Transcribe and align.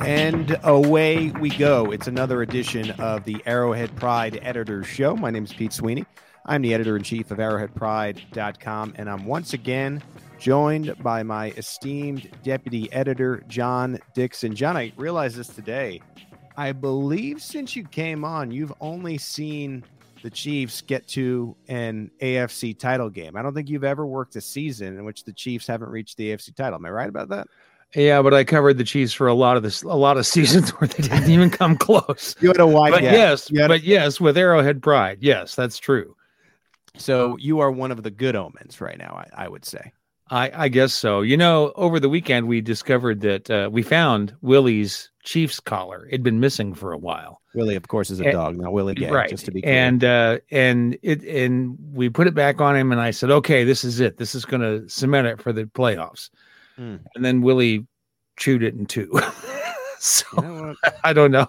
And 0.00 0.58
away 0.62 1.30
we 1.40 1.50
go. 1.50 1.90
It's 1.90 2.06
another 2.06 2.42
edition 2.42 2.92
of 2.92 3.24
the 3.24 3.42
Arrowhead 3.46 3.94
Pride 3.96 4.38
Editor's 4.42 4.86
Show. 4.86 5.16
My 5.16 5.30
name 5.30 5.44
is 5.44 5.52
Pete 5.52 5.72
Sweeney. 5.72 6.06
I'm 6.46 6.62
the 6.62 6.72
editor 6.72 6.96
in 6.96 7.02
chief 7.02 7.30
of 7.30 7.38
arrowheadpride.com, 7.38 8.94
and 8.96 9.10
I'm 9.10 9.26
once 9.26 9.52
again 9.52 10.02
joined 10.38 10.94
by 11.02 11.22
my 11.22 11.50
esteemed 11.50 12.30
deputy 12.42 12.90
editor, 12.92 13.44
John 13.48 13.98
Dixon. 14.14 14.54
John, 14.54 14.76
I 14.76 14.92
realized 14.96 15.36
this 15.36 15.48
today. 15.48 16.00
I 16.56 16.72
believe 16.72 17.42
since 17.42 17.76
you 17.76 17.84
came 17.84 18.24
on, 18.24 18.50
you've 18.50 18.72
only 18.80 19.18
seen 19.18 19.84
the 20.22 20.30
Chiefs 20.30 20.80
get 20.80 21.06
to 21.08 21.56
an 21.68 22.10
AFC 22.20 22.78
title 22.78 23.10
game. 23.10 23.36
I 23.36 23.42
don't 23.42 23.54
think 23.54 23.68
you've 23.68 23.84
ever 23.84 24.06
worked 24.06 24.36
a 24.36 24.40
season 24.40 24.96
in 24.96 25.04
which 25.04 25.24
the 25.24 25.32
Chiefs 25.32 25.66
haven't 25.66 25.90
reached 25.90 26.16
the 26.16 26.30
AFC 26.30 26.54
title. 26.54 26.76
Am 26.76 26.86
I 26.86 26.90
right 26.90 27.08
about 27.08 27.28
that? 27.28 27.46
Yeah, 27.94 28.20
but 28.22 28.34
I 28.34 28.44
covered 28.44 28.76
the 28.78 28.84
Chiefs 28.84 29.12
for 29.14 29.26
a 29.28 29.34
lot 29.34 29.56
of 29.56 29.62
this, 29.62 29.82
a 29.82 29.88
lot 29.88 30.18
of 30.18 30.26
seasons 30.36 30.70
where 30.70 30.88
they 30.88 31.02
didn't 31.04 31.30
even 31.30 31.50
come 31.50 31.76
close. 31.76 32.34
You 32.40 32.48
had 32.48 32.60
a 32.60 32.66
wide 32.66 32.90
but 32.92 33.00
gap. 33.00 33.12
yes, 33.14 33.50
You 33.50 33.64
a- 33.64 33.68
but 33.68 33.82
yes, 33.82 34.20
with 34.20 34.36
Arrowhead 34.36 34.82
Pride, 34.82 35.18
yes, 35.20 35.54
that's 35.54 35.78
true. 35.78 36.14
So 36.96 37.36
you 37.38 37.60
are 37.60 37.70
one 37.70 37.90
of 37.90 38.02
the 38.02 38.10
good 38.10 38.34
omens 38.36 38.80
right 38.80 38.98
now, 38.98 39.22
I, 39.36 39.44
I 39.44 39.48
would 39.48 39.64
say. 39.64 39.92
I, 40.30 40.64
I 40.64 40.68
guess 40.68 40.92
so. 40.92 41.22
You 41.22 41.38
know, 41.38 41.72
over 41.76 41.98
the 41.98 42.08
weekend 42.10 42.48
we 42.48 42.60
discovered 42.60 43.22
that 43.22 43.50
uh, 43.50 43.70
we 43.72 43.82
found 43.82 44.34
Willie's 44.42 45.10
Chiefs 45.22 45.58
collar. 45.60 46.06
It'd 46.08 46.22
been 46.22 46.40
missing 46.40 46.74
for 46.74 46.92
a 46.92 46.98
while. 46.98 47.40
Willie, 47.54 47.76
of 47.76 47.88
course, 47.88 48.10
is 48.10 48.20
a 48.20 48.24
And- 48.24 48.32
dog, 48.32 48.56
not 48.58 48.72
Willie 48.74 48.94
Gay, 48.94 49.10
right. 49.10 49.30
just 49.30 49.46
to 49.46 49.50
be 49.52 49.62
clear. 49.62 49.72
And 49.74 50.04
uh, 50.04 50.38
and 50.50 50.98
it 51.02 51.22
and 51.24 51.78
we 51.94 52.10
put 52.10 52.26
it 52.26 52.34
back 52.34 52.60
on 52.60 52.76
him, 52.76 52.92
and 52.92 53.00
I 53.00 53.10
said, 53.12 53.30
okay, 53.30 53.64
this 53.64 53.84
is 53.84 54.00
it. 54.00 54.18
This 54.18 54.34
is 54.34 54.44
going 54.44 54.60
to 54.60 54.86
cement 54.90 55.26
it 55.28 55.40
for 55.40 55.52
the 55.54 55.64
playoffs. 55.64 56.28
Hmm. 56.78 56.96
And 57.14 57.24
then 57.24 57.42
Willie 57.42 57.86
chewed 58.38 58.62
it 58.62 58.74
in 58.74 58.86
two. 58.86 59.20
so 59.98 60.26
You 60.36 60.42
know? 60.42 60.74
I 61.04 61.12
don't 61.12 61.32
know. 61.32 61.48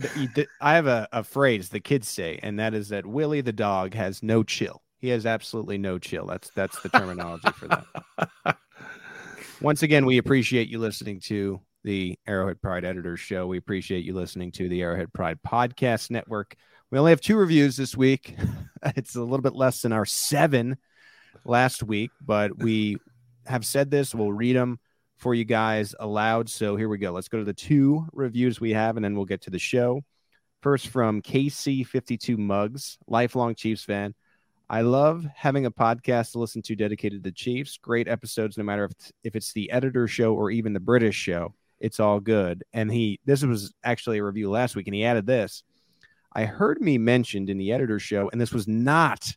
Th- 0.00 0.16
you 0.16 0.28
did- 0.34 0.48
I 0.60 0.74
have 0.74 0.86
a, 0.86 1.06
a 1.12 1.22
phrase 1.22 1.68
the 1.68 1.80
kids 1.80 2.08
say, 2.08 2.40
and 2.42 2.58
that 2.58 2.74
is 2.74 2.88
that 2.88 3.06
Willie 3.06 3.42
the 3.42 3.52
dog 3.52 3.94
has 3.94 4.22
no 4.22 4.42
chill. 4.42 4.82
He 4.98 5.08
has 5.08 5.24
absolutely 5.26 5.78
no 5.78 5.98
chill. 5.98 6.26
That's 6.26 6.50
that's 6.50 6.80
the 6.82 6.88
terminology 6.88 7.50
for 7.52 7.68
that. 7.68 8.56
Once 9.60 9.82
again, 9.82 10.06
we 10.06 10.18
appreciate 10.18 10.68
you 10.68 10.78
listening 10.78 11.20
to 11.20 11.60
the 11.84 12.18
Arrowhead 12.26 12.60
Pride 12.60 12.84
Editors 12.84 13.20
Show. 13.20 13.46
We 13.46 13.58
appreciate 13.58 14.04
you 14.04 14.14
listening 14.14 14.52
to 14.52 14.68
the 14.68 14.82
Arrowhead 14.82 15.12
Pride 15.12 15.38
Podcast 15.46 16.10
Network. 16.10 16.54
We 16.90 16.98
only 16.98 17.12
have 17.12 17.20
two 17.20 17.36
reviews 17.36 17.76
this 17.76 17.96
week. 17.96 18.34
it's 18.96 19.14
a 19.14 19.20
little 19.20 19.40
bit 19.40 19.54
less 19.54 19.82
than 19.82 19.92
our 19.92 20.06
seven 20.06 20.76
last 21.44 21.82
week, 21.82 22.10
but 22.20 22.58
we 22.58 22.98
have 23.50 23.66
said 23.66 23.90
this. 23.90 24.14
We'll 24.14 24.32
read 24.32 24.56
them 24.56 24.78
for 25.16 25.34
you 25.34 25.44
guys 25.44 25.94
aloud. 26.00 26.48
So 26.48 26.76
here 26.76 26.88
we 26.88 26.98
go. 26.98 27.12
Let's 27.12 27.28
go 27.28 27.38
to 27.38 27.44
the 27.44 27.52
two 27.52 28.06
reviews 28.12 28.60
we 28.60 28.72
have, 28.72 28.96
and 28.96 29.04
then 29.04 29.14
we'll 29.14 29.26
get 29.26 29.42
to 29.42 29.50
the 29.50 29.58
show. 29.58 30.02
First 30.62 30.88
from 30.88 31.22
KC52 31.22 32.38
Mugs, 32.38 32.98
lifelong 33.06 33.54
Chiefs 33.54 33.84
fan. 33.84 34.14
I 34.68 34.82
love 34.82 35.26
having 35.34 35.66
a 35.66 35.70
podcast 35.70 36.32
to 36.32 36.38
listen 36.38 36.62
to 36.62 36.76
dedicated 36.76 37.24
to 37.24 37.28
the 37.28 37.34
Chiefs. 37.34 37.76
Great 37.76 38.08
episodes, 38.08 38.56
no 38.56 38.64
matter 38.64 38.84
if 38.84 38.92
it's, 38.92 39.12
if 39.24 39.36
it's 39.36 39.52
the 39.52 39.70
editor 39.70 40.06
show 40.06 40.34
or 40.34 40.50
even 40.50 40.72
the 40.72 40.80
British 40.80 41.16
show. 41.16 41.54
It's 41.80 41.98
all 41.98 42.20
good. 42.20 42.62
And 42.72 42.92
he, 42.92 43.20
this 43.24 43.42
was 43.42 43.74
actually 43.82 44.18
a 44.18 44.24
review 44.24 44.50
last 44.50 44.76
week, 44.76 44.86
and 44.86 44.94
he 44.94 45.04
added 45.04 45.26
this. 45.26 45.64
I 46.32 46.44
heard 46.44 46.80
me 46.80 46.98
mentioned 46.98 47.50
in 47.50 47.58
the 47.58 47.72
editor 47.72 47.98
show, 47.98 48.28
and 48.30 48.40
this 48.40 48.52
was 48.52 48.68
not, 48.68 49.32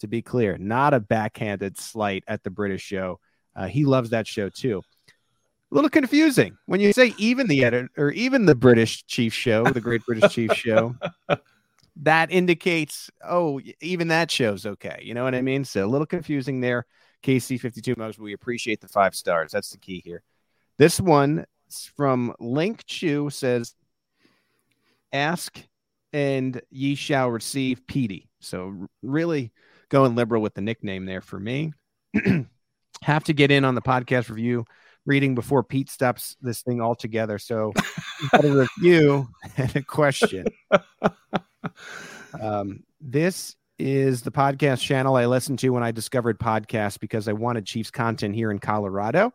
to 0.00 0.06
be 0.06 0.22
clear, 0.22 0.56
not 0.56 0.94
a 0.94 1.00
backhanded 1.00 1.78
slight 1.78 2.24
at 2.26 2.42
the 2.42 2.50
British 2.50 2.82
show. 2.82 3.20
Uh, 3.58 3.66
he 3.66 3.84
loves 3.84 4.10
that 4.10 4.26
show 4.26 4.48
too. 4.48 4.82
A 5.70 5.74
little 5.74 5.90
confusing 5.90 6.56
when 6.66 6.80
you 6.80 6.92
say 6.92 7.12
even 7.18 7.48
the 7.48 7.64
editor 7.64 7.90
or 7.98 8.10
even 8.12 8.46
the 8.46 8.54
British 8.54 9.04
Chief 9.06 9.34
Show, 9.34 9.64
the 9.64 9.80
Great 9.80 10.06
British 10.06 10.32
Chief 10.32 10.52
Show. 10.54 10.94
That 12.02 12.30
indicates, 12.30 13.10
oh, 13.28 13.60
even 13.80 14.06
that 14.06 14.30
show's 14.30 14.64
okay. 14.64 15.00
You 15.02 15.14
know 15.14 15.24
what 15.24 15.34
I 15.34 15.42
mean? 15.42 15.64
So 15.64 15.84
a 15.84 15.88
little 15.88 16.06
confusing 16.06 16.60
there. 16.60 16.86
KC52 17.24 17.96
Mugs, 17.96 18.20
we 18.20 18.34
appreciate 18.34 18.80
the 18.80 18.86
five 18.86 19.16
stars. 19.16 19.50
That's 19.50 19.70
the 19.70 19.78
key 19.78 20.00
here. 20.04 20.22
This 20.76 21.00
one 21.00 21.44
from 21.96 22.36
Link 22.38 22.84
Chu 22.86 23.30
says, 23.30 23.74
Ask 25.12 25.60
and 26.12 26.62
ye 26.70 26.94
shall 26.94 27.32
receive 27.32 27.84
Petey. 27.88 28.28
So 28.38 28.86
really 29.02 29.50
going 29.88 30.14
liberal 30.14 30.40
with 30.40 30.54
the 30.54 30.60
nickname 30.60 31.04
there 31.04 31.20
for 31.20 31.40
me. 31.40 31.72
Have 33.02 33.24
to 33.24 33.32
get 33.32 33.50
in 33.50 33.64
on 33.64 33.74
the 33.74 33.82
podcast 33.82 34.28
review 34.28 34.64
reading 35.06 35.34
before 35.34 35.62
Pete 35.62 35.90
stops 35.90 36.36
this 36.42 36.62
thing 36.62 36.80
altogether. 36.80 37.38
So 37.38 37.72
a 38.32 38.48
review 38.48 39.28
and 39.56 39.74
a 39.76 39.82
question. 39.82 40.46
Um, 42.40 42.84
this 43.00 43.56
is 43.78 44.22
the 44.22 44.30
podcast 44.30 44.80
channel 44.80 45.16
I 45.16 45.26
listened 45.26 45.60
to 45.60 45.70
when 45.70 45.82
I 45.82 45.92
discovered 45.92 46.38
podcasts 46.38 46.98
because 46.98 47.28
I 47.28 47.32
wanted 47.32 47.66
Chiefs 47.66 47.90
content 47.90 48.34
here 48.34 48.50
in 48.50 48.58
Colorado. 48.58 49.32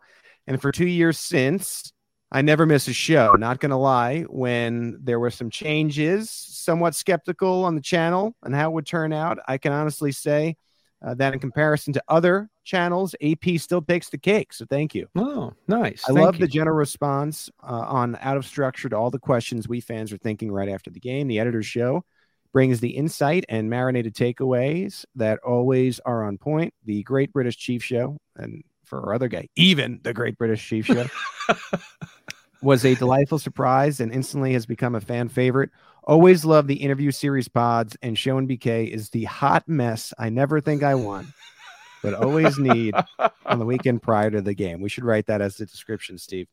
And 0.48 0.62
for 0.62 0.72
two 0.72 0.88
years 0.88 1.20
since, 1.20 1.94
I 2.32 2.42
never 2.42 2.66
miss 2.66 2.88
a 2.88 2.94
show. 2.94 3.34
Not 3.34 3.60
going 3.60 3.70
to 3.70 3.78
lie, 3.78 4.22
when 4.24 5.00
there 5.02 5.20
were 5.20 5.30
some 5.30 5.50
changes, 5.50 6.30
somewhat 6.30 6.96
skeptical 6.96 7.64
on 7.64 7.76
the 7.76 7.82
channel 7.82 8.36
and 8.44 8.54
how 8.54 8.70
it 8.70 8.74
would 8.74 8.86
turn 8.86 9.14
out, 9.14 9.40
I 9.48 9.58
can 9.58 9.72
honestly 9.72 10.12
say 10.12 10.58
uh, 11.04 11.14
that 11.16 11.34
in 11.34 11.40
comparison 11.40 11.94
to 11.94 12.04
other 12.08 12.50
channels, 12.64 13.14
AP 13.22 13.58
still 13.58 13.82
takes 13.82 14.10
the 14.10 14.18
cake. 14.18 14.54
So 14.54 14.66
thank 14.70 14.96
you. 14.96 15.08
Oh, 15.16 15.54
nice. 15.68 16.04
I 16.06 16.14
Thank 16.14 16.20
love 16.20 16.36
you. 16.36 16.42
the 16.42 16.48
general 16.48 16.78
response 16.78 17.50
uh, 17.62 17.86
on 17.88 18.18
out 18.22 18.38
of 18.38 18.46
structure 18.46 18.90
to 18.90 18.96
all 18.96 19.12
the 19.12 19.20
questions 19.20 19.68
we 19.68 19.82
fans 19.82 20.14
are 20.14 20.18
thinking 20.18 20.52
right 20.52 20.70
after 20.70 20.90
the 20.90 21.00
game. 21.00 21.28
The 21.28 21.40
editor's 21.40 21.66
show 21.66 22.06
brings 22.54 22.80
the 22.80 22.92
insight 22.92 23.44
and 23.50 23.70
marinated 23.70 24.14
takeaways 24.14 25.06
that 25.16 25.40
always 25.40 26.00
are 26.06 26.24
on 26.24 26.38
point. 26.38 26.74
The 26.86 27.04
Great 27.04 27.34
British 27.34 27.58
Chief 27.58 27.84
Show, 27.84 28.18
and 28.38 28.64
for 28.86 29.02
our 29.02 29.14
other 29.14 29.28
guy, 29.28 29.50
even 29.56 30.00
the 30.04 30.14
Great 30.14 30.38
British 30.38 30.66
Chief 30.66 30.86
Show, 30.86 31.08
was 32.62 32.86
a 32.86 32.96
delightful 32.96 33.40
surprise 33.40 34.00
and 34.00 34.14
instantly 34.14 34.54
has 34.54 34.66
become 34.66 34.96
a 34.96 35.02
fan 35.02 35.28
favorite. 35.28 35.72
Always 36.06 36.44
love 36.44 36.68
the 36.68 36.76
interview 36.76 37.12
series 37.12 37.48
pods, 37.48 37.96
and 38.02 38.18
Show 38.18 38.40
BK 38.42 38.90
is 38.90 39.10
the 39.10 39.24
hot 39.24 39.68
mess 39.68 40.14
I 40.18 40.30
never 40.30 40.60
think 40.60 40.84
I 40.84 40.96
want, 40.96 41.28
but 42.02 42.14
always 42.14 42.58
need 42.60 42.94
on 43.46 43.60
the 43.60 43.66
weekend 43.66 44.02
prior 44.02 44.30
to 44.30 44.42
the 44.42 44.54
game. 44.54 44.82
We 44.82 44.90
should 44.90 45.06
write 45.06 45.28
that 45.28 45.42
as 45.42 45.56
the 45.56 45.66
description, 45.66 46.18
Steve. 46.18 46.48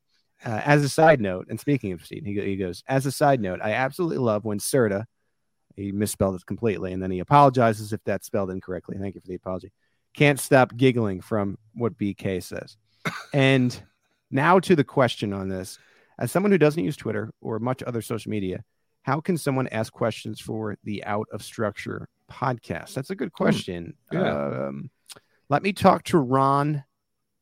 Uh, 0.44 0.60
as 0.64 0.84
a 0.84 0.88
side 0.88 1.20
note, 1.20 1.48
and 1.50 1.58
speaking 1.58 1.92
of 1.92 2.04
Steve, 2.04 2.24
he, 2.24 2.40
he 2.40 2.56
goes, 2.56 2.84
as 2.86 3.06
a 3.06 3.12
side 3.12 3.40
note, 3.40 3.60
I 3.62 3.72
absolutely 3.72 4.18
love 4.18 4.44
when 4.44 4.58
Serta, 4.58 5.04
he 5.74 5.90
misspelled 5.90 6.36
it 6.36 6.46
completely, 6.46 6.92
and 6.92 7.02
then 7.02 7.10
he 7.10 7.18
apologizes 7.18 7.92
if 7.92 8.00
that's 8.04 8.26
spelled 8.26 8.50
incorrectly. 8.50 8.96
Thank 8.98 9.16
you 9.16 9.20
for 9.20 9.26
the 9.28 9.34
apology. 9.34 9.72
Can't 10.14 10.40
stop 10.40 10.76
giggling 10.76 11.20
from 11.20 11.58
what 11.74 11.98
BK 11.98 12.42
says. 12.42 12.76
And 13.32 13.78
Now 14.30 14.60
to 14.60 14.76
the 14.76 14.84
question 14.84 15.32
on 15.32 15.48
this. 15.48 15.78
As 16.18 16.30
someone 16.30 16.52
who 16.52 16.58
doesn't 16.58 16.84
use 16.84 16.96
Twitter 16.96 17.32
or 17.40 17.58
much 17.58 17.82
other 17.82 18.02
social 18.02 18.30
media, 18.30 18.62
how 19.02 19.20
can 19.20 19.36
someone 19.38 19.66
ask 19.68 19.92
questions 19.92 20.40
for 20.40 20.76
the 20.84 21.04
Out 21.04 21.26
of 21.32 21.42
Structure 21.42 22.08
podcast? 22.30 22.94
That's 22.94 23.10
a 23.10 23.14
good 23.16 23.30
Hmm. 23.36 23.42
question. 23.44 23.94
Yeah. 24.12 24.66
Um, 24.66 24.90
let 25.48 25.62
me 25.62 25.72
talk 25.72 26.04
to 26.04 26.18
Ron 26.18 26.84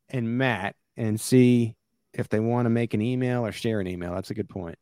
and 0.08 0.38
Matt 0.38 0.76
and 0.96 1.20
see 1.20 1.76
if 2.14 2.28
they 2.28 2.40
want 2.40 2.66
to 2.66 2.70
make 2.70 2.94
an 2.94 3.02
email 3.02 3.44
or 3.44 3.52
share 3.52 3.80
an 3.80 3.86
email. 3.86 4.14
That's 4.14 4.30
a 4.30 4.34
good 4.34 4.48
point. 4.48 4.78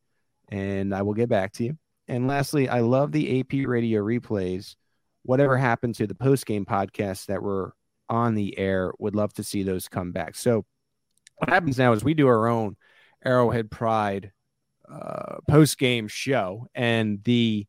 And 0.49 0.95
I 0.95 1.03
will 1.03 1.15
get 1.15 1.29
back 1.29 1.53
to 1.55 1.65
you. 1.65 1.79
And 2.09 2.29
lastly, 2.29 2.69
I 2.69 2.81
love 2.81 3.11
the 3.11 3.41
AP 3.41 3.67
radio 3.67 4.01
replays. 4.03 4.77
Whatever 5.25 5.57
happened 5.57 5.97
to 5.97 6.07
the 6.07 6.15
post 6.15 6.47
game 6.47 6.65
podcasts 6.65 7.27
that 7.27 7.43
were 7.43 7.75
on 8.09 8.37
the 8.37 8.57
air, 8.57 8.93
would 9.01 9.17
love 9.17 9.33
to 9.35 9.43
see 9.43 9.65
those 9.65 9.89
come 9.89 10.13
back. 10.13 10.37
So, 10.37 10.65
what 11.39 11.51
happens 11.51 11.77
now 11.79 11.93
is 11.93 12.05
we 12.05 12.15
do 12.15 12.29
our 12.29 12.47
own 12.47 12.77
Arrowhead 13.25 13.69
Pride 13.73 14.31
uh, 14.91 15.37
post 15.49 15.79
game 15.79 16.09
show, 16.09 16.67
and 16.75 17.23
the 17.25 17.67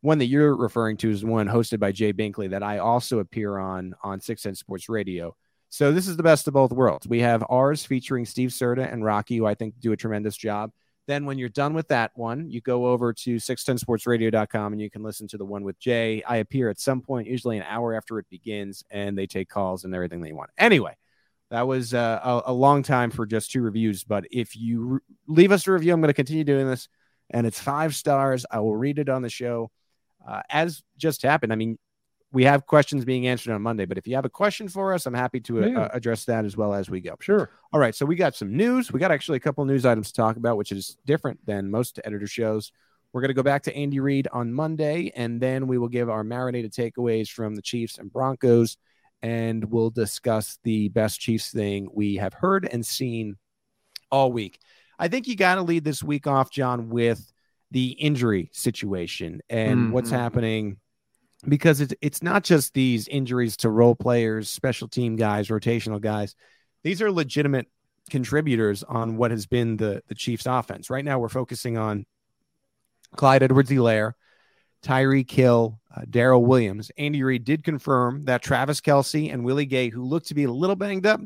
one 0.00 0.18
that 0.18 0.26
you're 0.26 0.54
referring 0.54 0.96
to 0.98 1.10
is 1.10 1.24
one 1.24 1.48
hosted 1.48 1.80
by 1.80 1.92
Jay 1.92 2.12
Binkley 2.12 2.50
that 2.50 2.62
I 2.62 2.78
also 2.78 3.18
appear 3.18 3.58
on 3.58 3.94
on 4.02 4.20
610 4.20 4.54
Sports 4.54 4.88
Radio. 4.88 5.36
So 5.70 5.92
this 5.92 6.08
is 6.08 6.16
the 6.16 6.22
best 6.22 6.48
of 6.48 6.54
both 6.54 6.72
worlds. 6.72 7.06
We 7.06 7.20
have 7.20 7.44
ours 7.48 7.84
featuring 7.84 8.24
Steve 8.24 8.50
Serta 8.50 8.90
and 8.90 9.04
Rocky, 9.04 9.36
who 9.36 9.46
I 9.46 9.54
think 9.54 9.78
do 9.80 9.92
a 9.92 9.96
tremendous 9.96 10.36
job. 10.36 10.70
Then 11.06 11.24
when 11.24 11.38
you're 11.38 11.48
done 11.48 11.74
with 11.74 11.88
that 11.88 12.12
one, 12.14 12.50
you 12.50 12.60
go 12.60 12.86
over 12.86 13.12
to 13.14 13.36
610sportsradio.com 13.36 14.72
and 14.72 14.80
you 14.80 14.90
can 14.90 15.02
listen 15.02 15.26
to 15.28 15.38
the 15.38 15.44
one 15.44 15.64
with 15.64 15.78
Jay. 15.78 16.22
I 16.22 16.36
appear 16.36 16.68
at 16.68 16.78
some 16.78 17.00
point, 17.00 17.28
usually 17.28 17.56
an 17.56 17.64
hour 17.66 17.94
after 17.94 18.18
it 18.18 18.26
begins, 18.30 18.84
and 18.90 19.16
they 19.16 19.26
take 19.26 19.48
calls 19.48 19.84
and 19.84 19.94
everything 19.94 20.20
they 20.20 20.32
want. 20.32 20.50
Anyway, 20.58 20.96
that 21.50 21.66
was 21.66 21.94
uh, 21.94 22.20
a, 22.22 22.50
a 22.50 22.52
long 22.52 22.82
time 22.82 23.10
for 23.10 23.26
just 23.26 23.50
two 23.50 23.62
reviews. 23.62 24.04
But 24.04 24.24
if 24.30 24.56
you 24.56 24.80
re- 24.82 25.00
leave 25.26 25.52
us 25.52 25.66
a 25.66 25.72
review, 25.72 25.92
I'm 25.92 26.00
going 26.00 26.08
to 26.08 26.14
continue 26.14 26.44
doing 26.44 26.66
this, 26.68 26.88
and 27.30 27.46
it's 27.46 27.60
five 27.60 27.94
stars. 27.94 28.44
I 28.50 28.60
will 28.60 28.76
read 28.76 28.98
it 28.98 29.08
on 29.08 29.22
the 29.22 29.30
show. 29.30 29.70
Uh, 30.26 30.42
as 30.50 30.82
just 30.98 31.22
happened, 31.22 31.52
I 31.52 31.56
mean, 31.56 31.78
we 32.30 32.44
have 32.44 32.66
questions 32.66 33.06
being 33.06 33.26
answered 33.26 33.54
on 33.54 33.62
Monday, 33.62 33.86
but 33.86 33.96
if 33.96 34.06
you 34.06 34.14
have 34.16 34.26
a 34.26 34.30
question 34.30 34.68
for 34.68 34.92
us, 34.92 35.06
I'm 35.06 35.14
happy 35.14 35.40
to 35.40 35.64
uh, 35.64 35.66
Yeah. 35.66 35.80
uh, 35.84 35.88
address 35.94 36.26
that 36.26 36.44
as 36.44 36.54
well 36.56 36.74
as 36.74 36.90
we 36.90 37.00
go. 37.00 37.16
Sure. 37.20 37.48
All 37.72 37.80
right, 37.80 37.94
so 37.94 38.04
we 38.04 38.16
got 38.16 38.34
some 38.36 38.54
news. 38.54 38.92
We 38.92 39.00
got 39.00 39.10
actually 39.10 39.36
a 39.38 39.40
couple 39.40 39.64
news 39.64 39.86
items 39.86 40.08
to 40.08 40.14
talk 40.14 40.36
about, 40.36 40.58
which 40.58 40.70
is 40.70 40.98
different 41.06 41.44
than 41.46 41.70
most 41.70 41.98
editor 42.04 42.26
shows. 42.26 42.70
We're 43.14 43.22
going 43.22 43.30
to 43.30 43.34
go 43.34 43.42
back 43.42 43.62
to 43.62 43.74
Andy 43.74 44.00
Reid 44.00 44.28
on 44.30 44.52
Monday, 44.52 45.10
and 45.16 45.40
then 45.40 45.66
we 45.66 45.78
will 45.78 45.88
give 45.88 46.10
our 46.10 46.22
marinated 46.22 46.74
takeaways 46.74 47.30
from 47.30 47.54
the 47.54 47.62
Chiefs 47.62 47.96
and 47.96 48.12
Broncos, 48.12 48.76
and 49.22 49.64
we'll 49.64 49.90
discuss 49.90 50.58
the 50.62 50.88
best 50.88 51.20
Chiefs 51.20 51.50
thing 51.52 51.88
we 51.92 52.16
have 52.16 52.34
heard 52.34 52.68
and 52.70 52.84
seen 52.84 53.36
all 54.10 54.32
week. 54.32 54.58
I 54.98 55.08
think 55.08 55.28
you 55.28 55.36
got 55.36 55.56
to 55.56 55.62
lead 55.62 55.84
this 55.84 56.02
week 56.02 56.26
off, 56.26 56.50
John, 56.50 56.88
with 56.88 57.32
the 57.70 57.88
injury 57.90 58.50
situation 58.52 59.40
and 59.50 59.92
what's 59.92 60.10
Mhm. 60.10 60.16
happening 60.16 60.76
because 61.46 61.80
it's 61.80 61.94
it's 62.00 62.22
not 62.22 62.42
just 62.42 62.74
these 62.74 63.06
injuries 63.08 63.56
to 63.58 63.70
role 63.70 63.94
players, 63.94 64.48
special 64.48 64.88
team 64.88 65.16
guys, 65.16 65.48
rotational 65.48 66.00
guys. 66.00 66.34
These 66.82 67.00
are 67.02 67.12
legitimate 67.12 67.66
contributors 68.10 68.82
on 68.82 69.16
what 69.16 69.30
has 69.30 69.46
been 69.46 69.76
the 69.76 70.02
the 70.08 70.14
Chiefs 70.14 70.46
offense. 70.46 70.88
Right 70.90 71.04
now 71.04 71.18
we're 71.18 71.28
focusing 71.28 71.76
on 71.76 72.06
Clyde 73.16 73.42
Edwards-Helaire, 73.42 74.14
Tyreek 74.82 75.30
Hill, 75.30 75.80
uh, 75.94 76.02
Daryl 76.02 76.44
Williams. 76.44 76.90
Andy 76.96 77.22
Reid 77.22 77.44
did 77.44 77.64
confirm 77.64 78.24
that 78.24 78.42
Travis 78.42 78.80
Kelce 78.80 79.32
and 79.32 79.44
Willie 79.44 79.66
Gay, 79.66 79.88
who 79.88 80.04
look 80.04 80.24
to 80.26 80.34
be 80.34 80.44
a 80.44 80.52
little 80.52 80.76
banged 80.76 81.06
up, 81.06 81.20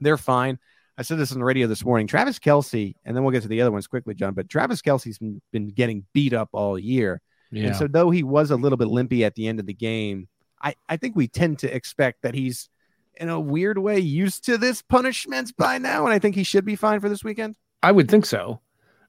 they're 0.00 0.16
fine. 0.16 0.58
I 0.96 1.02
said 1.02 1.18
this 1.18 1.32
on 1.32 1.38
the 1.38 1.44
radio 1.44 1.66
this 1.66 1.84
morning. 1.84 2.06
Travis 2.06 2.38
Kelce, 2.38 2.94
and 3.04 3.16
then 3.16 3.24
we'll 3.24 3.32
get 3.32 3.42
to 3.42 3.48
the 3.48 3.60
other 3.60 3.72
ones 3.72 3.86
quickly, 3.86 4.14
John. 4.14 4.34
But 4.34 4.48
Travis 4.48 4.80
Kelce's 4.80 5.18
been, 5.18 5.68
getting 5.68 6.04
beat 6.12 6.32
up 6.32 6.50
all 6.52 6.78
year. 6.78 7.20
Yeah. 7.50 7.68
And 7.68 7.76
so, 7.76 7.88
though 7.88 8.10
he 8.10 8.22
was 8.22 8.50
a 8.50 8.56
little 8.56 8.78
bit 8.78 8.88
limpy 8.88 9.24
at 9.24 9.34
the 9.34 9.48
end 9.48 9.58
of 9.58 9.66
the 9.66 9.74
game, 9.74 10.28
I, 10.62 10.74
I 10.88 10.96
think 10.96 11.16
we 11.16 11.26
tend 11.26 11.60
to 11.60 11.74
expect 11.74 12.22
that 12.22 12.34
he's, 12.34 12.68
in 13.16 13.28
a 13.28 13.40
weird 13.40 13.78
way, 13.78 13.98
used 13.98 14.44
to 14.46 14.56
this 14.56 14.82
punishment 14.82 15.56
by 15.56 15.78
now. 15.78 16.04
And 16.04 16.12
I 16.12 16.18
think 16.18 16.36
he 16.36 16.44
should 16.44 16.64
be 16.64 16.76
fine 16.76 17.00
for 17.00 17.08
this 17.08 17.24
weekend. 17.24 17.56
I 17.82 17.92
would 17.92 18.10
think 18.10 18.24
so. 18.26 18.60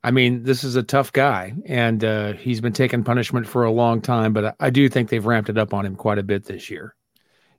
I 0.05 0.11
mean, 0.11 0.43
this 0.43 0.63
is 0.63 0.75
a 0.75 0.83
tough 0.83 1.11
guy, 1.11 1.53
and 1.65 2.03
uh, 2.03 2.33
he's 2.33 2.61
been 2.61 2.73
taking 2.73 3.03
punishment 3.03 3.47
for 3.47 3.63
a 3.63 3.71
long 3.71 4.01
time, 4.01 4.33
but 4.33 4.55
I, 4.59 4.69
do 4.69 4.87
think 4.87 5.09
they've 5.09 5.25
ramped 5.25 5.49
it 5.49 5.57
up 5.57 5.73
on 5.73 5.83
him 5.83 5.95
quite 5.95 6.19
a 6.19 6.23
bit 6.23 6.45
this 6.45 6.69
year. 6.69 6.95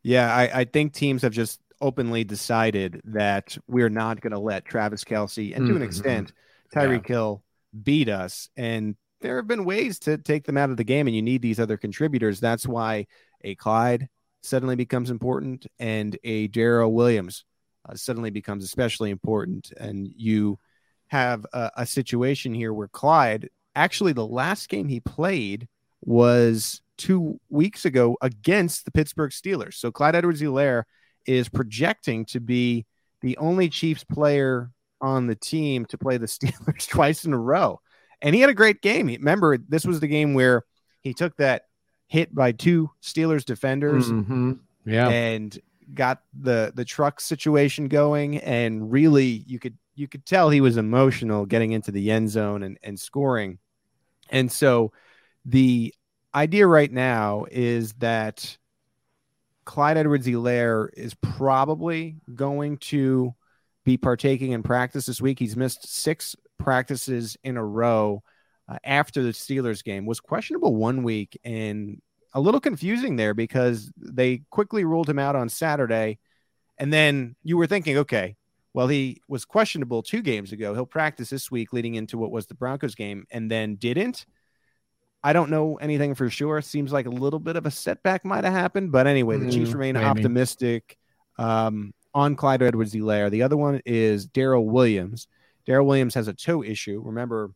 Yeah, 0.04 0.32
I, 0.32 0.60
I 0.60 0.64
think 0.64 0.92
teams 0.92 1.22
have 1.22 1.32
just 1.32 1.60
openly 1.80 2.22
decided 2.22 3.00
that 3.06 3.58
we're 3.66 3.88
not 3.88 4.20
going 4.20 4.32
to 4.32 4.38
let 4.38 4.64
Travis 4.64 5.02
Kelce 5.02 5.56
and 5.56 5.66
to 5.66 5.74
an 5.74 5.82
Mhm. 5.82 5.86
extent 5.86 6.32
Yeah. 6.72 6.82
Tyreek 6.84 7.06
Hill 7.08 7.42
beat 7.82 8.08
us. 8.08 8.48
And 8.56 8.94
there 9.22 9.36
have 9.36 9.48
been 9.48 9.64
ways 9.64 9.98
to 10.00 10.16
take 10.16 10.44
them 10.44 10.56
out 10.56 10.70
of 10.70 10.76
the 10.76 10.84
game, 10.84 11.08
and 11.08 11.16
you 11.16 11.22
need 11.22 11.42
these 11.42 11.58
other 11.58 11.76
contributors. 11.76 12.38
That's 12.38 12.64
why 12.64 13.08
a 13.42 13.56
Clyde 13.56 14.08
suddenly 14.42 14.76
becomes 14.76 15.10
important, 15.10 15.66
and 15.80 16.16
a 16.22 16.46
Daryl 16.46 16.92
Williams 16.92 17.44
uh, 17.88 17.96
suddenly 17.96 18.30
becomes 18.30 18.62
especially 18.62 19.10
important. 19.10 19.72
And 19.76 20.06
you 20.06 20.60
have 21.08 21.46
a, 21.52 21.70
a 21.78 21.86
situation 21.86 22.54
here 22.54 22.72
where 22.72 22.88
Clyde 22.88 23.48
actually 23.74 24.12
the 24.12 24.26
last 24.26 24.68
game 24.68 24.88
he 24.88 25.00
played 25.00 25.68
was 26.04 26.80
two 26.96 27.38
weeks 27.50 27.84
ago 27.84 28.16
against 28.22 28.84
the 28.84 28.90
Pittsburgh 28.90 29.30
Steelers. 29.30 29.74
So 29.74 29.92
Clyde 29.92 30.14
Edwards 30.16 30.40
Helaire 30.40 30.84
is 31.26 31.48
projecting 31.48 32.24
to 32.26 32.40
be 32.40 32.86
the 33.20 33.36
only 33.38 33.68
Chiefs 33.68 34.04
player 34.04 34.70
on 35.00 35.26
the 35.26 35.34
team 35.34 35.84
to 35.86 35.98
play 35.98 36.16
the 36.16 36.26
Steelers 36.26 36.88
twice 36.88 37.24
in 37.24 37.32
a 37.32 37.38
row. 37.38 37.80
And 38.22 38.34
he 38.34 38.40
had 38.40 38.48
a 38.50 38.54
great 38.54 38.80
game. 38.80 39.08
Remember, 39.08 39.58
this 39.58 39.84
was 39.84 40.00
the 40.00 40.06
game 40.08 40.32
where 40.34 40.64
he 41.02 41.12
took 41.12 41.36
that 41.36 41.62
hit 42.08 42.34
by 42.34 42.52
two 42.52 42.90
Steelers 43.02 43.44
defenders 43.44 44.10
Mhm. 44.10 44.60
Yeah. 44.86 45.08
and 45.08 45.58
got 45.94 46.22
the 46.40 46.72
the 46.74 46.84
truck 46.84 47.20
situation 47.20 47.86
going 47.88 48.38
and 48.38 48.90
really 48.90 49.44
you 49.46 49.58
could 49.58 49.76
you 49.96 50.06
could 50.06 50.24
tell 50.24 50.50
he 50.50 50.60
was 50.60 50.76
emotional 50.76 51.46
getting 51.46 51.72
into 51.72 51.90
the 51.90 52.10
end 52.10 52.30
zone 52.30 52.62
and, 52.62 52.78
and 52.82 52.98
scoring 53.00 53.58
and 54.30 54.50
so 54.50 54.92
the 55.44 55.94
idea 56.34 56.66
right 56.66 56.92
now 56.92 57.46
is 57.50 57.92
that 57.94 58.58
Clyde 59.64 59.96
Edwards 59.96 60.26
Helaire 60.26 60.88
is 60.96 61.14
probably 61.14 62.16
going 62.34 62.78
to 62.78 63.34
be 63.84 63.96
partaking 63.96 64.52
in 64.52 64.62
practice 64.62 65.06
this 65.06 65.20
week. 65.20 65.38
He's 65.38 65.56
missed 65.56 65.86
six 65.86 66.36
practices 66.58 67.36
in 67.42 67.56
a 67.56 67.64
row 67.64 68.22
uh, 68.68 68.78
after 68.84 69.22
the 69.22 69.30
Steelers 69.30 69.82
game. 69.82 70.06
Was 70.06 70.20
questionable 70.20 70.74
one 70.74 71.02
week 71.02 71.38
and 71.44 72.00
a 72.32 72.40
little 72.40 72.60
confusing 72.60 73.16
there 73.16 73.34
because 73.34 73.90
they 73.96 74.42
quickly 74.50 74.84
ruled 74.84 75.08
him 75.08 75.18
out 75.18 75.36
on 75.36 75.48
Saturday. 75.48 76.18
And 76.78 76.92
then 76.92 77.34
you 77.42 77.56
were 77.56 77.66
thinking, 77.66 77.98
okay, 77.98 78.36
well, 78.76 78.88
he 78.88 79.22
was 79.26 79.46
questionable 79.46 80.02
two 80.02 80.20
games 80.20 80.52
ago. 80.52 80.74
He'll 80.74 80.84
practice 80.84 81.30
this 81.30 81.50
week 81.50 81.72
leading 81.72 81.94
into 81.94 82.18
what 82.18 82.30
was 82.30 82.46
the 82.46 82.54
Broncos 82.54 82.94
game 82.94 83.24
and 83.30 83.50
then 83.50 83.76
didn't. 83.76 84.26
I 85.24 85.32
don't 85.32 85.50
know 85.50 85.76
anything 85.76 86.14
for 86.14 86.28
sure. 86.28 86.60
Seems 86.60 86.92
like 86.92 87.06
a 87.06 87.10
little 87.10 87.40
bit 87.40 87.56
of 87.56 87.64
a 87.64 87.70
setback 87.70 88.24
might 88.24 88.44
have 88.44 88.52
happened. 88.52 88.92
But 88.92 89.06
anyway, 89.06 89.38
the 89.38 89.50
Chiefs 89.50 89.70
Mm, 89.70 89.74
remain 89.74 89.94
maybe. 89.94 90.06
optimistic 90.06 90.98
um, 91.38 91.94
on 92.14 92.36
Clyde 92.36 92.62
Edwards 92.62 92.94
Helaire. 92.94 93.30
The 93.30 93.42
other 93.42 93.56
one 93.56 93.80
is 93.86 94.28
Daryl 94.28 94.66
Williams. 94.66 95.26
Daryl 95.66 95.86
Williams 95.86 96.14
has 96.14 96.28
a 96.28 96.34
toe 96.34 96.62
issue. 96.62 97.00
Remember, 97.02 97.50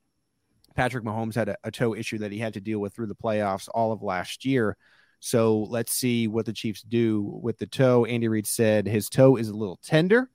Patrick 0.74 1.04
Mahomes 1.04 1.34
had 1.34 1.50
a, 1.50 1.56
a 1.64 1.70
toe 1.70 1.94
issue 1.94 2.16
that 2.18 2.32
he 2.32 2.38
had 2.38 2.54
to 2.54 2.60
deal 2.62 2.78
with 2.78 2.94
through 2.94 3.08
the 3.08 3.14
playoffs 3.14 3.68
all 3.74 3.92
of 3.92 4.02
last 4.02 4.44
year. 4.46 4.76
So 5.20 5.64
let's 5.68 5.92
see 5.92 6.28
what 6.28 6.46
the 6.46 6.52
Chiefs 6.54 6.80
do 6.80 7.38
with 7.42 7.58
the 7.58 7.66
toe. 7.66 8.06
Andy 8.06 8.26
Reid 8.26 8.46
said 8.46 8.86
his 8.86 9.10
toe 9.10 9.36
is 9.36 9.50
a 9.50 9.54
little 9.54 9.78
tender, 9.84 10.30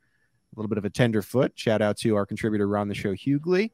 a 0.55 0.59
little 0.59 0.69
bit 0.69 0.77
of 0.77 0.85
a 0.85 0.89
tender 0.89 1.21
foot. 1.21 1.53
Shout 1.55 1.81
out 1.81 1.97
to 1.97 2.15
our 2.15 2.25
contributor 2.25 2.65
around 2.65 2.87
the 2.87 2.95
show, 2.95 3.13
Hughley. 3.13 3.71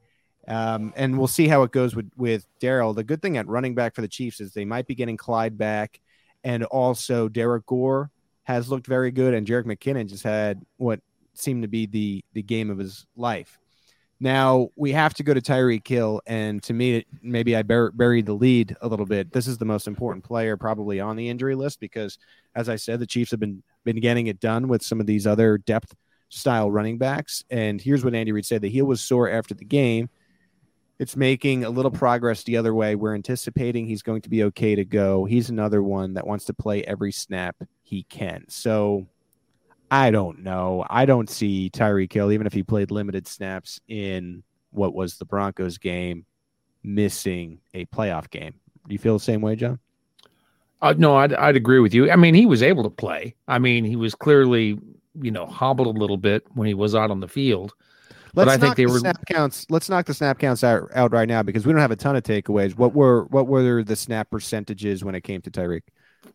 Um, 0.48 0.94
and 0.96 1.18
we'll 1.18 1.28
see 1.28 1.48
how 1.48 1.64
it 1.64 1.72
goes 1.72 1.96
with, 1.96 2.10
with 2.18 2.46
Daryl. 2.60 2.96
The 2.96 3.04
good 3.04 3.22
thing 3.22 3.38
at 3.38 3.48
running 3.48 3.76
back 3.76 3.94
for 3.94 4.02
the 4.02 4.08
Chiefs 4.08 4.42
is 4.42 4.54
they 4.54 4.66
might 4.66 4.88
be 4.88 4.96
getting 4.96 5.18
Clyde 5.18 5.58
back. 5.58 6.00
And 6.44 6.64
also, 6.66 7.30
Derrick 7.30 7.66
Gore 7.68 8.10
has 8.44 8.70
looked 8.70 8.88
very 8.88 9.12
good. 9.12 9.34
And 9.34 9.46
Jerick 9.46 9.66
McKinnon 9.66 10.08
just 10.08 10.24
had 10.24 10.66
what 10.78 11.00
seemed 11.34 11.62
to 11.62 11.68
be 11.68 11.86
the, 11.86 12.24
the 12.34 12.42
game 12.42 12.70
of 12.70 12.80
his 12.80 13.06
life. 13.16 13.60
Now 14.22 14.70
we 14.76 14.92
have 14.92 15.16
to 15.16 15.24
go 15.24 15.34
to 15.34 15.42
Tyreek 15.42 15.88
Hill, 15.88 16.22
and 16.28 16.62
to 16.64 16.74
me, 16.74 17.04
maybe 17.24 17.56
I 17.56 17.64
bur- 17.64 17.90
buried 17.90 18.28
the 18.28 18.34
lead 18.34 18.78
a 18.80 18.88
little 18.88 19.08
bit. 19.08 19.32
This 19.32 19.48
is 19.48 19.58
the 19.58 19.66
most 19.66 19.88
important 19.88 20.24
player 20.24 20.56
probably 20.58 21.00
on 21.00 21.16
the 21.16 21.28
injury 21.28 21.56
list 21.56 21.80
because, 21.80 22.20
as 22.54 22.70
I 22.70 22.76
said, 22.76 23.00
the 23.00 23.08
Chiefs 23.08 23.32
have 23.32 23.40
been 23.40 23.64
been 23.84 24.00
getting 24.00 24.28
it 24.28 24.40
done 24.40 24.68
with 24.68 24.84
some 24.84 25.00
of 25.00 25.08
these 25.08 25.26
other 25.26 25.58
depth 25.58 25.96
style 26.32 26.72
running 26.72 26.98
backs. 26.98 27.44
And 27.50 27.80
here's 27.80 28.04
what 28.04 28.16
Andy 28.16 28.32
Reid 28.32 28.46
said: 28.46 28.62
the 28.62 28.70
heel 28.70 28.86
was 28.86 29.02
sore 29.02 29.30
after 29.30 29.54
the 29.54 29.66
game. 29.66 30.10
It's 30.98 31.16
making 31.16 31.64
a 31.64 31.70
little 31.70 31.90
progress 31.90 32.44
the 32.44 32.58
other 32.58 32.76
way. 32.76 32.96
We're 32.96 33.16
anticipating 33.16 33.88
he's 33.88 34.04
going 34.04 34.22
to 34.22 34.30
be 34.30 34.44
okay 34.44 34.76
to 34.76 34.86
go. 34.86 35.26
He's 35.26 35.50
another 35.50 35.82
one 35.82 36.14
that 36.14 36.28
wants 36.28 36.46
to 36.46 36.54
play 36.54 36.84
every 36.84 37.12
snap 37.12 37.56
he 37.82 38.04
can. 38.04 38.46
So 38.50 39.08
I 39.90 40.12
don't 40.12 40.44
know. 40.44 40.86
I 40.90 41.06
don't 41.06 41.30
see 41.30 41.72
Tyreek 41.74 42.14
Hill, 42.14 42.32
even 42.32 42.46
if 42.46 42.54
he 42.54 42.62
played 42.62 42.92
limited 42.92 43.28
snaps 43.28 43.82
in 43.88 44.44
what 44.70 44.94
was 44.94 45.18
the 45.18 45.26
Broncos 45.26 45.80
game, 45.80 46.26
missing 46.84 47.60
a 47.74 47.86
playoff 47.88 48.30
game. 48.30 48.54
Do 48.88 48.94
you 48.94 49.00
feel 49.00 49.18
the 49.18 49.24
same 49.24 49.42
way, 49.42 49.56
John? 49.56 49.80
Uh, 50.82 50.94
no, 50.98 51.16
I'd, 51.16 51.34
I'd 51.34 51.56
agree 51.56 51.80
with 51.80 51.94
you. 51.94 52.10
I 52.12 52.16
mean, 52.16 52.36
he 52.36 52.46
was 52.46 52.64
able 52.64 52.84
to 52.84 52.90
play. 52.90 53.36
I 53.48 53.60
mean, 53.60 53.86
he 53.86 53.96
was 53.96 54.16
clearly, 54.16 54.80
you 55.20 55.32
know, 55.32 55.46
hobbled 55.46 55.96
a 55.96 56.00
little 56.00 56.18
bit 56.18 56.46
when 56.54 56.68
he 56.68 56.74
was 56.74 56.96
out 56.96 57.12
on 57.12 57.20
the 57.20 57.28
field. 57.28 57.74
Let's 58.34 58.46
but 58.46 58.48
I 58.48 58.58
think 58.58 58.78
they 58.78 58.86
the 58.86 58.92
were 58.92 59.00
snap 59.00 59.26
counts. 59.26 59.66
Let's 59.70 59.90
knock 59.90 60.06
the 60.06 60.14
snap 60.14 60.40
counts 60.40 60.64
out, 60.64 60.90
out 60.96 61.12
right 61.12 61.28
now 61.28 61.44
because 61.44 61.66
we 61.66 61.74
don't 61.74 61.82
have 61.82 61.92
a 61.92 61.98
ton 61.98 62.16
of 62.16 62.24
takeaways. 62.24 62.78
What 62.78 62.94
were 62.94 63.26
what 63.26 63.48
were 63.48 63.84
the 63.84 63.96
snap 63.96 64.30
percentages 64.30 65.04
when 65.04 65.16
it 65.16 65.22
came 65.22 65.42
to 65.42 65.52
Tyreek? 65.52 65.82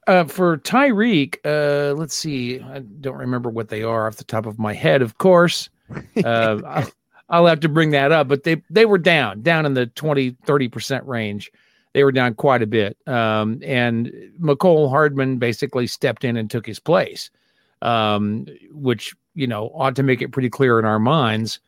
Uh, 0.06 0.24
for 0.24 0.58
Tyreek, 0.58 1.36
uh, 1.44 1.94
let's 1.94 2.14
see. 2.14 2.60
I 2.60 2.80
don't 2.80 3.16
remember 3.16 3.48
what 3.48 3.68
they 3.68 3.82
are 3.82 4.06
off 4.06 4.16
the 4.16 4.24
top 4.24 4.46
of 4.46 4.58
my 4.58 4.74
head. 4.74 5.00
Of 5.00 5.16
course, 5.18 5.70
uh, 6.24 6.60
I'll, 6.66 6.90
I'll 7.30 7.46
have 7.46 7.60
to 7.60 7.68
bring 7.68 7.90
that 7.90 8.12
up. 8.12 8.28
But 8.28 8.44
they 8.44 8.62
they 8.68 8.84
were 8.84 8.98
down, 8.98 9.42
down 9.42 9.64
in 9.64 9.72
the 9.72 9.86
20, 9.86 10.36
30 10.44 10.68
percent 10.68 11.06
range. 11.06 11.50
They 11.94 12.04
were 12.04 12.12
down 12.12 12.34
quite 12.34 12.60
a 12.60 12.66
bit. 12.66 12.98
Um, 13.06 13.60
and 13.64 14.12
Mecole 14.38 14.90
Hardman 14.90 15.38
basically 15.38 15.86
stepped 15.86 16.24
in 16.24 16.36
and 16.36 16.50
took 16.50 16.66
his 16.66 16.78
place, 16.78 17.30
um, 17.82 18.46
which 18.72 19.14
you 19.34 19.46
know 19.46 19.70
ought 19.74 19.96
to 19.96 20.02
make 20.02 20.22
it 20.22 20.32
pretty 20.32 20.50
clear 20.50 20.78
in 20.78 20.84
our 20.84 20.98
minds 20.98 21.60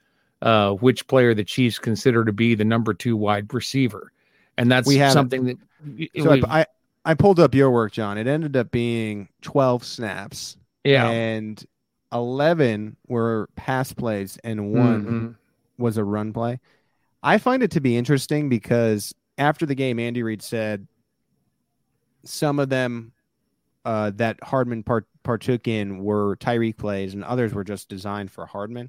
uh, 0.43 0.73
which 0.75 1.07
player 1.09 1.35
the 1.35 1.45
Chiefs 1.45 1.79
consider 1.79 2.25
to 2.25 2.33
be 2.33 2.55
the 2.55 2.65
number 2.65 2.95
two 2.95 3.17
wide 3.17 3.53
receiver, 3.53 4.12
and 4.57 4.71
that's 4.71 4.87
We 4.87 4.97
had- 4.97 5.12
something 5.12 5.45
that 5.45 5.59
So 6.23 6.31
we- 6.33 6.45
I, 6.45 6.65
I 7.05 7.15
pulled 7.15 7.41
up 7.41 7.55
your 7.55 7.71
work, 7.71 7.93
John. 7.93 8.19
It 8.19 8.27
ended 8.27 8.57
up 8.57 8.71
being 8.71 9.29
twelve 9.43 9.85
snaps, 9.85 10.57
yeah. 10.85 11.09
and 11.09 11.65
eleven 12.12 12.97
were 13.09 13.49
pass 13.57 13.93
plays, 13.93 14.38
and 14.45 14.73
one 14.73 15.05
Mhm. 15.07 15.35
was 15.77 15.97
a 15.99 16.05
run 16.05 16.33
play. 16.33 16.61
I 17.23 17.38
find 17.38 17.62
it 17.65 17.71
to 17.73 17.81
be 17.81 17.97
interesting 17.97 18.49
because 18.49 19.12
after 19.38 19.67
the 19.67 19.75
game, 19.75 19.99
Andy 19.99 20.23
Reid 20.23 20.41
said 20.43 20.87
some 22.25 22.59
of 22.59 22.69
them 22.69 23.12
uh, 23.85 24.11
that 24.17 24.43
Hardman 24.43 24.83
part, 24.83 25.07
partook 25.29 25.69
in 25.69 26.03
were 26.03 26.37
Tyreek 26.37 26.79
plays, 26.79 27.13
and 27.13 27.23
others 27.23 27.53
were 27.53 27.63
just 27.63 27.91
designed 27.91 28.31
for 28.31 28.47
Hardman. 28.47 28.89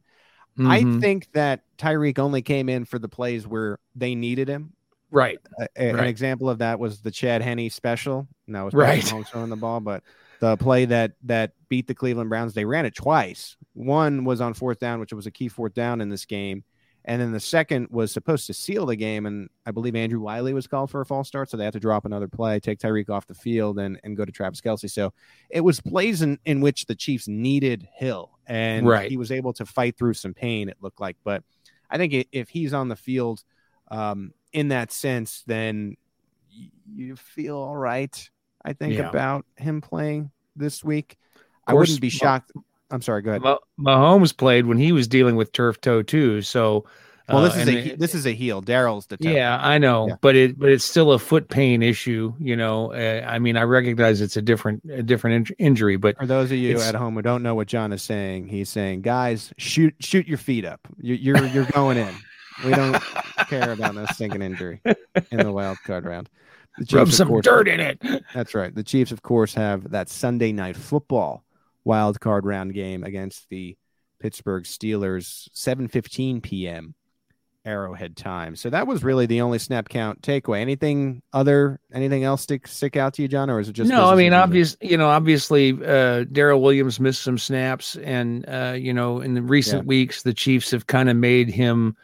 I 0.58 0.84
Mhm. 0.84 1.02
think 1.02 1.28
that 1.34 1.64
Tyreek 1.78 2.18
only 2.18 2.42
came 2.42 2.70
in 2.70 2.86
for 2.86 2.98
the 2.98 3.10
plays 3.10 3.46
where 3.46 3.78
they 3.94 4.16
needed 4.16 4.48
him. 4.48 4.72
right. 5.12 5.40
A- 5.60 5.68
a- 5.76 5.90
An 5.98 6.06
example 6.06 6.50
of 6.52 6.60
that 6.60 6.80
was 6.80 7.02
the 7.02 7.10
Chad 7.10 7.42
Henne 7.42 7.68
special. 7.72 8.28
And 8.46 8.56
that 8.56 8.62
was 8.62 8.74
Right. 8.76 9.02
Mahomes 9.04 9.28
throwing 9.28 9.50
the 9.50 9.56
ball, 9.56 9.80
but 9.80 10.04
the 10.40 10.56
play 10.56 10.86
that 10.86 11.14
that 11.24 11.54
beat 11.68 11.88
the 11.88 11.96
Cleveland 11.96 12.30
Browns, 12.30 12.54
they 12.54 12.64
ran 12.64 12.86
it 12.86 12.94
twice. 12.96 13.58
One 13.74 14.24
was 14.24 14.40
on 14.40 14.54
fourth 14.54 14.80
down, 14.80 15.00
which 15.00 15.12
was 15.12 15.26
a 15.26 15.32
key 15.32 15.48
fourth 15.50 15.74
down 15.74 16.00
in 16.00 16.10
this 16.10 16.26
game, 16.26 16.64
and 17.06 17.22
then 17.22 17.32
the 17.32 17.40
second 17.40 17.88
was 17.90 18.12
supposed 18.12 18.46
to 18.48 18.54
seal 18.54 18.86
the 18.86 18.96
game. 18.96 19.26
And 19.26 19.50
I 19.66 19.72
believe 19.72 19.96
Andrew 19.96 20.20
Wylie 20.20 20.54
was 20.54 20.68
called 20.68 20.92
for 20.92 21.02
a 21.02 21.06
false 21.06 21.28
start, 21.28 21.50
so 21.50 21.58
they 21.58 21.64
had 21.64 21.74
to 21.74 21.80
drop 21.80 22.06
another 22.06 22.28
play, 22.28 22.60
take 22.60 22.80
Tyreek 22.80 23.10
off 23.10 23.26
the 23.28 23.34
field, 23.34 23.80
and 23.80 24.00
and 24.04 24.16
go 24.18 24.26
to 24.26 24.32
Travis 24.32 24.62
Kelce. 24.62 24.90
So 24.92 25.14
it 25.50 25.62
was 25.62 25.80
plays 25.80 26.22
in, 26.22 26.38
in 26.46 26.62
which 26.62 26.86
the 26.86 26.96
Chiefs 26.96 27.28
needed 27.28 27.88
Hill, 27.94 28.32
and 28.48 28.88
Right. 28.88 29.10
he 29.10 29.18
was 29.18 29.32
able 29.32 29.54
to 29.54 29.66
fight 29.66 29.98
through 29.98 30.14
some 30.16 30.34
pain. 30.34 30.70
It 30.70 30.78
looked 30.82 31.00
like, 31.02 31.18
but 31.24 31.44
I 31.90 31.98
think 31.98 32.28
if 32.32 32.50
he's 32.50 32.74
on 32.74 32.88
the 32.90 32.96
field 32.96 33.44
um, 33.90 34.34
in 34.54 34.68
that 34.68 34.92
sense, 34.92 35.44
then 35.48 35.96
you 36.94 37.16
feel 37.16 37.58
all 37.58 37.78
right. 37.78 38.30
I 38.64 38.74
think 38.74 38.94
Yeah. 38.96 39.10
about 39.10 39.46
him 39.56 39.82
playing 39.82 40.32
this 40.56 40.84
week. 40.84 41.18
I 41.66 41.74
wouldn't 41.74 42.02
be 42.02 42.10
shocked. 42.10 42.52
I'm 42.92 43.02
sorry. 43.02 43.22
Go 43.22 43.32
ahead. 43.32 43.42
Mah- 43.42 43.58
Mahomes 43.80 44.36
played 44.36 44.66
when 44.66 44.78
he 44.78 44.92
was 44.92 45.08
dealing 45.08 45.36
with 45.36 45.52
turf 45.52 45.80
toe 45.82 46.02
too. 46.02 46.42
So, 46.42 46.86
Well, 47.28 47.44
this 47.44 47.56
uh, 47.56 47.60
is 47.60 47.68
a 47.68 47.78
it- 47.94 48.00
this 48.00 48.16
is 48.16 48.26
a 48.26 48.32
heel. 48.32 48.62
Daryl's 48.62 49.06
the 49.08 49.18
toe. 49.18 49.30
yeah, 49.30 49.60
I 49.62 49.78
know, 49.78 50.08
Yeah. 50.08 50.16
but 50.22 50.36
it 50.36 50.58
but 50.58 50.70
it's 50.70 50.84
still 50.86 51.12
a 51.12 51.20
foot 51.20 51.50
pain 51.50 51.84
issue. 51.84 52.34
You 52.40 52.56
know, 52.56 52.92
uh, 52.94 53.24
I 53.28 53.38
mean, 53.38 53.56
I 53.58 53.62
recognize 53.64 54.22
it's 54.22 54.38
a 54.38 54.42
different 54.42 54.82
a 54.92 55.04
different 55.04 55.50
in- 55.50 55.56
injury, 55.68 55.98
but 55.98 56.18
For 56.18 56.26
those 56.26 56.52
of 56.52 56.58
you 56.58 56.80
at 56.80 56.96
home 56.96 57.14
who 57.14 57.22
don't 57.22 57.44
know 57.44 57.54
what 57.56 57.68
John 57.68 57.92
is 57.94 58.02
saying, 58.02 58.48
he's 58.48 58.70
saying, 58.70 59.02
"Guys, 59.02 59.54
shoot 59.58 59.94
shoot 60.00 60.28
your 60.28 60.40
feet 60.40 60.66
up. 60.66 60.80
You, 61.00 61.14
you're 61.16 61.46
you're 61.48 61.66
going 61.66 61.98
in. 61.98 62.14
We 62.66 62.72
don't 62.72 63.02
care 63.48 63.72
about 63.72 63.94
no 63.96 64.06
sinking 64.16 64.42
injury 64.42 64.82
in 65.32 65.38
the 65.38 65.52
wild 65.52 65.78
card 65.86 66.06
round." 66.06 66.30
The 66.80 66.98
rub 66.98 67.12
some 67.12 67.28
course- 67.28 67.44
dirt 67.46 67.68
in 67.68 67.80
it. 67.80 68.02
That's 68.34 68.56
right. 68.56 68.74
The 68.74 68.84
Chiefs, 68.84 69.12
of 69.12 69.22
course, 69.22 69.54
have 69.54 69.92
that 69.92 70.08
Sunday 70.10 70.52
night 70.52 70.76
football 70.78 71.44
wild 71.90 72.20
card 72.20 72.46
round 72.46 72.74
game 72.74 73.04
against 73.04 73.50
the 73.50 73.76
Pittsburgh 74.20 74.64
Steelers, 74.64 75.50
7:15 75.56 76.42
p.m. 76.44 76.94
Arrowhead 77.66 78.16
time. 78.16 78.56
So 78.56 78.70
that 78.70 78.88
was 78.88 79.04
really 79.04 79.26
the 79.26 79.42
only 79.42 79.60
snap 79.60 79.90
count 79.90 80.22
takeaway. 80.22 80.60
Anything 80.62 81.22
other? 81.34 81.80
Anything 81.94 82.24
else 82.24 82.44
stick 82.44 82.68
stick 82.68 82.96
out 82.96 83.16
to 83.16 83.22
you, 83.22 83.28
John, 83.28 83.50
or 83.50 83.60
is 83.60 83.68
it 83.70 83.74
just 83.74 83.90
no, 83.90 84.06
I 84.06 84.16
mean, 84.16 84.32
as 84.34 84.38
usual? 84.38 84.44
obvious, 84.44 84.78
you 84.82 84.98
know, 84.98 85.10
obviously, 85.10 85.72
uh, 85.74 86.24
Daryl 86.26 86.62
Williams 86.62 87.00
missed 87.00 87.22
some 87.24 87.38
snaps, 87.38 87.96
and 87.98 88.46
uh, 88.48 88.76
you 88.78 88.94
know, 88.94 89.20
in 89.22 89.34
the 89.34 89.42
recent 89.42 89.84
Yeah. 89.84 89.88
weeks, 89.88 90.22
the 90.24 90.34
Chiefs 90.34 90.72
have 90.72 90.88
kind 90.88 91.10
of 91.10 91.18
made 91.18 91.50
him 91.50 91.96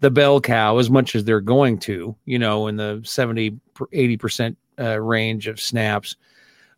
the 0.00 0.10
bell 0.10 0.40
cow 0.40 0.78
as 0.78 0.90
much 0.90 1.14
as 1.14 1.24
they're 1.24 1.40
going 1.40 1.78
to, 1.78 2.16
you 2.24 2.38
know, 2.38 2.66
in 2.66 2.76
the 2.76 3.00
70, 3.04 3.58
80 3.92 4.16
percent 4.16 4.58
uh, 4.78 5.00
range 5.00 5.46
of 5.46 5.60
snaps. 5.60 6.16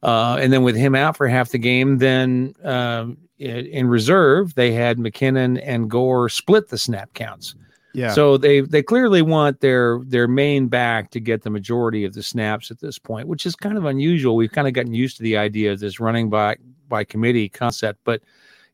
Uh, 0.03 0.38
and 0.41 0.53
then 0.53 0.62
with 0.62 0.76
him 0.76 0.95
out 0.95 1.17
for 1.17 1.26
half 1.26 1.50
the 1.50 1.59
game, 1.59 1.99
then 1.99 2.55
um, 2.65 3.17
in 3.38 3.88
reserve, 3.88 4.55
they 4.55 4.73
had 4.73 4.99
McKinnon 4.99 5.61
and 5.62 5.91
Gore 5.91 6.29
split 6.29 6.69
the 6.69 6.79
snap 6.79 7.12
counts. 7.15 7.55
Yeah. 7.93 8.12
So 8.12 8.37
they 8.37 8.61
they 8.61 8.83
clearly 8.83 9.23
want 9.23 9.61
their 9.61 10.00
their 10.05 10.29
main 10.29 10.69
back 10.69 11.11
to 11.12 11.21
get 11.21 11.43
the 11.43 11.50
majority 11.50 12.05
of 12.05 12.12
the 12.12 12.23
snaps 12.23 12.71
at 12.71 12.79
this 12.79 12.99
point, 12.99 13.26
which 13.26 13.47
is 13.47 13.57
kind 13.57 13.79
of 13.79 13.87
unusual. 13.87 14.37
We've 14.37 14.53
kind 14.53 14.69
of 14.69 14.75
gotten 14.75 14.93
used 14.93 15.17
to 15.17 15.23
the 15.23 15.38
idea 15.38 15.73
of 15.73 15.81
this 15.81 15.99
running 15.99 16.29
back 16.29 16.61
by 16.91 17.05
committee 17.05 17.49
concept, 17.49 18.00
but 18.05 18.21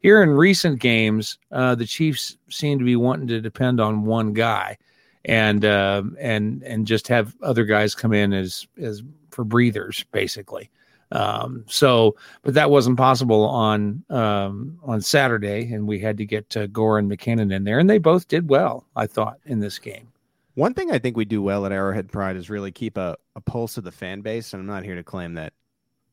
here 0.00 0.20
in 0.22 0.30
recent 0.30 0.80
games, 0.80 1.38
uh, 1.52 1.76
the 1.76 1.86
Chiefs 1.86 2.36
seem 2.50 2.80
to 2.80 2.84
be 2.84 2.96
wanting 2.96 3.28
to 3.28 3.40
depend 3.40 3.80
on 3.80 4.04
one 4.04 4.32
guy, 4.32 4.76
and 5.24 5.64
uh, 5.64 6.02
and 6.18 6.62
and 6.64 6.86
just 6.86 7.06
have 7.06 7.36
other 7.42 7.64
guys 7.64 7.94
come 7.94 8.12
in 8.12 8.32
as 8.32 8.66
as 8.80 9.02
for 9.30 9.44
breathers, 9.44 10.04
basically. 10.10 10.68
Um, 11.12 11.64
so, 11.68 12.16
but 12.42 12.54
that 12.54 12.70
wasn't 12.70 12.96
possible 12.96 13.44
on 13.44 14.02
um, 14.08 14.78
on 14.82 15.00
Saturday, 15.02 15.72
and 15.72 15.86
we 15.86 16.00
had 16.00 16.16
to 16.16 16.24
get 16.24 16.56
uh, 16.56 16.66
Gore 16.66 16.98
and 16.98 17.10
McKinnon 17.10 17.52
in 17.52 17.64
there, 17.64 17.78
and 17.78 17.88
they 17.88 17.98
both 17.98 18.28
did 18.28 18.48
well, 18.48 18.86
I 18.96 19.06
thought, 19.06 19.38
in 19.44 19.60
this 19.60 19.78
game. 19.78 20.08
One 20.54 20.74
thing 20.74 20.90
I 20.90 20.98
think 20.98 21.16
we 21.16 21.24
do 21.24 21.42
well 21.42 21.64
at 21.64 21.72
Arrowhead 21.72 22.12
Pride 22.12 22.36
is 22.36 22.50
really 22.50 22.72
keep 22.72 22.98
a, 22.98 23.16
a 23.36 23.40
pulse 23.40 23.78
of 23.78 23.84
the 23.84 23.92
fan 23.92 24.20
base. 24.20 24.52
And 24.52 24.60
I'm 24.60 24.66
not 24.66 24.84
here 24.84 24.96
to 24.96 25.02
claim 25.02 25.34
that 25.34 25.54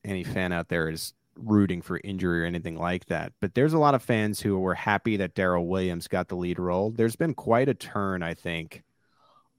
any 0.02 0.24
fan 0.24 0.52
out 0.52 0.68
there 0.68 0.88
is 0.88 1.12
rooting 1.36 1.82
for 1.82 2.00
injury 2.02 2.42
or 2.42 2.46
anything 2.46 2.76
like 2.76 3.04
that. 3.06 3.32
But 3.40 3.54
there's 3.54 3.74
a 3.74 3.78
lot 3.78 3.94
of 3.94 4.02
fans 4.02 4.40
who 4.40 4.58
were 4.58 4.74
happy 4.74 5.18
that 5.18 5.34
Daryl 5.34 5.66
Williams 5.66 6.08
got 6.08 6.28
the 6.28 6.36
lead 6.36 6.58
role. 6.58 6.90
There's 6.90 7.16
been 7.16 7.34
quite 7.34 7.68
a 7.68 7.74
turn, 7.74 8.22
I 8.22 8.32
think, 8.32 8.82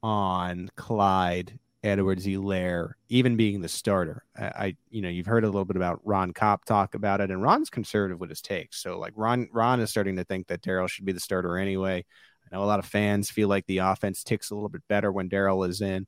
on 0.02 0.70
Clyde 0.76 1.60
Edwards 1.84 2.26
Helaire 2.26 2.92
even 3.10 3.36
being 3.38 3.62
the 3.62 3.68
starter. 3.68 4.24
I, 4.38 4.44
I, 4.44 4.76
you 4.90 5.02
know, 5.02 5.10
you've 5.10 5.26
heard 5.26 5.44
a 5.44 5.48
little 5.48 5.66
bit 5.66 5.76
about 5.76 6.02
Ron 6.04 6.32
Kopp 6.34 6.66
talk 6.66 6.94
about 6.94 7.22
it, 7.22 7.32
and 7.32 7.42
Ron's 7.42 7.70
conservative 7.70 8.20
with 8.20 8.30
his 8.30 8.42
takes. 8.42 8.82
So 8.82 9.00
like 9.00 9.14
Ron, 9.16 9.50
Ron 9.52 9.80
is 9.80 9.90
starting 9.90 10.18
to 10.18 10.24
think 10.24 10.48
that 10.48 10.62
Daryl 10.62 10.88
should 10.88 11.06
be 11.06 11.12
the 11.12 11.20
starter 11.20 11.58
anyway. 11.58 12.06
I 12.52 12.56
know 12.56 12.64
a 12.64 12.66
lot 12.66 12.80
of 12.80 12.86
fans 12.86 13.30
feel 13.32 13.48
like 13.48 13.66
the 13.66 13.80
offense 13.80 14.24
ticks 14.24 14.52
a 14.52 14.56
little 14.56 14.70
bit 14.70 14.84
better 14.88 15.12
when 15.12 15.30
Daryl 15.30 15.68
is 15.68 15.82
in. 15.82 16.06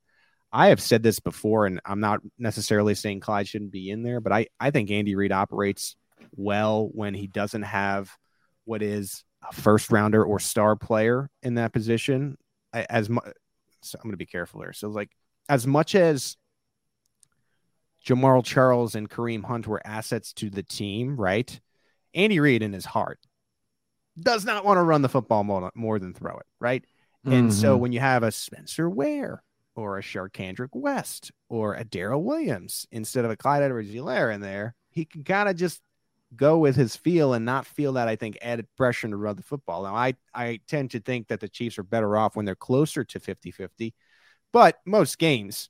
I 0.52 0.68
have 0.68 0.80
said 0.80 1.02
this 1.02 1.18
before, 1.18 1.66
and 1.66 1.80
I'm 1.84 1.98
not 1.98 2.20
necessarily 2.38 2.94
saying 2.94 3.20
Clyde 3.20 3.48
shouldn't 3.48 3.72
be 3.72 3.90
in 3.90 4.04
there, 4.04 4.20
but 4.20 4.32
I, 4.32 4.46
I 4.60 4.70
think 4.70 4.90
Andy 4.90 5.16
Reid 5.16 5.32
operates 5.32 5.96
well 6.36 6.88
when 6.92 7.14
he 7.14 7.26
doesn't 7.26 7.62
have 7.62 8.10
what 8.64 8.80
is 8.80 9.24
a 9.48 9.52
first 9.52 9.90
rounder 9.90 10.24
or 10.24 10.38
star 10.38 10.76
player 10.76 11.28
in 11.42 11.54
that 11.54 11.72
position. 11.72 12.38
I- 12.72 12.86
As 12.88 13.10
mu- 13.10 13.18
so 13.82 13.98
I'm 13.98 14.04
going 14.04 14.12
to 14.12 14.16
be 14.16 14.26
careful 14.26 14.60
here. 14.60 14.72
So, 14.72 14.88
like, 14.88 15.10
as 15.48 15.66
much 15.66 15.94
as 15.94 16.36
Jamaal 18.04 18.44
Charles 18.44 18.94
and 18.94 19.08
Kareem 19.08 19.44
Hunt 19.44 19.66
were 19.66 19.80
assets 19.86 20.32
to 20.34 20.50
the 20.50 20.62
team, 20.62 21.16
right? 21.16 21.58
Andy 22.14 22.38
Reid 22.38 22.62
in 22.62 22.72
his 22.72 22.84
heart 22.84 23.18
does 24.20 24.44
not 24.44 24.64
want 24.64 24.78
to 24.78 24.82
run 24.82 25.02
the 25.02 25.08
football 25.08 25.42
more, 25.42 25.98
than 25.98 26.14
throw 26.14 26.36
it, 26.36 26.46
right? 26.60 26.84
And 27.24 27.52
so 27.52 27.76
Mhm. 27.76 27.80
when 27.80 27.92
you 27.92 28.00
have 28.00 28.22
a 28.22 28.30
Spencer 28.30 28.88
Ware 28.88 29.42
or 29.74 29.98
a 29.98 30.02
Charcandrick 30.02 30.68
West 30.72 31.32
or 31.48 31.74
a 31.74 31.84
Daryl 31.84 32.22
Williams 32.22 32.86
instead 32.92 33.24
of 33.24 33.30
a 33.30 33.36
Clyde 33.36 33.62
Edwards 33.62 33.90
Helaire 33.90 34.32
in 34.32 34.40
there, 34.40 34.76
he 34.90 35.04
can 35.04 35.24
kind 35.24 35.48
of 35.48 35.56
just 35.56 35.80
go 36.36 36.58
with 36.58 36.76
his 36.76 36.94
feel 36.94 37.32
and 37.32 37.44
not 37.44 37.66
feel 37.66 37.94
that 37.94 38.08
I 38.08 38.16
think 38.16 38.38
added 38.42 38.66
pressure 38.76 39.08
to 39.08 39.16
run 39.16 39.36
the 39.36 39.42
football. 39.42 39.82
Now 39.82 39.94
I 39.96 40.14
I 40.34 40.60
tend 40.68 40.90
to 40.92 41.00
think 41.00 41.28
that 41.28 41.40
the 41.40 41.48
Chiefs 41.48 41.78
are 41.78 41.82
better 41.82 42.16
off 42.16 42.36
when 42.36 42.44
they're 42.44 42.54
closer 42.54 43.02
to 43.04 43.18
50-50, 43.18 43.94
but 44.54 44.78
most 44.86 45.18
games 45.18 45.68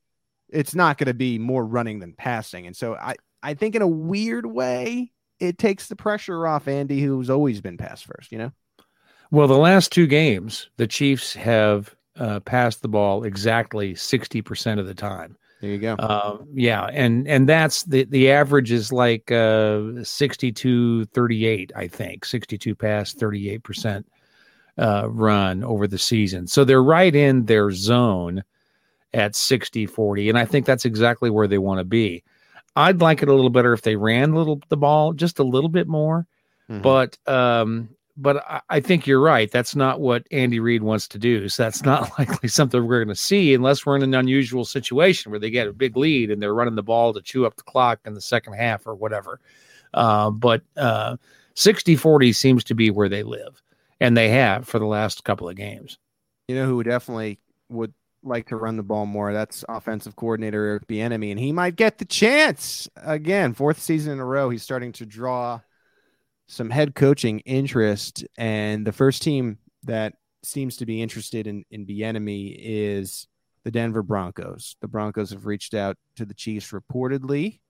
it's 0.50 0.74
not 0.74 0.98
going 0.98 1.08
to 1.08 1.14
be 1.14 1.38
more 1.38 1.64
running 1.64 1.98
than 1.98 2.12
passing. 2.12 2.66
And 2.66 2.76
so 2.76 2.94
I 2.94 3.16
I 3.42 3.54
think 3.54 3.74
in 3.74 3.82
a 3.82 3.88
weird 3.88 4.46
way 4.46 5.10
it 5.40 5.58
takes 5.58 5.88
the 5.88 5.96
pressure 5.96 6.46
off 6.46 6.68
Andy, 6.68 7.00
who's 7.00 7.30
always 7.30 7.60
been 7.60 7.76
pass 7.76 8.02
first. 8.02 8.30
You 8.30 8.38
know. 8.38 8.52
Well, 9.32 9.48
the 9.48 9.56
last 9.56 9.90
two 9.90 10.06
games, 10.06 10.68
the 10.76 10.86
Chiefs 10.86 11.34
have 11.34 11.96
uh, 12.16 12.40
passed 12.40 12.82
the 12.82 12.88
ball 12.88 13.24
exactly 13.24 13.94
sixty 13.94 14.42
percent 14.42 14.78
of 14.78 14.86
the 14.86 14.94
time. 14.94 15.36
There 15.60 15.70
you 15.70 15.78
go. 15.78 15.94
Uh, 15.94 16.38
yeah, 16.52 16.84
and 16.92 17.26
and 17.26 17.48
that's 17.48 17.84
the 17.84 18.04
the 18.04 18.30
average 18.30 18.70
is 18.70 18.92
like 18.92 19.32
uh, 19.32 20.04
62 20.04 21.06
38, 21.06 21.72
I 21.74 21.88
think. 21.88 22.26
62 22.26 22.74
pass, 22.74 23.14
38% 23.14 24.04
uh, 24.76 25.08
run 25.08 25.64
over 25.64 25.86
the 25.86 25.96
season. 25.96 26.46
So 26.46 26.64
they're 26.64 26.82
right 26.82 27.14
in 27.14 27.46
their 27.46 27.70
zone 27.70 28.44
at 29.14 29.34
60 29.34 29.86
40 29.86 30.28
and 30.28 30.38
I 30.38 30.44
think 30.44 30.66
that's 30.66 30.84
exactly 30.84 31.30
where 31.30 31.46
they 31.46 31.58
want 31.58 31.78
to 31.78 31.84
be. 31.84 32.22
I'd 32.76 33.00
like 33.00 33.22
it 33.22 33.28
a 33.28 33.34
little 33.34 33.50
better 33.50 33.72
if 33.72 33.82
they 33.82 33.96
ran 33.96 34.32
a 34.32 34.36
little 34.36 34.60
the 34.68 34.76
ball 34.76 35.12
just 35.12 35.38
a 35.38 35.44
little 35.44 35.70
bit 35.70 35.88
more. 35.88 36.26
Mhm. 36.68 36.82
But 36.82 37.18
um 37.26 37.88
but 38.16 38.44
I, 38.48 38.60
I 38.70 38.80
think 38.80 39.06
you're 39.06 39.20
right. 39.20 39.50
That's 39.50 39.74
not 39.74 40.00
what 40.00 40.26
Andy 40.30 40.60
Reid 40.60 40.82
wants 40.82 41.08
to 41.08 41.18
do. 41.18 41.48
So 41.48 41.62
that's 41.64 41.82
not 41.82 42.10
likely 42.18 42.48
something 42.48 42.86
we're 42.86 43.04
going 43.04 43.14
to 43.14 43.20
see 43.20 43.54
unless 43.54 43.84
we're 43.84 43.96
in 43.96 44.02
an 44.02 44.14
unusual 44.14 44.64
situation 44.64 45.30
where 45.30 45.40
they 45.40 45.50
get 45.50 45.66
a 45.66 45.72
big 45.72 45.96
lead 45.96 46.30
and 46.30 46.40
they're 46.40 46.54
running 46.54 46.76
the 46.76 46.82
ball 46.82 47.12
to 47.12 47.22
chew 47.22 47.46
up 47.46 47.56
the 47.56 47.62
clock 47.62 48.00
in 48.04 48.14
the 48.14 48.20
second 48.20 48.52
half 48.54 48.86
or 48.86 48.94
whatever. 48.94 49.40
Uh, 49.92 50.30
but 50.30 50.62
uh, 50.76 51.16
60 51.54 51.96
40 51.96 52.32
seems 52.32 52.64
to 52.64 52.74
be 52.74 52.90
where 52.90 53.08
they 53.08 53.22
live, 53.22 53.62
and 54.00 54.16
they 54.16 54.28
have 54.28 54.66
for 54.66 54.78
the 54.78 54.86
last 54.86 55.24
couple 55.24 55.48
of 55.48 55.56
games. 55.56 55.98
You 56.48 56.56
know 56.56 56.66
who 56.66 56.76
would 56.76 56.86
definitely 56.86 57.38
would 57.68 57.94
like 58.24 58.48
to 58.48 58.56
run 58.56 58.76
the 58.76 58.82
ball 58.82 59.06
more? 59.06 59.32
That's 59.32 59.64
offensive 59.68 60.16
coordinator 60.16 60.64
Eric 60.64 60.86
Bieniemy, 60.86 61.30
and 61.30 61.40
he 61.40 61.52
might 61.52 61.76
get 61.76 61.98
the 61.98 62.04
chance 62.04 62.88
again. 62.96 63.54
Fourth 63.54 63.80
season 63.80 64.14
in 64.14 64.20
a 64.20 64.24
row, 64.24 64.50
he's 64.50 64.62
starting 64.62 64.92
to 64.92 65.06
draw 65.06 65.60
some 66.46 66.70
head 66.70 66.94
coaching 66.94 67.40
interest, 67.40 68.24
and 68.36 68.86
the 68.86 68.92
first 68.92 69.22
team 69.22 69.58
that 69.84 70.14
seems 70.42 70.76
to 70.76 70.86
be 70.86 71.02
interested 71.02 71.46
in 71.46 71.64
in 71.70 71.86
Bieniemy 71.86 72.56
is 72.58 73.26
the 73.64 73.70
Denver 73.70 74.02
Broncos. 74.02 74.76
The 74.80 74.88
Broncos 74.88 75.30
have 75.30 75.46
reached 75.46 75.74
out 75.74 75.96
to 76.16 76.24
the 76.24 76.34
Chiefs 76.34 76.70
reportedly 76.70 77.60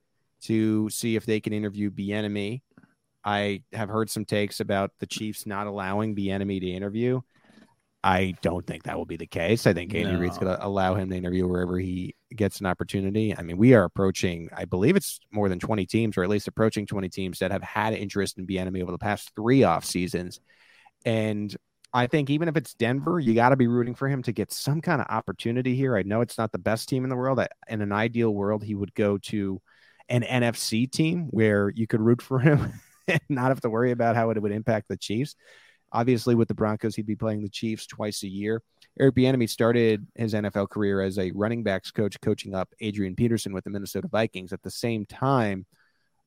to 0.43 0.91
see 0.91 1.17
if 1.17 1.25
they 1.25 1.41
can 1.41 1.53
interview 1.53 1.91
Bieniemy. 1.91 2.63
I 3.25 3.63
have 3.73 3.89
heard 3.89 4.11
some 4.11 4.25
takes 4.25 4.61
about 4.61 4.91
the 4.99 5.07
Chiefs 5.07 5.47
not 5.47 5.67
allowing 5.67 6.15
Bieniemy 6.15 6.61
to 6.61 6.71
interview. 6.71 7.21
I 8.05 8.35
don't 8.43 8.67
think 8.67 8.83
that 8.83 8.99
will 8.99 9.07
be 9.07 9.17
the 9.17 9.27
case. 9.27 9.67
I 9.67 9.73
think 9.73 9.95
Andy 9.95 10.13
No. 10.13 10.19
Reid's 10.19 10.37
going 10.37 10.55
to 10.55 10.65
allow 10.65 10.95
him 10.95 11.09
to 11.09 11.17
interview 11.17 11.49
wherever 11.49 11.79
he 11.79 12.15
gets 12.37 12.61
an 12.61 12.67
opportunity. 12.67 13.35
I 13.35 13.41
mean, 13.41 13.57
we 13.57 13.73
are 13.73 13.85
approaching, 13.85 14.51
I 14.55 14.67
believe 14.67 14.95
it's 14.95 15.21
more 15.33 15.49
than 15.49 15.59
20 15.59 15.87
teams, 15.87 16.19
or 16.19 16.23
at 16.23 16.29
least 16.29 16.47
approaching 16.47 16.87
20 16.87 17.09
teams 17.09 17.39
that 17.39 17.51
have 17.51 17.63
had 17.63 17.95
interest 17.95 18.37
in 18.37 18.47
Bieniemy 18.47 18.83
over 18.83 18.93
the 18.93 18.99
past 18.99 19.33
three 19.35 19.65
off 19.65 19.87
seasons. 19.87 20.39
And 21.07 21.57
I 21.95 22.07
think 22.07 22.29
even 22.29 22.47
if 22.47 22.59
it's 22.59 22.75
Denver, 22.75 23.19
you 23.19 23.33
got 23.33 23.51
to 23.51 23.57
be 23.57 23.69
rooting 23.69 23.95
for 23.95 24.07
him 24.07 24.23
to 24.25 24.33
get 24.33 24.53
some 24.53 24.83
kind 24.83 25.01
of 25.01 25.07
opportunity 25.09 25.75
here. 25.75 25.97
I 25.97 26.03
know 26.03 26.21
it's 26.21 26.37
not 26.37 26.53
the 26.53 26.59
best 26.59 26.91
team 26.91 27.05
in 27.05 27.09
the 27.09 27.17
world. 27.17 27.41
In 27.69 27.81
an 27.81 27.93
ideal 27.93 28.35
world, 28.35 28.63
he 28.63 28.75
would 28.75 28.95
go 28.95 29.17
to 29.17 29.63
an 30.11 30.25
NFC 30.25 30.93
team 30.93 31.29
where 31.31 31.71
you 31.71 31.87
could 31.87 32.03
root 32.03 32.21
for 32.21 32.39
him 32.39 32.71
and 33.09 33.21
not 33.31 33.49
have 33.49 33.63
to 33.63 33.71
worry 33.71 33.93
about 33.93 34.15
how 34.15 34.29
it 34.29 34.43
would 34.43 34.53
impact 34.53 34.89
the 34.89 34.99
Chiefs. 34.99 35.37
Obviously, 35.95 36.35
with 36.35 36.49
the 36.49 36.55
Broncos, 36.55 36.97
he'd 36.97 37.07
be 37.07 37.17
playing 37.17 37.43
the 37.43 37.49
Chiefs 37.49 37.87
twice 37.87 38.25
a 38.25 38.29
year. 38.29 38.63
Eric 39.01 39.15
Bieniemy 39.15 39.49
started 39.49 40.07
his 40.15 40.35
NFL 40.35 40.69
career 40.69 41.01
as 41.01 41.19
a 41.19 41.31
running 41.33 41.63
backs 41.63 41.91
coach, 41.91 42.21
coaching 42.21 42.55
up 42.55 42.69
Adrian 42.81 43.15
Peterson 43.15 43.53
with 43.53 43.65
the 43.65 43.71
Minnesota 43.71 44.09
Vikings. 44.09 44.53
At 44.53 44.63
the 44.63 44.71
same 44.71 45.07
time, 45.07 45.67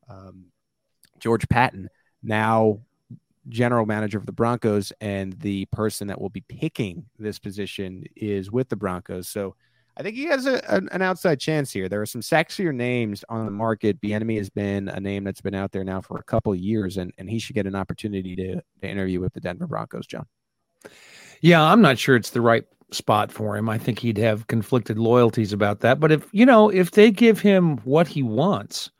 um, 0.09 0.45
George 1.19 1.47
Paton, 1.49 1.89
now 2.23 2.79
general 3.49 3.85
manager 3.85 4.17
of 4.17 4.25
the 4.25 4.31
Broncos, 4.31 4.91
and 4.99 5.33
the 5.39 5.65
person 5.65 6.07
that 6.07 6.19
will 6.19 6.29
be 6.29 6.43
picking 6.47 7.05
this 7.19 7.39
position 7.39 8.03
is 8.15 8.51
with 8.51 8.69
the 8.69 8.75
Broncos. 8.75 9.29
So 9.29 9.55
I 9.97 10.03
think 10.03 10.15
he 10.15 10.25
has 10.25 10.45
a, 10.45 10.63
an, 10.71 10.87
an 10.91 11.01
outside 11.01 11.39
chance 11.39 11.71
here. 11.71 11.89
There 11.89 12.01
are 12.01 12.05
some 12.05 12.21
sexier 12.21 12.73
names 12.73 13.25
on 13.29 13.45
the 13.45 13.51
market. 13.51 13.99
Bieniemy 13.99 14.37
has 14.37 14.49
been 14.49 14.89
a 14.89 14.99
name 14.99 15.23
that's 15.23 15.41
been 15.41 15.55
out 15.55 15.71
there 15.71 15.83
now 15.83 16.01
for 16.01 16.17
a 16.17 16.23
couple 16.23 16.53
of 16.53 16.59
years, 16.59 16.97
and, 16.97 17.11
and 17.17 17.27
he 17.29 17.39
should 17.39 17.55
get 17.55 17.65
an 17.65 17.75
opportunity 17.75 18.35
to, 18.35 18.61
to 18.81 18.87
interview 18.87 19.19
with 19.19 19.33
the 19.33 19.41
Denver 19.41 19.65
Broncos, 19.65 20.05
John. 20.05 20.27
Yeah, 21.41 21.63
I'm 21.63 21.81
not 21.81 21.97
sure 21.97 22.15
it's 22.15 22.29
the 22.29 22.41
right 22.41 22.63
spot 22.91 23.31
for 23.31 23.57
him. 23.57 23.69
I 23.69 23.79
think 23.79 23.99
he'd 23.99 24.19
have 24.19 24.47
conflicted 24.47 24.99
loyalties 24.99 25.51
about 25.51 25.79
that. 25.81 25.99
But 25.99 26.11
if 26.11 26.27
you 26.31 26.45
know, 26.45 26.69
if 26.69 26.91
they 26.91 27.11
give 27.11 27.39
him 27.39 27.77
what 27.77 28.07
he 28.07 28.21
wants, 28.23 28.91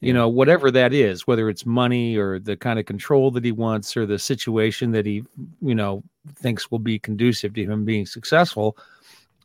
you 0.00 0.12
know, 0.12 0.28
whatever 0.28 0.70
that 0.70 0.94
is, 0.94 1.26
whether 1.26 1.48
it's 1.48 1.66
money 1.66 2.16
or 2.16 2.38
the 2.38 2.56
kind 2.56 2.78
of 2.78 2.86
control 2.86 3.30
that 3.32 3.44
he 3.44 3.52
wants 3.52 3.96
or 3.96 4.06
the 4.06 4.18
situation 4.18 4.92
that 4.92 5.04
he, 5.04 5.22
you 5.60 5.74
know, 5.74 6.02
thinks 6.34 6.70
will 6.70 6.78
be 6.78 6.98
conducive 6.98 7.52
to 7.54 7.64
him 7.64 7.84
being 7.84 8.06
successful, 8.06 8.78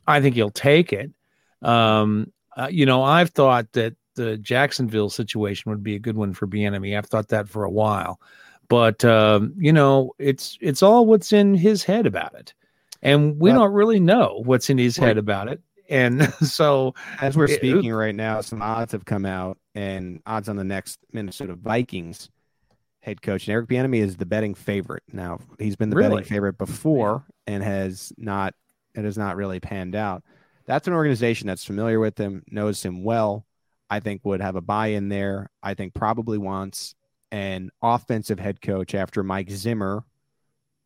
I 0.06 0.20
think 0.20 0.34
he'll 0.34 0.50
take 0.50 0.92
it. 0.92 1.10
Um, 1.62 2.32
uh, 2.56 2.68
you 2.70 2.86
know, 2.86 3.02
I've 3.02 3.30
thought 3.30 3.72
that 3.72 3.94
the 4.14 4.36
Jacksonville 4.38 5.10
situation 5.10 5.70
would 5.70 5.82
be 5.82 5.94
a 5.94 5.98
good 5.98 6.16
one 6.16 6.32
for 6.32 6.46
Bieniemy. 6.46 6.96
I've 6.96 7.06
thought 7.06 7.28
that 7.28 7.48
for 7.48 7.64
a 7.64 7.70
while, 7.70 8.20
but 8.68 9.04
um, 9.04 9.52
you 9.58 9.72
know, 9.72 10.12
it's 10.18 10.56
it's 10.60 10.82
all 10.82 11.06
what's 11.06 11.32
in 11.32 11.54
his 11.54 11.82
head 11.84 12.06
about 12.06 12.34
it, 12.34 12.54
and 13.02 13.38
we 13.38 13.50
Well- 13.50 13.60
don't 13.60 13.72
really 13.74 14.00
know 14.00 14.42
what's 14.44 14.70
in 14.70 14.78
his 14.78 14.98
Right. 14.98 15.08
head 15.08 15.18
about 15.18 15.48
it. 15.48 15.60
And 15.88 16.22
so, 16.42 16.94
As 17.20 17.36
we're 17.36 17.44
It- 17.44 17.56
speaking 17.56 17.92
right 17.92 18.14
now, 18.14 18.40
some 18.40 18.62
odds 18.62 18.92
have 18.92 19.04
come 19.04 19.26
out, 19.26 19.58
and 19.74 20.20
odds 20.26 20.48
on 20.48 20.56
the 20.56 20.64
next 20.64 20.98
Minnesota 21.12 21.54
Vikings 21.54 22.30
head 23.00 23.22
coach. 23.22 23.46
And 23.46 23.52
Eric 23.52 23.68
Bieniemy 23.68 23.98
is 24.00 24.16
the 24.16 24.26
betting 24.26 24.54
favorite. 24.54 25.02
Now 25.12 25.38
he's 25.58 25.76
been 25.76 25.90
the 25.90 25.96
Really? 25.96 26.10
betting 26.22 26.24
favorite 26.28 26.58
before 26.58 27.24
and 27.46 27.62
has 27.62 28.12
not. 28.16 28.54
It 28.96 29.04
has 29.04 29.18
not 29.18 29.36
really 29.36 29.60
panned 29.60 29.94
out. 29.94 30.24
That's 30.64 30.88
an 30.88 30.94
organization 30.94 31.46
that's 31.46 31.64
familiar 31.64 32.00
with 32.00 32.18
him, 32.18 32.42
knows 32.48 32.82
him 32.82 33.04
well. 33.04 33.46
I 33.88 34.00
think 34.00 34.24
would 34.24 34.40
have 34.40 34.56
a 34.56 34.60
buy-in 34.60 35.08
there. 35.08 35.50
I 35.62 35.74
think 35.74 35.94
probably 35.94 36.38
wants 36.38 36.94
an 37.30 37.70
offensive 37.82 38.40
head 38.40 38.60
coach 38.60 38.94
after 38.94 39.22
Mike 39.22 39.50
Zimmer 39.50 40.04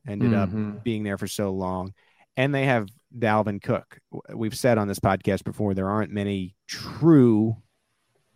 ended 0.07 0.35
up 0.35 0.51
Mhm. 0.51 0.83
being 0.83 1.03
there 1.03 1.17
for 1.19 1.27
so 1.27 1.51
long. 1.53 1.95
And 2.37 2.55
they 2.55 2.67
have 2.67 2.89
Dalvin 3.17 3.63
Cook. 3.63 4.01
We've 4.35 4.57
said 4.57 4.77
on 4.79 4.89
this 4.89 4.99
podcast 4.99 5.45
before 5.45 5.75
there 5.75 5.89
aren't 5.89 6.13
many 6.13 6.57
true 6.67 7.57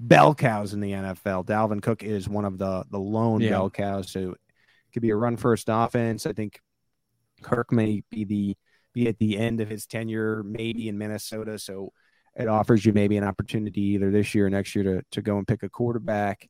bell 0.00 0.34
cows 0.34 0.74
in 0.74 0.80
the 0.80 0.92
NFL. 0.92 1.44
Dalvin 1.44 1.82
Cook 1.82 2.02
is 2.02 2.28
one 2.28 2.44
of 2.44 2.58
the 2.58 2.84
the 2.90 2.98
lone 2.98 3.40
Yeah. 3.40 3.50
bell 3.50 3.70
cows. 3.70 4.10
So 4.10 4.34
could 4.92 5.02
be 5.02 5.10
a 5.10 5.16
run 5.16 5.36
first 5.36 5.68
offense. 5.68 6.26
I 6.26 6.32
think 6.32 6.60
Kirk 7.42 7.72
may 7.72 8.02
be 8.10 8.24
the 8.24 8.56
be 8.94 9.08
at 9.08 9.18
the 9.18 9.36
end 9.36 9.60
of 9.60 9.68
his 9.68 9.86
tenure, 9.86 10.42
maybe 10.42 10.88
in 10.88 10.96
Minnesota. 10.96 11.58
So 11.58 11.92
it 12.34 12.48
offers 12.48 12.84
you 12.84 12.92
maybe 12.92 13.16
an 13.16 13.24
opportunity 13.24 13.80
either 13.80 14.10
this 14.10 14.34
year 14.34 14.46
or 14.46 14.50
next 14.50 14.74
year 14.74 14.84
to 14.84 15.02
to 15.12 15.22
go 15.22 15.36
and 15.36 15.46
pick 15.46 15.62
a 15.62 15.68
quarterback. 15.68 16.48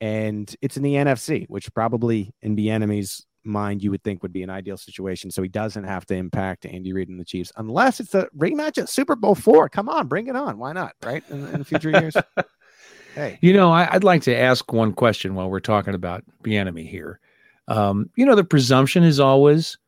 And 0.00 0.54
it's 0.60 0.76
in 0.76 0.82
the 0.82 0.94
NFC, 0.94 1.46
which 1.48 1.72
probably 1.72 2.34
in 2.42 2.56
Bieniemy's 2.56 3.24
mind 3.44 3.82
you 3.82 3.90
would 3.90 4.02
think 4.02 4.22
would 4.22 4.32
be 4.32 4.42
an 4.42 4.50
ideal 4.50 4.76
situation. 4.76 5.30
So 5.30 5.42
he 5.42 5.48
doesn't 5.48 5.84
have 5.84 6.06
to 6.06 6.14
impact 6.14 6.66
Andy 6.66 6.92
Reid 6.92 7.08
and 7.08 7.20
the 7.20 7.24
Chiefs 7.24 7.52
unless 7.56 8.00
it's 8.00 8.14
a 8.14 8.28
rematch 8.36 8.78
at 8.78 8.88
Super 8.88 9.16
Bowl 9.16 9.34
four. 9.34 9.68
Come 9.68 9.88
on, 9.88 10.08
bring 10.08 10.26
it 10.26 10.36
on. 10.36 10.58
Why 10.58 10.72
not? 10.72 10.94
Right 11.02 11.22
in, 11.30 11.46
in 11.48 11.64
future 11.64 11.90
years. 11.90 12.16
hey, 13.14 13.38
You 13.40 13.52
know, 13.52 13.70
I, 13.70 13.88
I'd 13.90 14.04
like 14.04 14.22
to 14.22 14.36
ask 14.36 14.72
one 14.72 14.92
question 14.92 15.34
while 15.34 15.50
we're 15.50 15.60
talking 15.60 15.94
about 15.94 16.24
the 16.42 16.56
enemy 16.56 16.84
here. 16.84 17.20
Um, 17.68 18.10
you 18.16 18.26
know, 18.26 18.34
the 18.34 18.44
presumption 18.44 19.04
is 19.04 19.20
always 19.20 19.78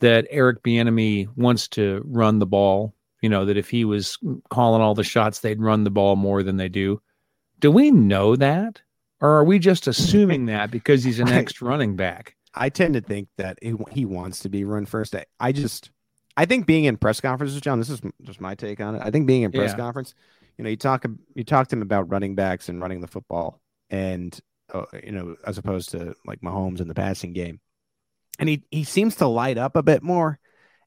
that 0.00 0.26
Eric 0.30 0.62
Bieniemy 0.62 1.28
wants 1.36 1.68
to 1.68 2.02
run 2.06 2.38
the 2.38 2.46
ball. 2.46 2.94
You 3.22 3.30
know, 3.30 3.44
that 3.46 3.56
if 3.56 3.70
he 3.70 3.84
was 3.84 4.18
calling 4.50 4.82
all 4.82 4.94
the 4.94 5.02
shots, 5.02 5.40
they'd 5.40 5.60
run 5.60 5.84
the 5.84 5.90
ball 5.90 6.16
more 6.16 6.42
than 6.42 6.58
they 6.58 6.68
do. 6.68 7.00
Do 7.58 7.72
we 7.72 7.90
know 7.90 8.36
that, 8.36 8.82
or 9.20 9.30
are 9.30 9.44
we 9.44 9.58
just 9.58 9.86
assuming 9.86 10.46
that 10.46 10.70
because 10.70 11.02
he's 11.02 11.18
an 11.18 11.28
ex 11.28 11.62
running 11.62 11.96
back? 11.96 12.36
I 12.54 12.68
tend 12.68 12.94
to 12.94 13.00
think 13.00 13.28
that 13.38 13.58
he, 13.62 13.74
he 13.90 14.04
wants 14.04 14.40
to 14.40 14.48
be 14.48 14.64
run 14.64 14.86
first. 14.86 15.14
I, 15.14 15.24
I 15.40 15.52
just, 15.52 15.90
I 16.36 16.44
think 16.44 16.66
being 16.66 16.84
in 16.84 16.96
press 16.98 17.20
conferences, 17.20 17.60
John. 17.60 17.78
This 17.78 17.90
is 17.90 18.00
just 18.22 18.40
my 18.40 18.54
take 18.54 18.80
on 18.80 18.94
it. 18.94 19.02
I 19.04 19.10
think 19.10 19.26
being 19.26 19.42
in 19.42 19.52
press 19.52 19.72
Yeah. 19.72 19.76
conference, 19.78 20.14
you 20.58 20.64
know, 20.64 20.70
you 20.70 20.76
talk 20.76 21.04
you 21.34 21.44
talk 21.44 21.68
to 21.68 21.76
him 21.76 21.82
about 21.82 22.10
running 22.10 22.34
backs 22.34 22.68
and 22.68 22.80
running 22.80 23.00
the 23.00 23.08
football, 23.08 23.60
and 23.90 24.38
uh, 24.72 24.84
you 25.02 25.12
know, 25.12 25.36
as 25.46 25.58
opposed 25.58 25.90
to 25.90 26.14
like 26.26 26.40
Mahomes 26.42 26.80
in 26.80 26.88
the 26.88 26.94
passing 26.94 27.32
game, 27.32 27.60
and 28.38 28.48
he 28.48 28.62
he 28.70 28.84
seems 28.84 29.16
to 29.16 29.26
light 29.26 29.58
up 29.58 29.76
a 29.76 29.82
bit 29.82 30.02
more. 30.02 30.38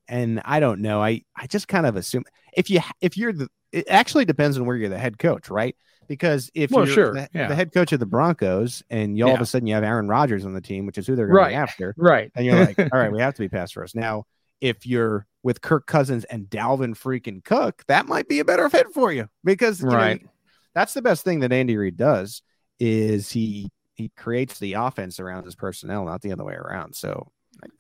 And 0.08 0.42
I 0.46 0.60
don't 0.60 0.82
know. 0.82 1.02
I 1.04 1.24
I 1.36 1.48
just 1.48 1.68
kind 1.68 1.86
of 1.86 1.96
assume 1.96 2.24
if 2.54 2.70
you 2.70 2.80
if 3.02 3.18
you're 3.18 3.34
the 3.34 3.48
it 3.72 3.86
actually 3.90 4.26
depends 4.26 4.58
on 4.58 4.66
where 4.66 4.76
you're 4.76 4.90
the 4.90 4.98
head 4.98 5.20
coach, 5.20 5.50
right? 5.50 5.76
Because 6.08 6.50
if 6.56 6.72
Well, 6.72 6.86
you're 6.86 6.94
sure, 6.96 7.14
the, 7.14 7.30
yeah. 7.36 7.48
the 7.48 7.54
head 7.56 7.72
coach 7.72 7.92
of 7.92 8.00
the 8.00 8.08
Broncos 8.08 8.82
and 8.90 9.16
you 9.16 9.28
all 9.28 9.36
of 9.36 9.42
a 9.42 9.46
sudden 9.46 9.68
you 9.68 9.76
have 9.76 9.84
Aaron 9.84 10.08
Rodgers 10.08 10.44
on 10.44 10.54
the 10.54 10.62
team, 10.62 10.88
which 10.88 10.98
is 10.98 11.06
who 11.06 11.16
they're 11.16 11.28
going 11.28 11.38
Right. 11.38 11.54
after, 11.54 11.94
Right. 11.98 12.32
and 12.36 12.44
you're 12.48 12.60
like, 12.60 12.80
all 12.80 12.88
right, 13.00 13.12
we 13.12 13.20
have 13.22 13.36
to 13.36 13.42
be 13.42 13.48
pass 13.50 13.72
first. 13.72 13.96
Now, 13.96 14.24
if 14.60 14.88
you're 14.88 15.28
with 15.44 15.62
Kirk 15.62 15.86
Cousins 15.86 16.24
and 16.26 16.48
Dalvin 16.50 16.98
freaking 16.98 17.44
Cook, 17.44 17.84
that 17.88 18.08
might 18.08 18.28
be 18.28 18.40
a 18.40 18.46
better 18.46 18.68
fit 18.72 18.88
for 18.92 19.12
you 19.12 19.28
because 19.44 19.82
you 19.82 19.88
know, 19.88 19.96
Right. 19.96 20.26
that's 20.74 20.96
the 20.96 21.04
best 21.04 21.24
thing 21.24 21.42
that 21.42 21.52
Andy 21.54 21.78
Reid 21.78 21.96
does 21.98 22.42
is 22.80 23.32
he 23.32 23.70
he 23.94 24.10
creates 24.18 24.58
the 24.58 24.74
offense 24.74 25.20
around 25.20 25.44
his 25.46 25.56
personnel, 25.56 26.06
not 26.06 26.22
the 26.24 26.32
other 26.32 26.44
way 26.44 26.56
around. 26.56 26.96
So 26.96 27.32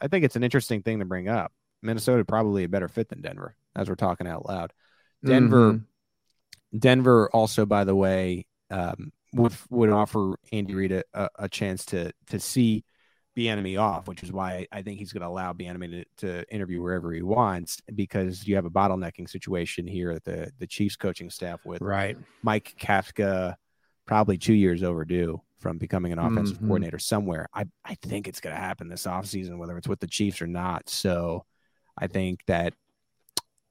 I, 0.01 0.07
think 0.07 0.25
it's 0.25 0.35
an 0.35 0.43
interesting 0.43 0.81
thing 0.81 0.99
to 0.99 1.05
bring 1.05 1.27
up. 1.27 1.51
Minnesota 1.81 2.25
probably 2.25 2.63
a 2.63 2.69
better 2.69 2.87
fit 2.87 3.09
than 3.09 3.21
Denver, 3.21 3.55
as 3.75 3.89
we're 3.89 3.95
talking 3.95 4.27
out 4.27 4.47
loud. 4.47 4.73
Denver, 5.23 5.73
mm-hmm. 5.73 6.77
Denver 6.77 7.29
also, 7.31 7.65
by 7.65 7.83
the 7.83 7.95
way, 7.95 8.45
um, 8.69 9.11
would 9.33 9.53
would 9.69 9.89
offer 9.89 10.35
Andy 10.51 10.75
Reid 10.75 10.91
a, 10.91 11.29
a 11.37 11.49
chance 11.49 11.85
to 11.87 12.11
to 12.27 12.39
see 12.39 12.83
Bieniemy 13.37 13.79
off, 13.79 14.07
which 14.07 14.23
is 14.23 14.31
why 14.31 14.67
I 14.71 14.81
think 14.81 14.99
he's 14.99 15.13
going 15.13 15.21
to 15.21 15.27
allow 15.27 15.53
Bieniemy 15.53 16.05
to, 16.17 16.27
to 16.27 16.53
interview 16.53 16.81
wherever 16.81 17.11
he 17.13 17.21
wants 17.21 17.81
because 17.93 18.47
you 18.47 18.55
have 18.55 18.65
a 18.65 18.71
bottlenecking 18.71 19.29
situation 19.29 19.87
here 19.87 20.11
at 20.11 20.23
the 20.23 20.51
the 20.59 20.67
Chiefs 20.67 20.95
coaching 20.95 21.29
staff 21.29 21.65
with 21.65 21.81
right 21.81 22.17
Mike 22.43 22.75
Kafka, 22.79 23.55
probably 24.05 24.37
two 24.37 24.53
years 24.53 24.83
overdue 24.83 25.41
from 25.59 25.77
becoming 25.77 26.11
an 26.13 26.19
offensive 26.19 26.57
mm-hmm. 26.57 26.67
coordinator 26.67 26.99
somewhere. 26.99 27.47
I 27.53 27.65
I 27.85 27.95
think 27.95 28.27
it's 28.27 28.39
going 28.39 28.55
to 28.55 28.61
happen 28.61 28.87
this 28.87 29.05
offseason, 29.05 29.57
whether 29.57 29.77
it's 29.77 29.87
with 29.87 29.99
the 29.99 30.07
Chiefs 30.07 30.41
or 30.41 30.47
not. 30.47 30.89
So 30.89 31.45
I 31.97 32.07
think 32.07 32.45
that 32.47 32.73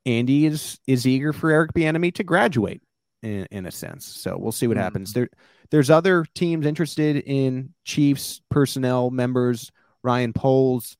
Andy 0.06 0.46
is 0.46 0.78
is 0.86 1.06
eager 1.06 1.32
for 1.32 1.50
Eric 1.50 1.72
Bieniemy 1.72 2.14
to 2.14 2.24
graduate 2.24 2.82
in, 3.22 3.46
in 3.50 3.66
a 3.66 3.70
sense. 3.70 4.06
So 4.06 4.36
we'll 4.38 4.52
see 4.52 4.66
what 4.66 4.76
mm-hmm. 4.76 4.84
happens. 4.84 5.12
There 5.12 5.28
there's 5.70 5.90
other 5.90 6.24
teams 6.34 6.66
interested 6.66 7.16
in 7.16 7.74
Chiefs 7.84 8.40
personnel 8.50 9.10
members. 9.10 9.70
Ryan 10.02 10.32
Poles 10.32 10.96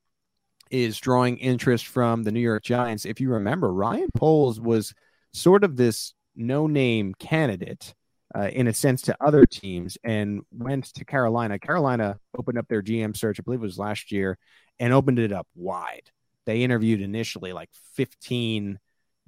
is 0.70 0.98
drawing 0.98 1.38
interest 1.38 1.86
from 1.86 2.22
the 2.22 2.32
New 2.32 2.40
York 2.40 2.64
Giants. 2.64 3.06
If 3.06 3.20
you 3.20 3.30
remember, 3.30 3.72
Ryan 3.72 4.10
Poles 4.14 4.60
was 4.60 4.92
sort 5.32 5.64
of 5.64 5.76
this 5.76 6.14
no 6.36 6.66
name 6.66 7.14
candidate 7.18 7.94
uh, 8.34 8.48
in 8.52 8.66
a 8.66 8.74
sense 8.74 9.02
to 9.02 9.16
other 9.20 9.46
teams 9.46 9.96
and 10.04 10.42
went 10.50 10.86
to 10.94 11.04
Carolina. 11.04 11.58
Carolina 11.58 12.18
opened 12.36 12.58
up 12.58 12.68
their 12.68 12.82
GM 12.82 13.16
search, 13.16 13.40
I 13.40 13.42
believe 13.42 13.60
it 13.60 13.62
was 13.62 13.78
last 13.78 14.12
year, 14.12 14.38
and 14.78 14.92
opened 14.92 15.18
it 15.18 15.32
up 15.32 15.46
wide. 15.54 16.10
They 16.46 16.62
interviewed 16.62 17.00
initially 17.00 17.52
like 17.52 17.70
15 17.94 18.78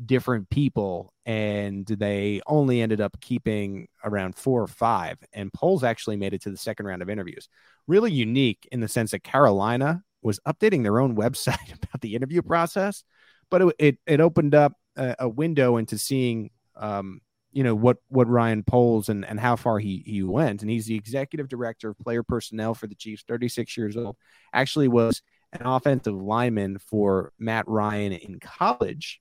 different 0.04 0.48
people 0.48 1.12
and 1.26 1.86
they 1.86 2.40
only 2.46 2.80
ended 2.80 3.00
up 3.00 3.20
keeping 3.20 3.86
around 4.02 4.34
four 4.34 4.62
or 4.62 4.66
five 4.66 5.18
and 5.32 5.52
Poles 5.52 5.84
actually 5.84 6.16
made 6.16 6.32
it 6.32 6.40
to 6.42 6.50
the 6.50 6.56
second 6.56 6.86
round 6.86 7.02
of 7.02 7.10
interviews 7.10 7.48
really 7.86 8.10
unique 8.10 8.66
in 8.72 8.80
the 8.80 8.88
sense 8.88 9.10
that 9.10 9.22
carolina 9.22 10.02
was 10.22 10.40
updating 10.48 10.82
their 10.82 11.00
own 11.00 11.14
website 11.16 11.74
about 11.74 12.00
the 12.00 12.14
interview 12.14 12.40
process 12.40 13.04
but 13.50 13.60
it, 13.60 13.74
it, 13.78 13.98
it 14.06 14.20
opened 14.20 14.54
up 14.54 14.72
a, 14.96 15.16
a, 15.18 15.28
window 15.28 15.76
into 15.76 15.98
seeing 15.98 16.50
um, 16.76 17.20
you 17.52 17.64
know 17.64 17.74
what 17.74 17.98
what 18.08 18.28
ryan 18.28 18.62
Poles 18.62 19.08
and, 19.08 19.24
and 19.24 19.40
how 19.40 19.56
far 19.56 19.78
he 19.78 20.02
he 20.06 20.22
went 20.22 20.62
and 20.62 20.70
he's 20.70 20.86
the 20.86 20.94
executive 20.94 21.48
director 21.48 21.90
of 21.90 21.98
player 21.98 22.22
personnel 22.22 22.74
for 22.74 22.86
the 22.86 22.94
chiefs 22.94 23.24
36 23.26 23.76
years 23.76 23.96
old 23.96 24.16
actually 24.52 24.88
was 24.88 25.22
an 25.52 25.66
offensive 25.66 26.14
lineman 26.14 26.78
for 26.78 27.32
matt 27.38 27.66
ryan 27.66 28.12
in 28.12 28.38
college 28.38 29.20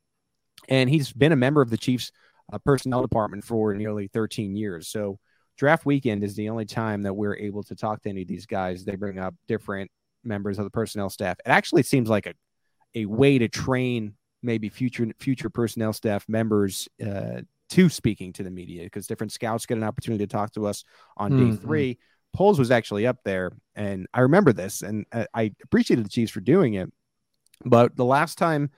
and 0.68 0.90
he's 0.90 1.14
been 1.14 1.32
a 1.32 1.38
member 1.38 1.62
of 1.62 1.70
the 1.70 1.78
Chiefs 1.78 2.12
uh, 2.52 2.58
personnel 2.60 3.02
department 3.02 3.44
for 3.44 3.74
nearly 3.74 4.08
13 4.08 4.56
years. 4.56 4.88
So 4.88 5.20
draft 5.58 5.86
weekend 5.86 6.24
is 6.24 6.36
the 6.36 6.50
only 6.50 6.66
time 6.66 7.04
that 7.04 7.14
we're 7.14 7.36
able 7.36 7.64
to 7.64 7.76
talk 7.76 8.02
to 8.04 8.10
any 8.10 8.24
of 8.24 8.28
these 8.28 8.46
guys. 8.46 8.84
They 8.84 8.96
bring 8.96 9.20
up 9.20 9.36
different 9.48 9.92
members 10.24 10.58
of 10.58 10.66
the 10.66 10.72
personnel 10.72 11.10
staff. 11.10 11.38
It 11.46 11.50
actually 11.50 11.84
seems 11.84 12.10
like 12.10 12.28
a 12.28 12.34
a 12.96 13.06
way 13.06 13.38
to 13.38 13.48
train 13.48 14.16
maybe 14.42 14.68
future 14.68 15.06
future 15.20 15.50
personnel 15.52 15.94
staff 15.94 16.26
members 16.28 16.88
uh, 17.06 17.42
to 17.70 17.90
speaking 17.90 18.34
to 18.34 18.44
the 18.44 18.52
media 18.52 18.84
because 18.84 19.08
different 19.08 19.32
scouts 19.32 19.66
get 19.66 19.78
an 19.78 19.84
opportunity 19.84 20.26
to 20.26 20.32
talk 20.32 20.54
to 20.54 20.66
us 20.68 20.84
on 21.18 21.32
mm-hmm. 21.32 21.52
day 21.52 21.58
three. 21.58 22.00
Poles 22.34 22.60
was 22.60 22.70
actually 22.70 23.08
up 23.08 23.18
there, 23.24 23.52
and 23.76 24.08
I 24.14 24.22
remember 24.22 24.54
this, 24.54 24.84
and 24.84 25.06
uh, 25.12 25.26
I 25.34 25.52
appreciated 25.64 26.06
the 26.06 26.10
Chiefs 26.10 26.32
for 26.32 26.42
doing 26.42 26.76
it. 26.76 26.92
But 27.66 27.96
the 27.96 28.06
last 28.06 28.38
time 28.38 28.70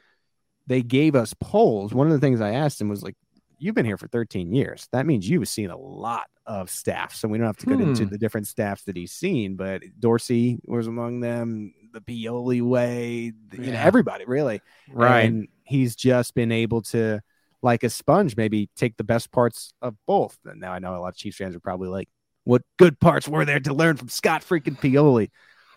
they 0.68 0.82
gave 0.82 1.16
us 1.16 1.34
Poles, 1.34 1.94
One 1.94 2.08
of 2.08 2.14
the 2.14 2.20
things 2.20 2.40
I 2.40 2.54
asked 2.54 2.80
him 2.80 2.88
was 2.88 3.04
like, 3.04 3.16
"You've 3.58 3.76
been 3.76 3.86
here 3.86 3.98
for 3.98 4.08
13 4.08 4.54
years. 4.54 4.88
That 4.94 5.06
means 5.06 5.28
you've 5.28 5.50
seen 5.50 5.70
a 5.70 5.78
lot 5.78 6.28
of 6.46 6.70
staff. 6.70 7.14
So 7.16 7.28
we 7.28 7.38
don't 7.38 7.48
have 7.48 7.58
to 7.58 7.66
get 7.66 7.78
hmm. 7.78 7.90
into 7.90 8.06
the 8.06 8.18
different 8.18 8.48
staffs 8.48 8.84
that 8.84 8.96
he's 8.96 9.12
seen, 9.12 9.56
but 9.56 9.84
Dorsey 10.00 10.60
was 10.66 10.88
among 10.88 11.20
them. 11.20 11.74
The 11.94 12.02
Pioli 12.02 12.62
way, 12.62 13.34
you 13.54 13.64
yeah. 13.64 13.72
know, 13.74 13.80
everybody 13.80 14.26
really. 14.26 14.62
Right. 14.90 15.22
And 15.22 15.48
he's 15.64 15.96
just 15.96 16.34
been 16.34 16.52
able 16.52 16.82
to, 16.84 17.22
like 17.62 17.84
a 17.84 17.90
sponge, 17.90 18.36
maybe 18.36 18.70
take 18.76 18.98
the 18.98 19.04
best 19.04 19.32
parts 19.32 19.74
of 19.82 19.96
both. 20.08 20.38
And 20.46 20.60
now 20.60 20.72
I 20.74 20.80
know 20.80 20.96
a 20.96 20.98
lot 20.98 21.10
of 21.10 21.16
Chiefs 21.16 21.38
fans 21.38 21.56
are 21.56 21.60
probably 21.60 21.90
like, 21.90 22.10
"What 22.44 22.64
good 22.78 23.00
parts 23.00 23.28
were 23.28 23.46
there 23.46 23.60
to 23.60 23.74
learn 23.74 23.98
from 23.98 24.10
Scott 24.10 24.42
freaking 24.42 24.80
Pioli?" 24.80 25.30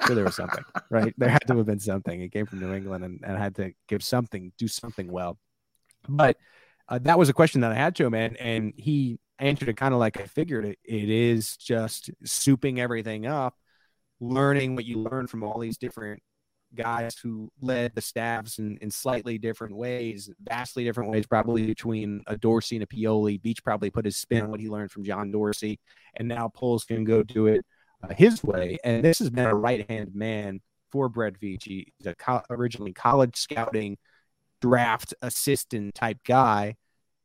sure 0.06 0.14
there 0.14 0.24
was 0.24 0.36
something, 0.36 0.64
right? 0.90 1.14
There 1.16 1.28
had 1.28 1.46
to 1.46 1.56
have 1.56 1.66
been 1.66 1.80
something. 1.80 2.20
It 2.20 2.32
came 2.32 2.46
from 2.46 2.60
New 2.60 2.72
England 2.72 3.04
and, 3.04 3.20
and 3.24 3.38
had 3.38 3.56
to 3.56 3.72
give 3.88 4.02
something, 4.02 4.52
do 4.58 4.68
something 4.68 5.10
well. 5.10 5.38
But 6.08 6.36
uh, 6.88 6.98
that 7.02 7.18
was 7.18 7.28
a 7.28 7.32
question 7.32 7.62
that 7.62 7.72
I 7.72 7.76
had 7.76 7.96
to 7.96 8.04
him, 8.04 8.14
and 8.14 8.36
and 8.36 8.72
he 8.76 9.18
answered 9.38 9.68
it 9.68 9.76
kind 9.76 9.94
of 9.94 10.00
like 10.00 10.20
I 10.20 10.26
figured 10.26 10.64
it. 10.64 10.78
It 10.84 11.08
is 11.08 11.56
just 11.56 12.10
souping 12.24 12.78
everything 12.78 13.26
up, 13.26 13.54
learning 14.20 14.76
what 14.76 14.84
you 14.84 14.98
learn 14.98 15.26
from 15.26 15.42
all 15.42 15.58
these 15.58 15.78
different 15.78 16.22
guys 16.74 17.16
who 17.16 17.50
led 17.60 17.94
the 17.94 18.00
staffs 18.00 18.58
in, 18.58 18.78
in 18.80 18.90
slightly 18.90 19.38
different 19.38 19.76
ways, 19.76 20.30
vastly 20.40 20.84
different 20.84 21.10
ways, 21.10 21.26
probably 21.26 21.66
between 21.66 22.22
a 22.26 22.36
Dorsey 22.36 22.76
and 22.76 22.82
a 22.82 22.86
Pioli. 22.86 23.40
Veach 23.40 23.62
probably 23.62 23.90
put 23.90 24.04
his 24.04 24.16
spin 24.16 24.42
on 24.42 24.50
what 24.50 24.60
he 24.60 24.68
learned 24.68 24.90
from 24.90 25.04
John 25.04 25.30
Dorsey, 25.30 25.78
and 26.16 26.28
now 26.28 26.48
Poles 26.48 26.84
can 26.84 27.04
go 27.04 27.22
do 27.22 27.46
it 27.46 27.64
uh, 28.02 28.14
his 28.14 28.42
way. 28.42 28.78
And 28.84 29.04
this 29.04 29.18
has 29.18 29.30
been 29.30 29.46
a 29.46 29.54
right 29.54 29.88
hand 29.90 30.14
man 30.14 30.60
for 30.90 31.08
Brett 31.08 31.40
Veach. 31.40 31.64
He's 31.64 32.06
a 32.06 32.14
co- 32.14 32.42
originally 32.50 32.92
college 32.92 33.36
scouting 33.36 33.98
draft 34.60 35.14
assistant 35.22 35.94
type 35.94 36.18
guy. 36.24 36.76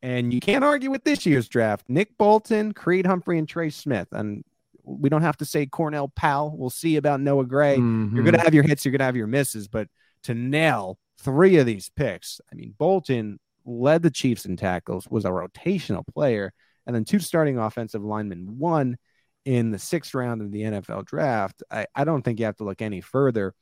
And 0.01 0.33
you 0.33 0.39
can't 0.39 0.63
argue 0.63 0.89
with 0.89 1.03
this 1.03 1.25
year's 1.25 1.49
draft. 1.49 1.85
Nick 1.89 2.17
Bolton, 2.17 2.73
Creed 2.73 3.05
Humphrey, 3.05 3.37
and 3.37 3.47
Trey 3.47 3.69
Smith. 3.69 4.07
And 4.11 4.43
we 4.83 5.09
don't 5.09 5.21
have 5.21 5.37
to 5.37 5.45
say 5.45 5.65
Cornell 5.65 6.09
Powell. 6.09 6.55
We'll 6.55 6.69
see 6.69 6.95
about 6.95 7.21
Noah 7.21 7.45
Gray. 7.45 7.77
Mm-hmm. 7.77 8.15
You're 8.15 8.23
going 8.23 8.35
to 8.35 8.41
have 8.41 8.53
your 8.53 8.63
hits, 8.63 8.85
you're 8.85 8.91
going 8.91 8.99
to 8.99 9.05
have 9.05 9.15
your 9.15 9.27
misses. 9.27 9.67
But 9.67 9.87
to 10.23 10.33
nail 10.33 10.97
three 11.19 11.57
of 11.57 11.65
these 11.65 11.89
picks, 11.95 12.41
I 12.51 12.55
mean, 12.55 12.73
Bolton 12.77 13.39
led 13.65 14.01
the 14.01 14.11
Chiefs 14.11 14.45
in 14.45 14.57
tackles, 14.57 15.07
was 15.09 15.25
a 15.25 15.29
rotational 15.29 16.05
player, 16.07 16.53
and 16.85 16.95
then 16.95 17.05
two 17.05 17.19
starting 17.19 17.57
offensive 17.57 18.03
linemen, 18.03 18.57
one 18.57 18.97
in 19.45 19.71
the 19.71 19.79
sixth 19.79 20.13
round 20.13 20.41
of 20.41 20.51
the 20.51 20.61
NFL 20.61 21.05
draft, 21.05 21.63
I, 21.71 21.87
I 21.95 22.03
don't 22.03 22.21
think 22.21 22.39
you 22.39 22.45
have 22.45 22.57
to 22.57 22.63
look 22.63 22.81
any 22.81 23.01
further. 23.01 23.53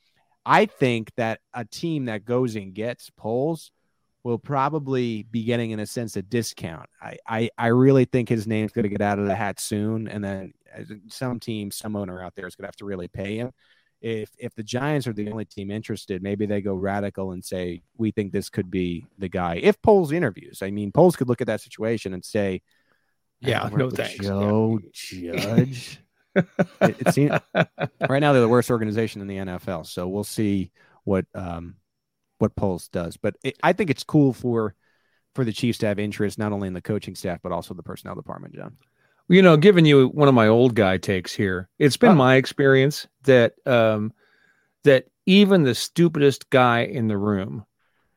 I 0.45 0.65
think 0.65 1.11
that 1.17 1.39
a 1.53 1.65
team 1.65 2.05
that 2.05 2.25
goes 2.25 2.55
and 2.55 2.73
gets 2.73 3.09
Poles 3.11 3.71
will 4.23 4.39
probably 4.39 5.23
be 5.23 5.43
getting, 5.43 5.71
in 5.71 5.79
a 5.79 5.85
sense, 5.85 6.15
a 6.17 6.21
discount. 6.21 6.89
I, 7.01 7.17
I, 7.27 7.49
I 7.57 7.67
really 7.67 8.05
think 8.05 8.27
his 8.27 8.47
name's 8.47 8.71
going 8.71 8.83
to 8.83 8.89
get 8.89 9.01
out 9.01 9.19
of 9.19 9.25
the 9.25 9.35
hat 9.35 9.59
soon. 9.59 10.07
And 10.07 10.23
then 10.23 10.53
some 11.09 11.39
team, 11.39 11.71
some 11.71 11.95
owner 11.95 12.21
out 12.21 12.33
there 12.35 12.47
is 12.47 12.55
going 12.55 12.63
to 12.63 12.67
have 12.67 12.75
to 12.77 12.85
really 12.85 13.07
pay 13.07 13.37
him. 13.37 13.51
If 13.99 14.29
if 14.37 14.53
the 14.53 14.63
Giants 14.63 15.07
are 15.07 15.13
the 15.13 15.31
only 15.31 15.45
team 15.45 15.71
interested, 15.71 16.21
maybe 16.21 16.45
they 16.45 16.61
go 16.61 16.75
radical 16.75 17.31
and 17.31 17.43
say 17.43 17.81
we 17.97 18.11
think 18.11 18.31
this 18.31 18.49
could 18.49 18.69
be 18.69 19.07
the 19.17 19.29
guy. 19.29 19.55
If 19.55 19.81
Poles 19.81 20.11
interviews, 20.11 20.61
I 20.61 20.69
mean, 20.69 20.91
Poles 20.91 21.15
could 21.15 21.27
look 21.27 21.41
at 21.41 21.47
that 21.47 21.61
situation 21.61 22.13
and 22.13 22.23
say, 22.23 22.61
yeah, 23.39 23.69
no 23.73 23.89
thanks. 23.89 24.23
Joe 24.23 24.79
yeah. 25.11 25.35
Judge. 25.35 25.99
it, 26.35 26.45
it 26.81 27.13
seems 27.13 27.31
right 27.55 28.19
now 28.19 28.33
they're 28.33 28.41
the 28.41 28.47
worst 28.47 28.69
organization 28.69 29.21
in 29.21 29.27
the 29.27 29.37
NFL. 29.37 29.87
So 29.87 30.07
we'll 30.07 30.23
see 30.23 30.71
what 31.03 31.25
um 31.33 31.75
what 32.37 32.55
Poles 32.55 32.87
does. 32.89 33.17
But 33.17 33.35
it, 33.43 33.57
I 33.63 33.73
think 33.73 33.89
it's 33.89 34.03
cool 34.03 34.33
for 34.33 34.75
for 35.33 35.43
the 35.43 35.53
Chiefs 35.53 35.79
to 35.79 35.87
have 35.87 35.97
interest 35.99 36.37
not 36.37 36.51
only 36.51 36.67
in 36.67 36.73
the 36.73 36.81
coaching 36.81 37.15
staff 37.15 37.39
but 37.41 37.51
also 37.51 37.73
the 37.73 37.83
personnel 37.83 38.15
department, 38.15 38.55
John. 38.55 38.77
You 39.29 39.41
know, 39.41 39.57
giving 39.57 39.85
you 39.85 40.07
one 40.07 40.27
of 40.27 40.33
my 40.33 40.47
old 40.47 40.75
guy 40.75 40.97
takes 40.97 41.33
here. 41.33 41.67
It's 41.79 41.97
been 41.97 42.15
my 42.15 42.35
experience 42.35 43.07
that 43.23 43.55
um 43.65 44.13
that 44.83 45.07
even 45.25 45.63
the 45.63 45.75
stupidest 45.75 46.49
guy 46.49 46.81
in 46.81 47.07
the 47.07 47.17
room, 47.17 47.65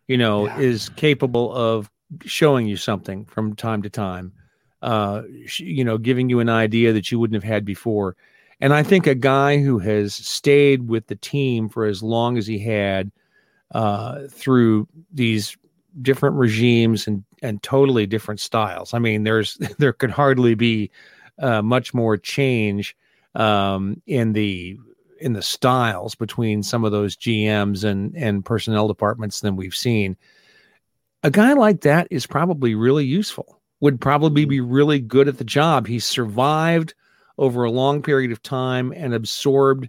you 0.07 0.17
know, 0.17 0.47
yeah. 0.47 0.59
is 0.59 0.89
capable 0.91 1.53
of 1.53 1.91
showing 2.25 2.67
you 2.67 2.77
something 2.77 3.25
from 3.25 3.57
time 3.57 3.83
to 3.83 3.91
time 3.91 4.33
uh, 4.83 5.23
you 5.59 5.85
know, 5.85 5.99
giving 5.99 6.29
you 6.29 6.41
an 6.41 6.49
idea 6.49 6.93
that 6.93 7.11
you 7.11 7.19
wouldn't 7.19 7.43
have 7.43 7.51
had 7.51 7.65
before. 7.65 8.17
And 8.61 8.73
I 8.73 8.83
think 8.83 9.07
a 9.07 9.15
guy 9.15 9.59
who 9.59 9.79
has 9.79 10.15
stayed 10.15 10.89
with 10.89 11.07
the 11.07 11.17
team 11.17 11.69
for 11.69 11.87
as 11.87 12.03
long 12.03 12.37
as 12.39 12.47
he 12.47 12.59
had 12.59 13.11
uh, 13.75 14.27
through 14.29 14.89
these 15.13 15.57
different 16.03 16.37
regimes 16.37 17.07
and 17.07 17.25
and 17.43 17.63
totally 17.63 18.07
different 18.07 18.41
styles. 18.41 18.95
I 18.95 18.99
mean, 18.99 19.25
there's 19.25 19.55
there 19.79 19.93
could 19.93 20.11
hardly 20.11 20.55
be 20.55 20.91
uh, 21.39 21.63
much 21.63 21.95
more 21.95 22.17
change 22.17 22.97
um, 23.35 24.01
in 24.07 24.33
the 24.33 24.79
in 25.21 25.35
the 25.35 25.43
styles 25.43 26.15
between 26.15 26.63
some 26.63 26.85
of 26.85 26.93
those 26.93 27.17
GMs 27.17 27.85
and 27.85 28.15
and 28.17 28.45
personnel 28.45 28.89
departments 28.89 29.41
than 29.41 29.57
we've 29.57 29.77
seen. 29.77 30.17
A 31.23 31.31
guy 31.31 31.53
like 31.53 31.83
that 31.83 32.09
is 32.11 32.27
probably 32.27 32.75
really 32.75 33.05
useful 33.05 33.61
would 33.81 34.01
probably 34.01 34.45
be 34.45 34.61
really 34.61 35.01
good 35.01 35.29
at 35.29 35.39
the 35.39 35.45
job. 35.45 35.87
He 35.87 35.99
survived 35.99 36.95
over 37.39 37.65
a 37.65 37.71
long 37.71 38.03
period 38.03 38.31
of 38.31 38.43
time 38.43 38.93
and 38.95 39.15
absorbed 39.15 39.89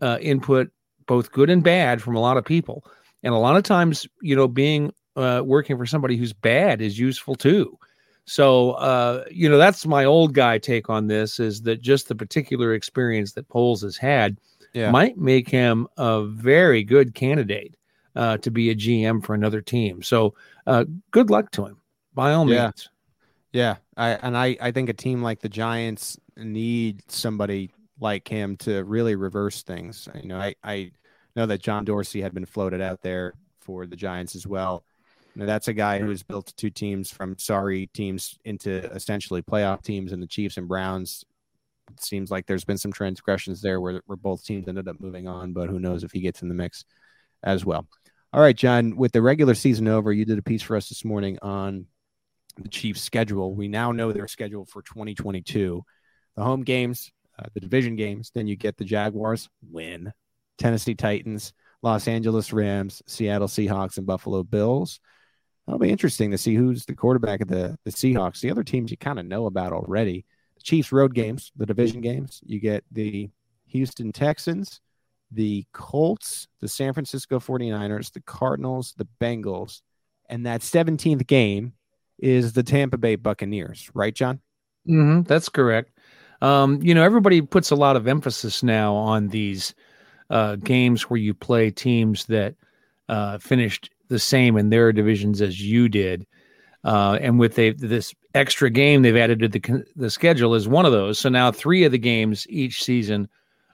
uh, 0.00 0.18
input, 0.20 0.70
both 1.06 1.32
good 1.32 1.50
and 1.50 1.62
bad, 1.62 2.00
from 2.00 2.14
a 2.14 2.20
lot 2.20 2.36
of 2.36 2.44
people. 2.44 2.84
And 3.22 3.34
a 3.34 3.38
lot 3.38 3.56
of 3.56 3.64
times, 3.64 4.06
you 4.22 4.36
know, 4.36 4.46
being 4.46 4.92
uh, 5.16 5.42
working 5.44 5.76
for 5.76 5.86
somebody 5.86 6.16
who's 6.16 6.32
bad 6.32 6.80
is 6.80 6.98
useful 6.98 7.34
too. 7.34 7.78
So, 8.26 8.72
uh, 8.72 9.24
you 9.30 9.48
know, 9.48 9.58
that's 9.58 9.86
my 9.86 10.04
old 10.04 10.32
guy 10.34 10.58
take 10.58 10.88
on 10.88 11.06
this 11.06 11.38
is 11.38 11.62
that 11.62 11.82
just 11.82 12.08
the 12.08 12.14
particular 12.14 12.74
experience 12.74 13.32
that 13.32 13.48
Poles 13.48 13.82
has 13.82 13.96
had 13.96 14.38
Yeah. 14.72 14.90
might 14.90 15.18
make 15.18 15.48
him 15.48 15.86
a 15.98 16.24
very 16.24 16.82
good 16.84 17.14
candidate 17.14 17.76
uh, 18.16 18.38
to 18.38 18.50
be 18.50 18.70
a 18.70 18.74
GM 18.74 19.20
for 19.20 19.34
another 19.34 19.60
team. 19.60 20.02
So, 20.02 20.34
uh, 20.66 20.84
good 21.10 21.30
luck 21.30 21.50
to 21.52 21.66
him 21.66 21.76
by 22.14 22.32
all 22.32 22.46
Yeah. 22.46 22.66
means. 22.66 22.88
Yeah, 23.52 23.76
I 23.96 24.10
and 24.10 24.36
I 24.36 24.56
I 24.60 24.72
think 24.72 24.88
a 24.88 24.92
team 24.94 25.22
like 25.22 25.40
the 25.40 25.48
Giants 25.48 26.18
need 26.36 27.02
somebody 27.08 27.70
like 28.00 28.26
him 28.26 28.56
to 28.58 28.82
really 28.82 29.14
reverse 29.14 29.62
things. 29.62 30.08
You 30.20 30.28
know, 30.28 30.40
I 30.40 30.54
I 30.64 30.90
know 31.36 31.46
that 31.46 31.62
John 31.62 31.84
Dorsey 31.84 32.20
had 32.20 32.34
been 32.34 32.46
floated 32.46 32.80
out 32.80 33.02
there 33.02 33.34
for 33.60 33.86
the 33.86 33.94
Giants 33.96 34.34
as 34.34 34.44
well. 34.46 34.84
You 35.34 35.40
know, 35.40 35.46
that's 35.46 35.68
a 35.68 35.72
guy 35.72 35.98
who 35.98 36.10
has 36.10 36.22
built 36.22 36.52
two 36.56 36.70
teams 36.70 37.10
from 37.10 37.36
sorry 37.38 37.88
teams 37.88 38.38
into 38.44 38.84
essentially 38.92 39.42
playoff 39.42 39.82
teams, 39.82 40.12
and 40.12 40.22
the 40.22 40.26
Chiefs 40.26 40.56
and 40.56 40.68
Browns. 40.68 41.24
It 41.92 42.02
seems 42.02 42.30
like 42.30 42.46
there's 42.46 42.64
been 42.64 42.78
some 42.78 42.92
transgressions 42.92 43.60
there 43.60 43.80
where, 43.80 44.00
where 44.06 44.16
both 44.16 44.44
teams 44.44 44.68
ended 44.68 44.88
up 44.88 45.00
moving 45.00 45.28
on, 45.28 45.52
but 45.52 45.68
who 45.68 45.78
knows 45.78 46.02
if 46.02 46.12
he 46.12 46.20
gets 46.20 46.42
in 46.42 46.48
the 46.48 46.54
mix 46.54 46.84
as 47.42 47.64
well. 47.64 47.86
All 48.32 48.40
right, 48.40 48.56
John, 48.56 48.96
with 48.96 49.12
the 49.12 49.22
regular 49.22 49.54
season 49.54 49.86
over, 49.86 50.12
you 50.12 50.24
did 50.24 50.38
a 50.38 50.42
piece 50.42 50.62
for 50.62 50.76
us 50.76 50.88
this 50.88 51.04
morning 51.04 51.38
on 51.42 51.86
the 52.56 52.68
Chiefs' 52.68 53.02
schedule. 53.02 53.54
We 53.54 53.68
now 53.68 53.92
know 53.92 54.12
their 54.12 54.28
schedule 54.28 54.64
for 54.64 54.82
2022. 54.82 55.84
The 56.36 56.42
home 56.42 56.62
games, 56.62 57.12
uh, 57.38 57.46
the 57.54 57.60
division 57.60 57.96
games, 57.96 58.30
then 58.34 58.46
you 58.46 58.56
get 58.56 58.76
the 58.76 58.84
Jaguars 58.84 59.48
win, 59.70 60.12
Tennessee 60.58 60.94
Titans, 60.94 61.52
Los 61.82 62.08
Angeles 62.08 62.52
Rams, 62.52 63.02
Seattle 63.06 63.48
Seahawks, 63.48 63.98
and 63.98 64.06
Buffalo 64.06 64.42
Bills. 64.42 65.00
That'll 65.66 65.78
be 65.78 65.90
interesting 65.90 66.30
to 66.30 66.38
see 66.38 66.54
who's 66.54 66.84
the 66.84 66.94
quarterback 66.94 67.40
of 67.40 67.48
the, 67.48 67.78
the 67.84 67.90
Seahawks. 67.90 68.40
The 68.40 68.50
other 68.50 68.64
teams 68.64 68.90
you 68.90 68.96
kind 68.96 69.18
of 69.18 69.26
know 69.26 69.46
about 69.46 69.72
already. 69.72 70.24
The 70.56 70.62
Chiefs 70.62 70.92
road 70.92 71.14
games, 71.14 71.52
the 71.56 71.66
division 71.66 72.00
games, 72.00 72.40
you 72.44 72.60
get 72.60 72.84
the 72.92 73.30
Houston 73.66 74.12
Texans, 74.12 74.80
the 75.30 75.64
Colts, 75.72 76.48
the 76.60 76.68
San 76.68 76.92
Francisco 76.92 77.38
49ers, 77.38 78.12
the 78.12 78.20
Cardinals, 78.20 78.94
the 78.96 79.08
Bengals, 79.20 79.80
and 80.28 80.46
that 80.46 80.60
17th 80.60 81.26
game 81.26 81.72
is 82.18 82.52
the 82.52 82.62
Tampa 82.62 82.98
Bay 82.98 83.16
Buccaneers, 83.16 83.90
right, 83.94 84.14
John? 84.14 84.40
Mm-hmm, 84.88 85.22
that's 85.22 85.48
correct. 85.48 85.90
Um, 86.40 86.80
you 86.82 86.94
know, 86.94 87.02
everybody 87.02 87.40
puts 87.40 87.70
a 87.70 87.76
lot 87.76 87.96
of 87.96 88.06
emphasis 88.06 88.62
now 88.62 88.94
on 88.94 89.28
these 89.28 89.74
uh, 90.30 90.56
games 90.56 91.08
where 91.08 91.18
you 91.18 91.34
play 91.34 91.70
teams 91.70 92.26
that 92.26 92.54
uh, 93.08 93.38
finished 93.38 93.90
the 94.14 94.18
same 94.20 94.56
in 94.56 94.70
their 94.70 94.92
divisions 94.92 95.42
as 95.42 95.60
you 95.60 95.88
did. 95.88 96.24
Uh, 96.84 97.18
and 97.20 97.40
with 97.40 97.56
they, 97.56 97.72
this 97.72 98.14
extra 98.34 98.70
game 98.70 99.02
they've 99.02 99.16
added 99.16 99.40
to 99.40 99.48
the 99.48 99.84
the 99.96 100.10
schedule 100.10 100.54
is 100.54 100.68
one 100.68 100.86
of 100.86 100.92
those. 100.92 101.18
So 101.18 101.28
now 101.28 101.50
three 101.50 101.82
of 101.84 101.90
the 101.92 101.98
games 101.98 102.46
each 102.48 102.84
season 102.84 103.28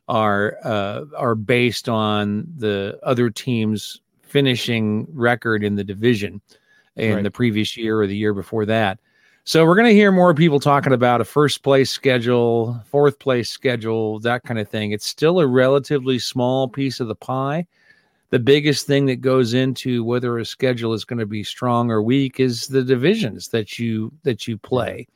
are 0.08 0.56
uh, 0.64 1.04
are 1.16 1.34
based 1.34 1.88
on 1.88 2.46
the 2.56 2.98
other 3.02 3.28
team's 3.30 4.00
finishing 4.22 5.06
record 5.12 5.62
in 5.62 5.74
the 5.74 5.84
division 5.84 6.40
in 6.96 7.14
Right. 7.14 7.22
the 7.22 7.30
previous 7.30 7.76
year 7.76 8.00
or 8.00 8.06
the 8.06 8.16
year 8.16 8.32
before 8.34 8.64
that. 8.66 8.98
So 9.44 9.64
we're 9.66 9.74
going 9.74 9.88
to 9.88 9.94
hear 9.94 10.12
more 10.12 10.34
people 10.34 10.60
talking 10.60 10.92
about 10.92 11.20
a 11.20 11.24
first 11.24 11.62
place 11.62 11.90
schedule, 11.90 12.80
fourth 12.86 13.18
place 13.18 13.48
schedule, 13.50 14.20
that 14.20 14.44
kind 14.44 14.60
of 14.60 14.68
thing. 14.68 14.92
It's 14.92 15.06
still 15.06 15.40
a 15.40 15.46
relatively 15.46 16.18
small 16.18 16.68
piece 16.68 17.00
of 17.00 17.08
the 17.08 17.14
pie. 17.14 17.66
The 18.30 18.38
biggest 18.38 18.86
thing 18.86 19.06
that 19.06 19.20
goes 19.20 19.54
into 19.54 20.04
whether 20.04 20.38
a 20.38 20.44
schedule 20.44 20.92
is 20.92 21.04
going 21.04 21.18
to 21.18 21.26
be 21.26 21.42
strong 21.42 21.90
or 21.90 22.00
weak 22.00 22.38
is 22.38 22.68
the 22.68 22.82
divisions 22.82 23.48
that 23.48 23.78
you 23.78 24.12
that 24.22 24.46
you 24.46 24.56
play. 24.56 25.08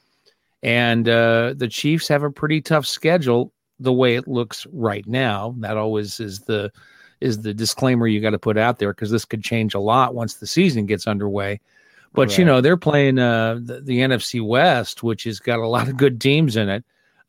And 0.63 1.09
uh, 1.09 1.55
the 1.57 1.69
Chiefs 1.69 2.09
have 2.09 2.23
a 2.23 2.31
pretty 2.31 2.61
tough 2.61 2.87
schedule 2.87 3.53
the 3.79 3.93
way 3.93 4.17
it 4.17 4.27
looks 4.27 4.67
right 4.73 5.07
now. 5.07 5.55
That 5.59 5.77
always 5.77 6.19
is 6.19 6.41
the 6.41 6.73
is 7.21 7.43
the 7.43 7.55
disclaimer 7.55 8.07
you 8.07 8.21
got 8.21 8.31
to 8.31 8.39
put 8.39 8.59
out 8.59 8.79
there 8.79 8.93
because 8.93 9.11
this 9.11 9.25
could 9.25 9.45
change 9.45 9.75
a 9.75 9.81
lot 9.81 10.15
once 10.15 10.35
the 10.35 10.47
season 10.47 10.87
gets 10.87 11.07
underway. 11.07 11.61
But 12.15 12.39
you 12.39 12.45
know 12.45 12.61
they're 12.61 12.77
playing 12.77 13.19
uh, 13.19 13.59
the, 13.61 13.81
the 13.81 13.99
NFC 13.99 14.45
West, 14.45 15.03
which 15.03 15.25
has 15.25 15.41
got 15.41 15.59
a 15.59 15.67
lot 15.67 15.89
of 15.89 15.97
good 15.97 16.21
teams 16.21 16.57
in 16.57 16.69
it 16.69 16.85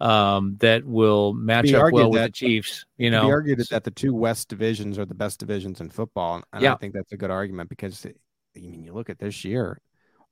um, 0.06 0.56
that 0.60 0.86
will 0.86 1.34
match 1.34 1.72
up 1.74 1.92
well 1.92 2.10
with 2.12 2.20
that- 2.22 2.28
the 2.28 2.32
Chiefs. 2.34 2.86
You 2.98 3.10
know, 3.10 3.24
know, 3.24 3.30
argued 3.30 3.60
that 3.72 3.84
the 3.84 3.92
two 3.92 4.14
West 4.14 4.48
divisions 4.50 5.00
are 5.00 5.06
the 5.06 5.16
best 5.16 5.40
divisions 5.40 5.82
in 5.82 5.90
football, 5.90 6.44
and 6.54 6.62
Yeah. 6.64 6.74
I 6.74 6.78
think 6.78 6.94
that's 6.94 7.12
a 7.12 7.18
good 7.18 7.32
argument 7.32 7.70
because 7.70 8.06
I 8.06 8.60
mean, 8.60 8.84
you 8.84 8.94
look 8.94 9.10
at 9.10 9.20
this 9.20 9.44
year, 9.44 9.80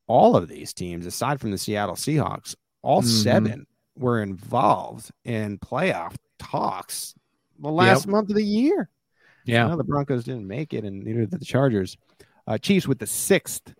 all 0.07 0.35
of 0.35 0.47
these 0.47 0.73
teams, 0.73 1.05
aside 1.05 1.41
from 1.41 1.51
the 1.51 1.57
Seattle 1.57 1.95
Seahawks, 1.95 2.55
all 2.81 3.01
Mhm. 3.01 3.05
seven 3.23 3.67
were 3.97 4.21
involved 4.21 5.11
in 5.25 5.59
playoff 5.59 6.15
talks 6.39 7.15
the 7.59 7.69
last 7.71 8.07
month 8.07 8.29
of 8.29 8.35
the 8.35 8.43
year. 8.45 8.89
yeah, 9.45 9.75
the 9.75 9.83
Broncos 9.83 10.23
didn't 10.23 10.47
make 10.47 10.73
it, 10.73 10.83
and 10.85 11.03
neither 11.03 11.25
did 11.25 11.39
the 11.39 11.45
Chargers. 11.45 11.97
Uh, 12.47 12.57
Chiefs 12.57 12.87
with 12.87 12.99
the 12.99 13.07
sixth 13.07 13.73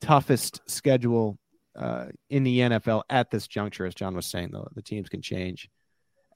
toughest 0.00 0.60
schedule 0.66 1.38
uh, 1.78 2.06
in 2.28 2.44
the 2.44 2.58
NFL 2.58 3.02
at 3.08 3.30
this 3.30 3.46
juncture, 3.46 3.86
as 3.86 3.94
John 3.94 4.14
was 4.14 4.26
saying. 4.26 4.50
Though 4.52 4.68
the 4.74 4.82
teams 4.82 5.08
can 5.08 5.22
change 5.22 5.70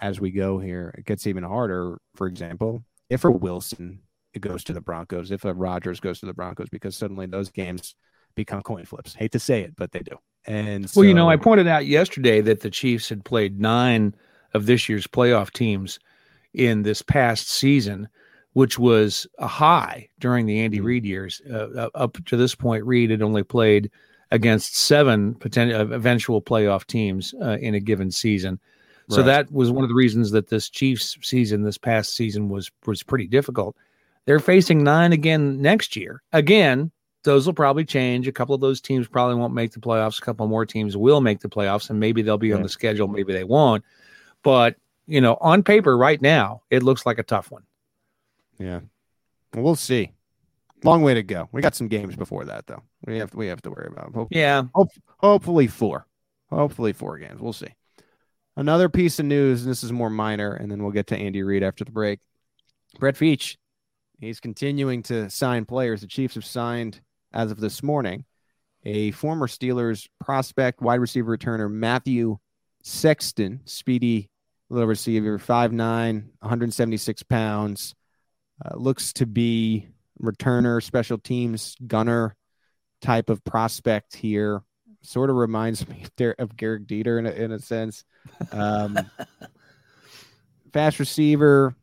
as 0.01 0.21
we 0.21 0.31
go 0.31 0.59
here. 0.59 0.95
It 0.97 1.05
gets 1.05 1.27
even 1.27 1.45
harder. 1.45 1.99
For 2.15 2.27
example, 2.27 2.85
if 3.11 3.25
a 3.25 3.31
Wilson 3.31 4.01
it 4.35 4.41
goes 4.41 4.65
to 4.65 4.73
the 4.73 4.81
Broncos, 4.81 5.31
if 5.31 5.45
a 5.45 5.53
Rodgers 5.53 6.01
goes 6.01 6.21
to 6.21 6.27
the 6.27 6.33
Broncos, 6.33 6.69
because 6.71 6.97
suddenly 6.97 7.27
those 7.27 7.51
games 7.51 7.95
become 8.35 8.63
coin 8.63 8.85
flips. 8.85 9.15
Hate 9.15 9.33
to 9.33 9.39
say 9.39 9.61
it, 9.61 9.75
but 9.77 9.93
they 9.93 10.01
do. 10.01 10.17
And 10.47 10.91
Well, 10.97 11.05
you 11.05 11.15
know, 11.15 11.29
I 11.29 11.37
pointed 11.37 11.69
out 11.69 11.87
yesterday 11.87 12.41
that 12.41 12.61
the 12.61 12.71
Chiefs 12.71 13.09
had 13.09 13.25
played 13.25 13.61
nine 13.61 14.15
of 14.55 14.67
this 14.67 14.89
year's 14.89 15.07
playoff 15.07 15.53
teams 15.53 15.99
in 16.55 16.83
this 16.83 17.03
past 17.03 17.49
season, 17.49 18.09
which 18.55 18.79
was 18.79 19.27
a 19.39 19.47
high 19.47 20.09
during 20.19 20.47
the 20.47 20.61
Andy 20.61 20.79
Mhm. 20.79 20.85
Reid 20.85 21.05
years. 21.05 21.43
Uh, 21.49 21.69
uh, 21.77 21.89
up 21.95 22.17
to 22.25 22.37
this 22.37 22.55
point, 22.55 22.85
Reid 22.85 23.11
had 23.11 23.23
only 23.23 23.43
played 23.43 23.91
against 24.33 24.75
seven 24.77 25.35
potential 25.35 25.81
uh, 25.81 25.85
eventual 25.95 26.43
playoff 26.43 26.87
teams 26.87 27.35
uh, 27.41 27.59
in 27.61 27.75
a 27.75 27.81
given 27.81 28.11
season. 28.11 28.59
So 29.11 29.19
Right. 29.19 29.27
that 29.27 29.53
was 29.53 29.71
one 29.71 29.85
of 29.85 29.89
the 29.89 29.95
reasons 29.95 30.31
that 30.31 30.49
this 30.49 30.69
Chiefs 30.71 31.19
season, 31.23 31.63
this 31.63 31.79
past 31.79 32.17
season, 32.17 32.49
was 32.49 32.71
was 32.87 33.03
pretty 33.03 33.27
difficult. 33.27 33.77
They're 34.25 34.41
facing 34.41 34.83
nine 34.83 35.13
again 35.13 35.61
next 35.61 35.97
year. 35.97 36.23
Again, 36.33 36.91
those 37.25 37.45
will 37.47 37.53
probably 37.55 37.85
change. 37.85 38.27
A 38.27 38.33
couple 38.33 38.55
of 38.55 38.61
those 38.61 38.81
teams 38.81 39.07
probably 39.07 39.35
won't 39.35 39.55
make 39.55 39.73
the 39.73 39.81
playoffs. 39.81 40.19
A 40.19 40.25
couple 40.25 40.47
more 40.47 40.65
teams 40.65 40.97
will 40.97 41.21
make 41.21 41.41
the 41.41 41.49
playoffs, 41.49 41.91
and 41.91 42.01
maybe 42.01 42.23
they'll 42.23 42.39
be 42.39 42.53
on 42.53 42.63
the 42.63 42.69
schedule, 42.69 43.07
maybe 43.09 43.33
they 43.33 43.45
won't. 43.45 43.85
But 44.43 44.77
you 45.07 45.21
know, 45.21 45.37
on 45.41 45.63
paper, 45.63 45.97
right 45.97 46.21
now, 46.23 46.63
it 46.71 46.83
looks 46.83 47.05
like 47.05 47.19
a 47.19 47.23
tough 47.25 47.51
one. 47.51 47.65
Yeah. 48.59 48.81
We'll 49.55 49.77
see. 49.77 50.13
Long 50.85 51.03
way 51.03 51.15
to 51.15 51.23
go. 51.23 51.49
We 51.53 51.63
got 51.63 51.75
some 51.75 51.89
games 51.89 52.17
before 52.17 52.45
that 52.47 52.67
though. 52.67 52.83
We 53.07 53.19
have 53.19 53.35
we 53.35 53.47
have 53.49 53.63
to 53.63 53.71
worry 53.71 53.89
about. 53.91 54.13
Hope- 54.15 54.29
Yeah, 54.31 54.65
hopefully 55.21 55.67
four. 55.69 56.07
Hopefully 56.51 56.93
four 56.93 57.19
games. 57.19 57.41
We'll 57.41 57.53
see. 57.53 57.75
Another 58.57 58.89
piece 58.91 59.19
of 59.19 59.25
news, 59.27 59.63
and 59.63 59.71
this 59.71 59.83
is 59.83 59.93
more 59.93 60.11
minor, 60.11 60.53
and 60.53 60.71
then 60.71 60.83
we'll 60.83 60.93
get 60.93 61.07
to 61.09 61.17
Andy 61.17 61.43
Reid 61.43 61.63
after 61.63 61.85
the 61.85 61.91
break. 61.93 62.21
Brett 62.99 63.15
Veach, 63.15 63.57
he's 64.21 64.41
continuing 64.41 65.03
to 65.05 65.31
sign 65.31 65.65
players. 65.65 66.03
The 66.03 66.07
Chiefs 66.07 66.35
have 66.35 66.45
signed, 66.45 67.01
as 67.33 67.51
of 67.51 67.61
this 67.61 67.83
morning, 67.83 68.27
a 68.85 69.13
former 69.13 69.47
Steelers 69.47 70.07
prospect, 70.21 70.83
wide 70.83 71.01
receiver 71.01 71.35
returner, 71.39 71.71
Matthew 71.71 72.37
Sexton, 72.83 73.61
speedy 73.65 74.29
little 74.69 74.89
receiver, 74.89 75.39
5'9, 75.39 76.25
176 76.41 77.23
pounds. 77.23 77.95
Uh, 78.63 78.77
looks 78.77 79.13
to 79.15 79.25
be 79.27 79.89
returner, 80.23 80.83
special 80.83 81.19
teams, 81.19 81.77
gunner 81.87 82.37
type 83.01 83.31
of 83.31 83.45
prospect 83.45 84.17
here. 84.17 84.63
Sort 85.03 85.31
of 85.31 85.37
reminds 85.37 85.87
me 85.89 86.05
of 86.39 86.57
Gehrig 86.57 86.87
Dieter 86.87 87.19
in 87.19 87.27
a, 87.27 87.31
in 87.31 87.53
a 87.53 87.59
sense. 87.59 88.05
Um, 88.53 88.99
fast 90.73 90.99
receiver, 90.99 91.75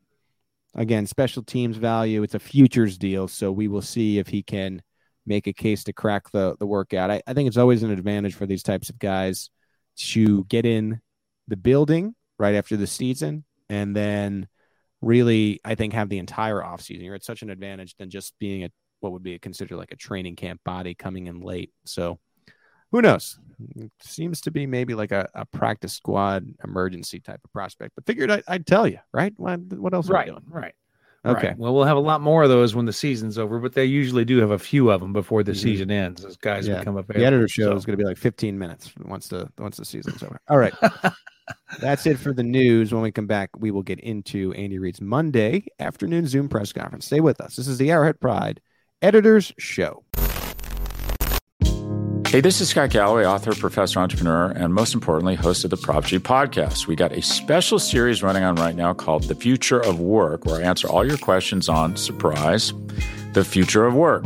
again, 0.75 1.05
special 1.05 1.43
teams 1.43 1.77
value. 1.77 2.23
It's 2.23 2.35
a 2.35 2.39
futures 2.39 2.97
deal, 2.97 3.27
so 3.27 3.51
we 3.51 3.67
will 3.67 3.81
see 3.81 4.19
if 4.19 4.27
he 4.27 4.41
can 4.41 4.81
make 5.25 5.47
a 5.47 5.53
case 5.53 5.83
to 5.83 5.93
crack 5.93 6.31
the 6.31 6.55
the 6.59 6.65
workout. 6.65 7.11
I, 7.11 7.21
I 7.27 7.33
think 7.33 7.47
it's 7.47 7.57
always 7.57 7.83
an 7.83 7.91
advantage 7.91 8.33
for 8.33 8.45
these 8.45 8.63
types 8.63 8.89
of 8.89 8.97
guys 8.97 9.49
to 9.97 10.45
get 10.45 10.65
in 10.65 11.01
the 11.47 11.57
building 11.57 12.15
right 12.37 12.55
after 12.55 12.77
the 12.77 12.87
season 12.87 13.43
and 13.69 13.95
then 13.95 14.47
really 15.01 15.59
I 15.63 15.75
think 15.75 15.93
have 15.93 16.09
the 16.09 16.19
entire 16.19 16.61
offseason. 16.61 17.03
You're 17.03 17.15
at 17.15 17.23
such 17.23 17.41
an 17.41 17.49
advantage 17.49 17.95
than 17.97 18.09
just 18.09 18.33
being 18.39 18.63
a 18.63 18.69
what 18.99 19.13
would 19.13 19.23
be 19.23 19.39
considered 19.39 19.77
like 19.77 19.91
a 19.91 19.95
training 19.95 20.35
camp 20.35 20.61
body 20.65 20.93
coming 20.93 21.27
in 21.27 21.41
late. 21.41 21.71
So 21.85 22.19
who 22.91 23.01
knows? 23.01 23.39
Seems 24.01 24.41
to 24.41 24.51
be 24.51 24.65
maybe 24.65 24.95
like 24.95 25.11
a, 25.11 25.29
a 25.33 25.45
practice 25.45 25.93
squad 25.93 26.45
emergency 26.63 27.19
type 27.19 27.39
of 27.43 27.51
prospect, 27.53 27.93
but 27.95 28.05
figured 28.05 28.31
I, 28.31 28.41
would 28.49 28.65
tell 28.65 28.87
you, 28.87 28.99
right? 29.13 29.33
What, 29.37 29.59
what 29.73 29.93
else? 29.93 30.09
Right, 30.09 30.29
are 30.29 30.33
we 30.33 30.39
doing? 30.39 30.43
right. 30.49 30.73
Okay. 31.25 31.49
Right. 31.49 31.57
Well, 31.57 31.75
we'll 31.75 31.83
have 31.83 31.97
a 31.97 32.01
lot 32.01 32.21
more 32.21 32.43
of 32.43 32.49
those 32.49 32.75
when 32.75 32.85
the 32.85 32.93
season's 32.93 33.37
over, 33.37 33.59
but 33.59 33.73
they 33.73 33.83
usually 33.83 34.23
do 34.23 34.37
have 34.37 34.51
a 34.51 34.59
few 34.59 34.89
of 34.89 35.01
them 35.01 35.11
before 35.11 35.43
the 35.43 35.51
mm-hmm. 35.51 35.61
season 35.61 35.91
ends 35.91 36.23
as 36.23 36.37
guys 36.37 36.65
yeah. 36.65 36.79
become 36.79 36.95
available. 36.95 37.19
The 37.19 37.25
editor 37.25 37.47
show 37.49 37.71
so. 37.71 37.75
is 37.75 37.85
going 37.85 37.97
to 37.97 38.01
be 38.01 38.07
like 38.07 38.17
15 38.17 38.57
minutes 38.57 38.93
once 39.03 39.27
the 39.27 39.49
once 39.57 39.75
the 39.75 39.85
season's 39.85 40.23
over. 40.23 40.39
All 40.47 40.57
right. 40.57 40.73
That's 41.79 42.05
it 42.05 42.17
for 42.17 42.33
the 42.33 42.43
news. 42.43 42.93
When 42.93 43.01
we 43.01 43.11
come 43.11 43.27
back, 43.27 43.49
we 43.57 43.71
will 43.71 43.83
get 43.83 43.99
into 43.99 44.53
Andy 44.53 44.79
Reid's 44.79 45.01
Monday 45.01 45.65
afternoon 45.79 46.27
Zoom 46.27 46.49
press 46.49 46.73
conference. 46.73 47.05
Stay 47.05 47.19
with 47.19 47.39
us. 47.41 47.55
This 47.55 47.67
is 47.67 47.77
the 47.77 47.91
Arrowhead 47.91 48.19
Pride 48.19 48.61
Editors 49.01 49.53
Show. 49.57 50.03
Hey, 52.29 52.41
this 52.41 52.61
is 52.61 52.69
Scott 52.69 52.91
Galloway, 52.91 53.25
author, 53.25 53.55
professor, 53.55 53.99
entrepreneur, 53.99 54.51
and 54.51 54.71
most 54.71 54.93
importantly, 54.93 55.33
host 55.33 55.63
of 55.63 55.71
the 55.71 55.77
Prop 55.77 56.05
G 56.05 56.19
podcast. 56.19 56.85
We 56.85 56.95
got 56.95 57.11
a 57.11 57.23
special 57.23 57.79
series 57.79 58.21
running 58.21 58.43
on 58.43 58.53
right 58.55 58.75
now 58.75 58.93
called 58.93 59.23
The 59.23 59.33
Future 59.33 59.79
of 59.79 59.99
Work, 59.99 60.45
where 60.45 60.61
I 60.61 60.63
answer 60.63 60.87
all 60.87 61.03
your 61.03 61.17
questions 61.17 61.67
on 61.67 61.97
surprise, 61.97 62.71
the 63.33 63.43
future 63.43 63.87
of 63.87 63.95
work. 63.95 64.25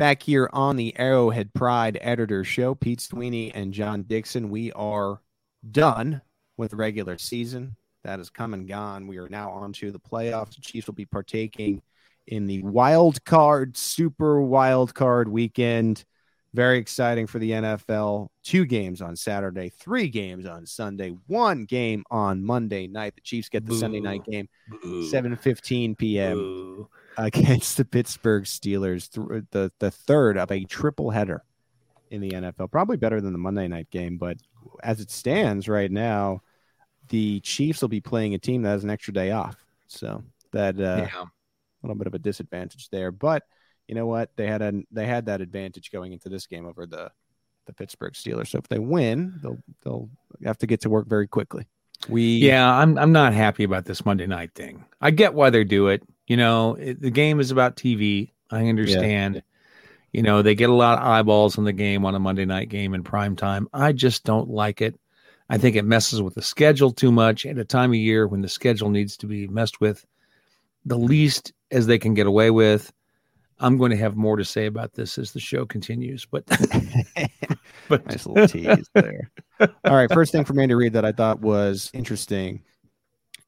Back 0.00 0.22
here 0.22 0.48
on 0.54 0.76
the 0.76 0.98
Arrowhead 0.98 1.52
Pride 1.52 1.98
Editor 2.00 2.42
Show, 2.42 2.74
Pete 2.74 3.02
Sweeney 3.02 3.52
and 3.52 3.70
John 3.70 4.04
Dixon. 4.04 4.48
We 4.48 4.72
are 4.72 5.20
done 5.70 6.22
with 6.56 6.72
regular 6.72 7.18
season. 7.18 7.76
That 8.04 8.18
has 8.18 8.30
come 8.30 8.54
and 8.54 8.66
gone. 8.66 9.08
We 9.08 9.18
are 9.18 9.28
now 9.28 9.50
on 9.50 9.74
to 9.74 9.92
the 9.92 10.00
playoffs. 10.00 10.54
The 10.54 10.62
Chiefs 10.62 10.86
will 10.86 10.94
be 10.94 11.04
partaking 11.04 11.82
in 12.26 12.46
the 12.46 12.62
wild 12.62 13.22
card, 13.26 13.76
super 13.76 14.40
wild 14.40 14.94
card 14.94 15.28
weekend. 15.28 16.06
Very 16.54 16.78
exciting 16.78 17.26
for 17.26 17.38
the 17.38 17.50
NFL. 17.50 18.28
Two 18.42 18.64
games 18.64 19.02
on 19.02 19.16
Saturday, 19.16 19.68
three 19.68 20.08
games 20.08 20.46
on 20.46 20.64
Sunday, 20.64 21.14
one 21.26 21.66
game 21.66 22.04
on 22.10 22.42
Monday 22.42 22.86
night. 22.86 23.16
The 23.16 23.20
Chiefs 23.20 23.50
get 23.50 23.66
the 23.66 23.72
Boo. 23.72 23.78
Sunday 23.78 24.00
night 24.00 24.24
game, 24.24 24.48
7:15 24.82 25.98
p.m. 25.98 26.38
Boo 26.38 26.88
against 27.20 27.76
the 27.76 27.84
Pittsburgh 27.84 28.44
Steelers, 28.44 29.10
the 29.50 29.70
the 29.78 29.90
third 29.90 30.38
of 30.38 30.50
a 30.50 30.64
triple 30.64 31.10
header 31.10 31.44
in 32.10 32.20
the 32.20 32.30
NFL. 32.30 32.70
Probably 32.70 32.96
better 32.96 33.20
than 33.20 33.32
the 33.32 33.38
Monday 33.38 33.68
night 33.68 33.90
game, 33.90 34.16
but 34.16 34.38
as 34.82 35.00
it 35.00 35.10
stands 35.10 35.68
right 35.68 35.90
now, 35.90 36.40
the 37.08 37.40
Chiefs 37.40 37.82
will 37.82 37.88
be 37.88 38.00
playing 38.00 38.34
a 38.34 38.38
team 38.38 38.62
that 38.62 38.70
has 38.70 38.84
an 38.84 38.90
extra 38.90 39.12
day 39.12 39.32
off, 39.32 39.56
so 39.86 40.24
that 40.52 40.76
uh, 40.76 41.06
yeah. 41.06 41.22
a 41.22 41.82
little 41.82 41.96
bit 41.96 42.06
of 42.06 42.14
a 42.14 42.18
disadvantage 42.18 42.88
there. 42.88 43.12
But 43.12 43.42
you 43.86 43.94
know 43.94 44.06
what? 44.06 44.30
They 44.36 44.46
had 44.46 44.62
a 44.62 44.72
they 44.90 45.06
had 45.06 45.26
that 45.26 45.42
advantage 45.42 45.92
going 45.92 46.12
into 46.12 46.30
this 46.30 46.46
game 46.46 46.66
over 46.66 46.86
the 46.86 47.10
the 47.66 47.74
Pittsburgh 47.74 48.14
Steelers. 48.14 48.48
So 48.48 48.58
if 48.58 48.68
they 48.68 48.78
win, 48.78 49.38
they'll 49.42 49.58
they'll 49.84 50.08
have 50.44 50.58
to 50.58 50.66
get 50.66 50.80
to 50.82 50.90
work 50.90 51.06
very 51.06 51.28
quickly. 51.28 51.66
We 52.08 52.36
yeah, 52.36 52.72
I'm 52.72 52.96
I'm 52.96 53.12
not 53.12 53.34
happy 53.34 53.64
about 53.64 53.84
this 53.84 54.06
Monday 54.06 54.26
night 54.26 54.54
thing. 54.54 54.86
I 55.02 55.10
get 55.10 55.34
why 55.34 55.50
they 55.50 55.64
do 55.64 55.88
it. 55.88 56.02
You 56.30 56.36
know, 56.36 56.76
it, 56.76 57.02
the 57.02 57.10
game 57.10 57.40
is 57.40 57.50
about 57.50 57.74
TV. 57.74 58.30
I 58.52 58.68
understand. 58.68 59.34
Yeah. 59.34 59.40
You 60.12 60.22
know, 60.22 60.42
they 60.42 60.54
get 60.54 60.70
a 60.70 60.74
lot 60.74 60.96
of 60.96 61.04
eyeballs 61.04 61.58
on 61.58 61.64
the 61.64 61.72
game 61.72 62.04
on 62.04 62.14
a 62.14 62.20
Monday 62.20 62.44
night 62.44 62.68
game 62.68 62.94
in 62.94 63.02
prime 63.02 63.34
time. 63.34 63.66
I 63.72 63.90
just 63.90 64.22
don't 64.22 64.48
like 64.48 64.80
it. 64.80 64.94
I 65.48 65.58
think 65.58 65.74
it 65.74 65.84
messes 65.84 66.22
with 66.22 66.36
the 66.36 66.42
schedule 66.42 66.92
too 66.92 67.10
much 67.10 67.46
at 67.46 67.58
a 67.58 67.64
time 67.64 67.90
of 67.90 67.96
year 67.96 68.28
when 68.28 68.42
the 68.42 68.48
schedule 68.48 68.90
needs 68.90 69.16
to 69.16 69.26
be 69.26 69.48
messed 69.48 69.80
with 69.80 70.06
the 70.84 70.96
least 70.96 71.52
as 71.72 71.88
they 71.88 71.98
can 71.98 72.14
get 72.14 72.28
away 72.28 72.52
with. 72.52 72.92
I'm 73.58 73.76
going 73.76 73.90
to 73.90 73.96
have 73.96 74.14
more 74.14 74.36
to 74.36 74.44
say 74.44 74.66
about 74.66 74.92
this 74.92 75.18
as 75.18 75.32
the 75.32 75.40
show 75.40 75.66
continues, 75.66 76.28
but 76.30 76.46
but 77.88 78.06
nice 78.06 78.24
little 78.24 78.46
tease 78.46 78.88
there. 78.94 79.32
All 79.60 79.96
right, 79.96 80.12
first 80.12 80.30
thing 80.30 80.44
from 80.44 80.60
Andy 80.60 80.74
Reid 80.74 80.92
that 80.92 81.04
I 81.04 81.10
thought 81.10 81.40
was 81.40 81.90
interesting 81.92 82.62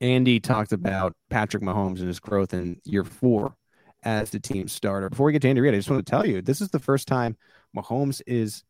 Andy 0.03 0.41
talked 0.41 0.73
about 0.73 1.15
Patrick 1.31 1.63
Mahomes 1.63 2.01
and 2.01 2.09
his 2.09 2.19
growth 2.19 2.53
in 2.53 2.81
year 2.85 3.05
four 3.05 3.55
as 4.03 4.31
the 4.31 4.41
team 4.41 4.67
starter. 4.67 5.09
Before 5.09 5.27
we 5.27 5.33
get 5.33 5.43
to 5.43 5.49
Andy 5.49 5.61
Reid, 5.61 5.75
I 5.75 5.79
just 5.79 5.89
want 5.89 6.05
to 6.05 6.11
tell 6.11 6.27
you 6.27 6.43
this 6.43 6.61
is 6.61 6.71
the 6.71 6.81
first 6.81 7.07
time 7.07 7.37
Mahomes 7.75 8.21
is 8.27 8.65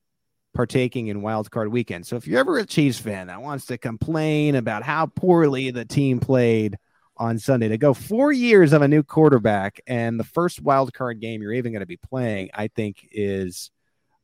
partaking 0.52 1.06
in 1.06 1.22
wild 1.22 1.50
card 1.50 1.68
weekend. 1.68 2.06
So 2.06 2.16
if 2.16 2.26
you're 2.26 2.38
ever 2.38 2.58
a 2.58 2.66
Chiefs 2.66 2.98
fan 2.98 3.28
that 3.28 3.40
wants 3.40 3.64
to 3.66 3.78
complain 3.78 4.56
about 4.56 4.82
how 4.82 5.06
poorly 5.06 5.70
the 5.70 5.86
team 5.86 6.20
played 6.20 6.76
on 7.16 7.38
Sunday, 7.38 7.68
to 7.68 7.78
go 7.78 7.94
four 7.94 8.30
years 8.30 8.74
of 8.74 8.82
a 8.82 8.88
new 8.88 9.02
quarterback 9.02 9.80
and 9.86 10.20
the 10.20 10.24
first 10.24 10.60
wild 10.60 10.92
card 10.92 11.18
game 11.18 11.40
you're 11.40 11.54
even 11.54 11.72
going 11.72 11.80
to 11.80 11.86
be 11.86 11.96
playing, 11.96 12.50
I 12.52 12.68
think 12.68 13.08
is 13.10 13.70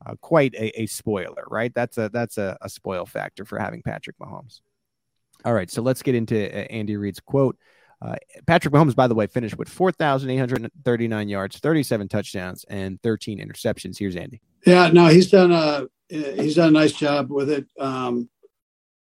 uh, 0.04 0.14
quite 0.20 0.54
a, 0.54 0.82
a, 0.82 0.86
spoiler, 0.86 1.44
right? 1.48 1.72
That's 1.74 1.96
a 1.96 2.10
that's 2.10 2.36
a, 2.36 2.58
a 2.60 2.68
spoil 2.68 3.06
factor 3.06 3.46
for 3.46 3.58
having 3.58 3.80
Patrick 3.82 4.18
Mahomes. 4.18 4.60
All 5.44 5.54
right, 5.54 5.70
so 5.70 5.82
let's 5.82 6.02
get 6.02 6.14
into 6.14 6.36
uh, 6.36 6.66
Andy 6.70 6.96
Reid's 6.96 7.20
quote. 7.20 7.56
Uh, 8.00 8.16
Patrick 8.46 8.72
Mahomes, 8.72 8.94
by 8.94 9.08
the 9.08 9.14
way, 9.14 9.26
finished 9.26 9.58
with 9.58 9.68
4,839 9.68 11.28
yards, 11.28 11.58
37 11.58 12.08
touchdowns, 12.08 12.64
and 12.68 13.00
13 13.02 13.40
interceptions. 13.40 13.98
Here's 13.98 14.14
Andy. 14.14 14.40
Yeah, 14.64 14.88
no, 14.88 15.06
he's 15.06 15.30
done 15.30 15.52
a 15.52 15.86
he's 16.08 16.56
done 16.56 16.68
a 16.68 16.72
nice 16.72 16.92
job 16.92 17.30
with 17.30 17.50
it. 17.50 17.66
Um, 17.78 18.28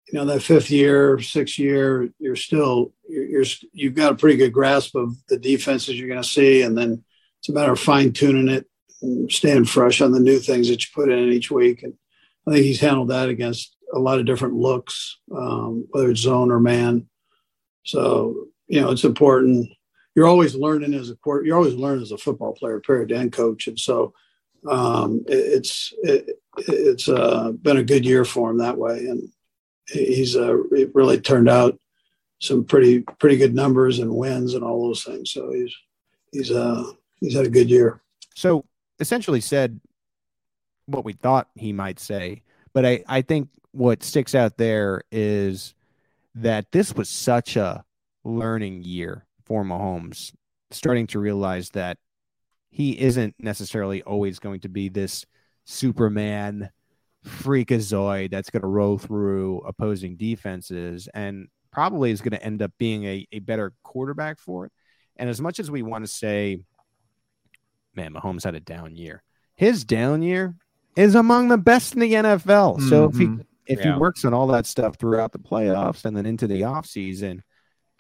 you 0.09 0.19
know, 0.19 0.25
that 0.27 0.43
fifth 0.43 0.71
year, 0.71 1.21
sixth 1.21 1.59
year, 1.59 2.11
you're 2.19 2.37
still 2.37 2.93
you're, 3.09 3.25
you're 3.25 3.45
you've 3.73 3.95
got 3.95 4.13
a 4.13 4.17
pretty 4.17 4.37
good 4.37 4.53
grasp 4.53 4.95
of 4.95 5.15
the 5.29 5.39
defenses 5.39 5.99
you're 5.99 6.09
going 6.09 6.23
to 6.23 6.29
see, 6.29 6.63
and 6.63 6.77
then 6.77 7.03
it's 7.39 7.49
a 7.49 7.53
matter 7.53 7.73
of 7.73 7.81
fine 7.81 8.13
tuning 8.13 8.49
it, 8.49 8.67
staying 9.33 9.65
fresh 9.65 10.01
on 10.01 10.13
the 10.13 10.21
new 10.21 10.39
things 10.39 10.69
that 10.69 10.83
you 10.83 10.89
put 10.95 11.11
in 11.11 11.33
each 11.33 11.51
week. 11.51 11.83
And 11.83 11.95
I 12.47 12.53
think 12.53 12.65
he's 12.65 12.81
handled 12.81 13.09
that 13.09 13.29
against 13.29 13.75
a 13.93 13.99
lot 13.99 14.19
of 14.19 14.27
different 14.27 14.55
looks, 14.55 15.19
um, 15.37 15.87
whether 15.91 16.11
it's 16.11 16.21
zone 16.21 16.51
or 16.51 16.61
man. 16.61 17.07
So 17.85 18.49
you 18.69 18.81
know, 18.81 18.91
it's 18.91 19.05
important. 19.05 19.69
You're 20.15 20.27
always 20.27 20.55
learning 20.55 20.95
as 20.95 21.11
a 21.11 21.17
court. 21.17 21.45
You're 21.45 21.57
always 21.57 21.75
learning 21.75 22.03
as 22.03 22.13
a 22.13 22.19
football 22.19 22.53
player, 22.53 22.81
period, 22.81 23.13
and 23.13 23.33
coach. 23.33 23.67
And 23.67 23.79
so 23.79 24.15
um, 24.69 25.25
it, 25.27 25.35
it's 25.35 25.93
it, 26.03 26.41
it's 26.57 27.09
uh, 27.09 27.53
been 27.53 27.79
a 27.79 27.85
good 27.85 28.05
year 28.05 28.25
for 28.25 28.51
him 28.51 28.59
that 28.59 28.79
way, 28.79 29.07
and 29.07 29.29
he's 29.89 30.37
uh, 30.37 30.63
it 30.71 30.95
really 30.95 31.21
turned 31.21 31.49
out 31.49 31.79
some 32.41 32.65
pretty 32.65 33.01
pretty 33.19 33.37
good 33.37 33.55
numbers 33.55 33.99
and 33.99 34.15
wins 34.15 34.55
and 34.55 34.65
all 34.65 34.87
those 34.87 35.05
things. 35.05 35.31
So 35.31 35.53
he's 35.53 35.75
he's 36.33 36.51
uh 36.51 36.85
he's 37.21 37.35
had 37.35 37.47
a 37.47 37.51
good 37.51 37.71
year. 37.71 38.01
So 38.35 38.65
essentially 39.01 39.41
said 39.41 39.81
what 40.87 41.05
we 41.05 41.13
thought 41.13 41.49
he 41.55 41.73
might 41.73 42.01
say, 42.01 42.43
but 42.73 42.85
I 42.85 43.05
I 43.07 43.23
think 43.23 43.49
what 43.73 44.03
sticks 44.03 44.35
out 44.35 44.57
there 44.59 45.03
is 45.11 45.75
that 46.35 46.71
this 46.73 46.95
was 46.95 47.09
such 47.09 47.57
a 47.57 47.85
learning 48.25 48.83
year 48.83 49.27
for 49.45 49.65
Mahomes, 49.65 50.33
starting 50.71 51.07
to 51.09 51.19
realize 51.19 51.71
that 51.71 51.99
he 52.71 52.99
isn't 52.99 53.35
necessarily 53.39 54.03
always 54.03 54.39
going 54.39 54.61
to 54.61 54.69
be 54.69 54.89
this 54.89 55.27
Superman 55.65 56.71
freakazoid 57.27 58.31
that's 58.31 58.51
going 58.51 58.63
to 58.63 58.69
roll 58.69 58.99
through 58.99 59.59
opposing 59.61 60.17
defenses 60.17 61.09
and 61.13 61.49
probably 61.71 62.11
is 62.11 62.21
going 62.21 62.33
to 62.33 62.45
end 62.45 62.63
up 62.63 62.73
being 62.79 63.05
a, 63.05 63.27
a 63.33 63.39
better 63.41 63.73
quarterback 63.83 64.39
for 64.39 64.67
it. 64.67 64.73
And 65.17 65.29
as 65.29 65.41
much 65.41 65.61
as 65.61 65.71
we 65.71 65.83
want 65.83 66.05
to 66.05 66.11
say, 66.11 66.59
man, 67.95 68.15
Mahomes 68.15 68.45
had 68.45 68.55
a 68.55 68.61
down 68.61 68.97
year, 68.97 69.23
his 69.55 69.85
down 69.85 70.23
year 70.23 70.57
is 70.97 71.15
among 71.15 71.49
the 71.49 71.59
best 71.59 71.95
in 71.95 72.01
the 72.01 72.13
NFL. 72.13 72.79
Mm-hmm. 72.79 72.89
So 72.89 73.05
if 73.05 73.17
he 73.17 73.27
mm-hmm 73.27 73.43
if 73.67 73.79
yeah. 73.79 73.95
he 73.95 73.99
works 73.99 74.25
on 74.25 74.35
all 74.35 74.47
that 74.49 74.67
stuff 74.67 74.97
throughout 74.97 75.33
the 75.33 75.39
playoffs 75.39 76.05
and 76.05 76.17
then 76.17 76.27
into 76.27 76.47
the 76.47 76.63
offseason, 76.63 77.41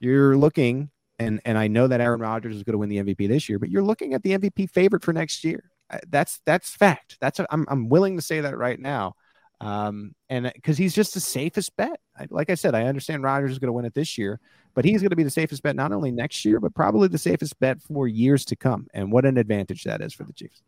you're 0.00 0.36
looking 0.36 0.90
and 1.18 1.40
and 1.44 1.58
I 1.58 1.68
know 1.68 1.86
that 1.86 2.00
Aaron 2.00 2.20
Rodgers 2.20 2.56
is 2.56 2.62
going 2.62 2.72
to 2.72 2.78
win 2.78 2.88
the 2.88 2.98
MVP 2.98 3.28
this 3.28 3.48
year, 3.48 3.58
but 3.58 3.70
you're 3.70 3.82
looking 3.82 4.14
at 4.14 4.22
the 4.22 4.38
MVP 4.38 4.70
favorite 4.70 5.04
for 5.04 5.12
next 5.12 5.44
year. 5.44 5.70
That's 6.08 6.40
that's 6.46 6.70
fact. 6.70 7.18
That's 7.20 7.38
a, 7.38 7.46
I'm 7.50 7.66
I'm 7.68 7.88
willing 7.88 8.16
to 8.16 8.22
say 8.22 8.40
that 8.40 8.56
right 8.56 8.78
now. 8.78 9.14
Um, 9.60 10.16
and 10.28 10.50
because 10.52 10.76
he's 10.76 10.94
just 10.94 11.14
the 11.14 11.20
safest 11.20 11.76
bet. 11.76 12.00
I, 12.18 12.26
like 12.30 12.50
I 12.50 12.56
said, 12.56 12.74
I 12.74 12.86
understand 12.86 13.22
Rodgers 13.22 13.52
is 13.52 13.58
going 13.60 13.68
to 13.68 13.72
win 13.72 13.84
it 13.84 13.94
this 13.94 14.18
year, 14.18 14.40
but 14.74 14.84
he's 14.84 15.00
going 15.00 15.10
to 15.10 15.16
be 15.16 15.22
the 15.22 15.30
safest 15.30 15.62
bet 15.62 15.76
not 15.76 15.92
only 15.92 16.10
next 16.10 16.44
year, 16.44 16.58
but 16.58 16.74
probably 16.74 17.06
the 17.06 17.18
safest 17.18 17.58
bet 17.60 17.80
for 17.80 18.08
years 18.08 18.44
to 18.46 18.56
come. 18.56 18.88
And 18.92 19.12
what 19.12 19.24
an 19.24 19.38
advantage 19.38 19.84
that 19.84 20.00
is 20.00 20.12
for 20.12 20.24
the 20.24 20.32
Chiefs. 20.32 20.62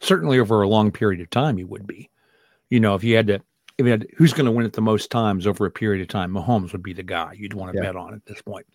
Certainly 0.00 0.40
over 0.40 0.62
a 0.62 0.68
long 0.68 0.90
period 0.90 1.20
of 1.20 1.30
time, 1.30 1.58
he 1.58 1.64
would 1.64 1.86
be. 1.86 2.10
You 2.70 2.80
know, 2.80 2.96
if 2.96 3.04
you 3.04 3.14
had 3.14 3.28
to 3.28 3.40
I 3.78 3.82
mean, 3.84 4.04
who's 4.16 4.32
going 4.32 4.46
to 4.46 4.52
win 4.52 4.66
it 4.66 4.72
the 4.72 4.80
most 4.80 5.10
times 5.10 5.46
over 5.46 5.64
a 5.66 5.70
period 5.70 6.02
of 6.02 6.08
time? 6.08 6.32
Mahomes 6.32 6.72
would 6.72 6.82
be 6.82 6.92
the 6.92 7.02
guy 7.02 7.32
you'd 7.34 7.54
want 7.54 7.72
to 7.72 7.78
Yeah. 7.78 7.84
bet 7.88 7.96
on 7.96 8.14
at 8.14 8.24
this 8.26 8.42
point. 8.42 8.66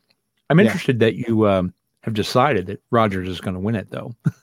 I'm 0.49 0.59
Yeah. 0.59 0.65
interested 0.65 0.99
that 0.99 1.15
you 1.15 1.47
um, 1.47 1.73
have 2.03 2.13
decided 2.13 2.67
that 2.67 2.81
Rodgers 2.91 3.27
is 3.27 3.41
going 3.41 3.55
to 3.55 3.59
win 3.59 3.75
it, 3.75 3.89
though. 3.89 4.13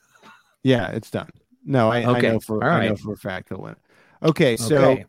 Yeah, 0.63 0.89
it's 0.91 1.11
done. 1.11 1.31
No, 1.65 1.91
I, 1.91 2.03
I 2.03 2.09
Okay. 2.11 2.21
know 2.29 2.39
for 2.39 2.63
I 2.63 2.89
know 2.89 2.97
for 2.97 3.15
a 3.15 3.17
fact 3.17 3.49
he'll 3.49 3.63
win. 3.63 3.77
Okay, 4.23 4.59
so 4.59 4.77
Okay. 4.77 5.05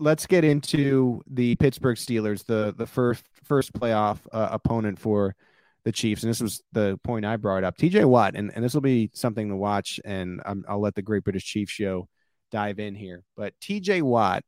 let's 0.00 0.26
get 0.26 0.42
into 0.42 1.22
the 1.28 1.54
Pittsburgh 1.56 1.96
Steelers, 1.96 2.44
the 2.44 2.74
the 2.76 2.86
first 2.86 3.22
first 3.44 3.72
playoff 3.72 4.18
uh, 4.32 4.48
opponent 4.50 4.98
for 4.98 5.36
the 5.84 5.92
Chiefs, 5.92 6.24
and 6.24 6.30
this 6.30 6.40
was 6.40 6.60
the 6.72 6.98
point 7.04 7.24
I 7.24 7.36
brought 7.36 7.62
up. 7.62 7.76
T.J. 7.76 8.04
Watt, 8.04 8.34
and, 8.34 8.50
and 8.56 8.64
this 8.64 8.74
will 8.74 8.80
be 8.80 9.08
something 9.14 9.48
to 9.48 9.54
watch, 9.56 10.00
and 10.04 10.40
i 10.44 10.54
I'll 10.68 10.80
let 10.80 10.96
the 10.96 11.02
Great 11.02 11.22
British 11.22 11.44
Chief 11.44 11.70
Show 11.70 12.08
dive 12.50 12.80
in 12.80 12.96
here. 12.96 13.22
But 13.36 13.54
T.J. 13.60 14.02
Watt 14.02 14.42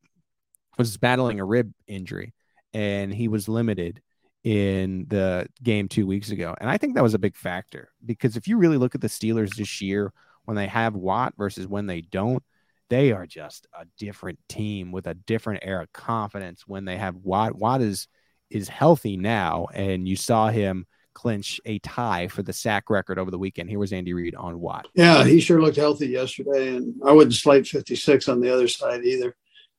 was 0.78 0.96
battling 0.96 1.40
a 1.40 1.44
rib 1.44 1.72
injury, 1.86 2.34
and 2.72 3.12
he 3.12 3.28
was 3.28 3.48
limited 3.48 4.00
in 4.44 5.06
the 5.08 5.46
game 5.62 5.88
two 5.88 6.06
weeks 6.06 6.30
ago, 6.30 6.54
and 6.60 6.70
I 6.70 6.78
think 6.78 6.94
that 6.94 7.02
was 7.02 7.14
a 7.14 7.18
big 7.18 7.36
factor 7.36 7.90
because 8.04 8.36
if 8.36 8.48
you 8.48 8.56
really 8.56 8.78
look 8.78 8.94
at 8.94 9.00
the 9.00 9.08
Steelers 9.08 9.54
this 9.56 9.82
year, 9.82 10.12
when 10.44 10.56
they 10.56 10.68
have 10.68 10.94
Watt 10.94 11.34
versus 11.36 11.66
when 11.66 11.86
they 11.86 12.00
don't 12.00 12.42
they 12.88 13.12
are 13.12 13.26
just 13.26 13.66
a 13.78 13.84
different 13.98 14.38
team 14.48 14.92
with 14.92 15.06
a 15.06 15.14
different 15.14 15.62
air 15.62 15.82
of 15.82 15.92
confidence 15.92 16.66
when 16.66 16.84
they 16.84 16.96
have 16.96 17.16
Watt. 17.16 17.54
Watt 17.54 17.82
is 17.82 18.08
is 18.50 18.68
healthy 18.68 19.18
now, 19.18 19.66
and 19.74 20.08
you 20.08 20.16
saw 20.16 20.48
him 20.48 20.86
clinch 21.12 21.60
a 21.66 21.78
tie 21.80 22.28
for 22.28 22.42
the 22.42 22.52
sack 22.52 22.88
record 22.88 23.18
over 23.18 23.30
the 23.30 23.38
weekend. 23.38 23.68
Here 23.68 23.78
was 23.78 23.92
Andy 23.92 24.14
Reid 24.14 24.34
on 24.34 24.58
Watt. 24.58 24.88
Yeah, 24.94 25.24
he 25.24 25.40
sure 25.40 25.60
looked 25.60 25.76
healthy 25.76 26.06
yesterday, 26.06 26.76
and 26.76 26.94
I 27.04 27.12
wouldn't 27.12 27.34
slight 27.34 27.66
56 27.66 28.28
on 28.28 28.40
the 28.40 28.52
other 28.52 28.68
side 28.68 29.04
either. 29.04 29.36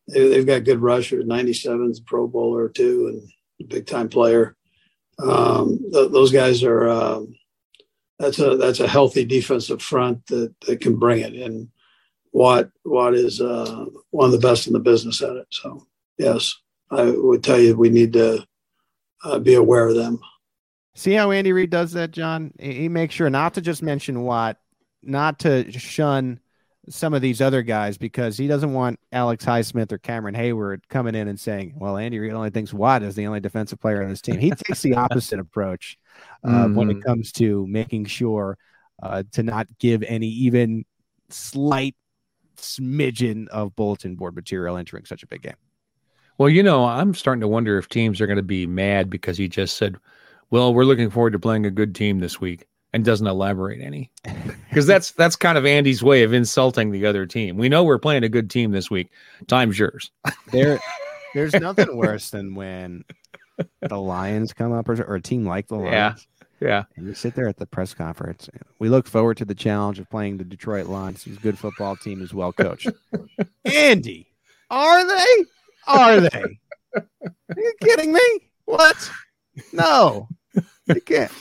They, 0.09 0.29
they've 0.29 0.45
got 0.45 0.63
good 0.63 0.81
rushers, 0.81 1.25
97's 1.25 1.99
Pro 1.99 2.27
Bowler 2.27 2.69
too, 2.69 3.07
and 3.59 3.69
big 3.69 3.85
time 3.85 4.09
player. 4.09 4.55
Um, 5.19 5.79
th- 5.91 6.11
those 6.11 6.31
guys 6.31 6.63
are 6.63 6.89
um, 6.89 7.35
that's 8.17 8.39
a 8.39 8.57
that's 8.57 8.79
a 8.79 8.87
healthy 8.87 9.25
defensive 9.25 9.81
front 9.81 10.25
that, 10.27 10.53
that 10.67 10.81
can 10.81 10.97
bring 10.97 11.19
it. 11.19 11.33
And 11.33 11.69
Watt 12.31 12.69
Watt 12.85 13.15
is 13.15 13.41
uh, 13.41 13.85
one 14.11 14.25
of 14.25 14.31
the 14.31 14.47
best 14.47 14.67
in 14.67 14.73
the 14.73 14.79
business 14.79 15.21
at 15.21 15.35
it. 15.35 15.47
So 15.49 15.87
yes, 16.17 16.55
I 16.91 17.11
would 17.11 17.43
tell 17.43 17.59
you 17.59 17.75
we 17.75 17.89
need 17.89 18.13
to 18.13 18.45
uh, 19.23 19.39
be 19.39 19.55
aware 19.55 19.87
of 19.87 19.95
them. 19.95 20.19
See 20.95 21.13
how 21.13 21.31
Andy 21.31 21.53
Reid 21.53 21.69
does 21.69 21.93
that, 21.93 22.11
John? 22.11 22.53
He 22.59 22.73
he 22.73 22.89
makes 22.89 23.15
sure 23.15 23.29
not 23.29 23.55
to 23.55 23.61
just 23.61 23.81
mention 23.81 24.23
Watt, 24.23 24.57
not 25.01 25.39
to 25.39 25.71
shun 25.71 26.39
some 26.89 27.13
of 27.13 27.21
these 27.21 27.39
other 27.39 27.61
guys 27.61 27.97
because 27.97 28.37
he 28.37 28.47
doesn't 28.47 28.73
want 28.73 28.99
Alex 29.11 29.45
Highsmith 29.45 29.91
or 29.91 29.97
Cameron 29.97 30.35
Heyward 30.35 30.81
coming 30.89 31.15
in 31.15 31.27
and 31.27 31.39
saying, 31.39 31.73
"Well, 31.77 31.97
Andy 31.97 32.19
Reid 32.19 32.33
only 32.33 32.49
thinks 32.49 32.73
Watt 32.73 33.03
is 33.03 33.15
the 33.15 33.27
only 33.27 33.39
defensive 33.39 33.79
player 33.79 34.03
on 34.03 34.09
his 34.09 34.21
team." 34.21 34.39
He 34.39 34.51
takes 34.51 34.81
the 34.81 34.95
opposite 34.95 35.39
approach 35.39 35.97
uh, 36.43 36.67
when 36.67 36.89
it 36.89 37.03
comes 37.03 37.31
to 37.33 37.65
making 37.67 38.05
sure 38.05 38.57
uh, 39.01 39.23
to 39.33 39.43
not 39.43 39.67
give 39.79 40.03
any 40.03 40.27
even 40.27 40.85
slight 41.29 41.95
smidgen 42.57 43.47
of 43.49 43.75
bulletin 43.75 44.15
board 44.15 44.35
material 44.35 44.75
entering 44.75 45.05
such 45.05 45.23
a 45.23 45.27
big 45.27 45.41
game. 45.41 45.53
Well, 46.37 46.49
you 46.49 46.63
know, 46.63 46.85
I'm 46.85 47.13
starting 47.13 47.41
to 47.41 47.47
wonder 47.47 47.77
if 47.77 47.89
teams 47.89 48.19
are 48.21 48.27
going 48.27 48.37
to 48.37 48.43
be 48.43 48.65
mad 48.65 49.09
because 49.09 49.37
he 49.37 49.47
just 49.47 49.77
said, 49.77 49.97
"Well, 50.49 50.73
we're 50.73 50.85
looking 50.85 51.09
forward 51.09 51.33
to 51.33 51.39
playing 51.39 51.65
a 51.65 51.71
good 51.71 51.93
team 51.93 52.19
this 52.19 52.41
week," 52.41 52.65
and 52.93 53.05
doesn't 53.05 53.27
elaborate 53.27 53.81
any. 53.81 54.11
Because 54.69 54.87
that's 54.87 55.11
that's 55.11 55.35
kind 55.35 55.57
of 55.57 55.65
Andy's 55.65 56.03
way 56.03 56.23
of 56.23 56.33
insulting 56.33 56.91
the 56.91 57.05
other 57.05 57.25
team. 57.25 57.57
We 57.57 57.69
know 57.69 57.83
we're 57.83 57.99
playing 57.99 58.23
a 58.23 58.29
good 58.29 58.49
team 58.49 58.71
this 58.71 58.89
week. 58.89 59.09
Time's 59.47 59.77
yours. 59.77 60.11
There, 60.51 60.79
there's 61.33 61.53
nothing 61.53 61.95
worse 61.95 62.29
than 62.29 62.55
when 62.55 63.03
the 63.81 63.99
Lions 63.99 64.53
come 64.53 64.71
up 64.71 64.89
or, 64.89 65.01
or 65.03 65.15
a 65.15 65.21
team 65.21 65.45
like 65.45 65.67
the 65.67 65.75
Lions. 65.75 65.91
Yeah. 65.91 66.15
Yeah. 66.61 66.83
And 66.97 67.07
you 67.07 67.13
sit 67.13 67.35
there 67.35 67.47
at 67.47 67.57
the 67.57 67.65
press 67.65 67.93
conference. 67.93 68.49
We 68.79 68.89
look 68.89 69.07
forward 69.07 69.37
to 69.37 69.45
the 69.45 69.55
challenge 69.55 69.97
of 69.97 70.09
playing 70.09 70.37
the 70.37 70.43
Detroit 70.43 70.87
Lions, 70.87 71.23
who's 71.23 71.37
a 71.37 71.39
good 71.39 71.57
football 71.57 71.95
team, 71.95 72.21
is 72.21 72.33
well 72.33 72.51
coached. 72.51 72.89
Andy, 73.65 74.27
are 74.69 75.07
they? 75.07 75.45
Are 75.87 76.19
they? 76.19 76.59
Are 76.95 77.55
you 77.55 77.73
kidding 77.81 78.11
me? 78.11 78.21
What? 78.65 79.09
No, 79.73 80.27
you 80.87 81.01
can't. 81.01 81.31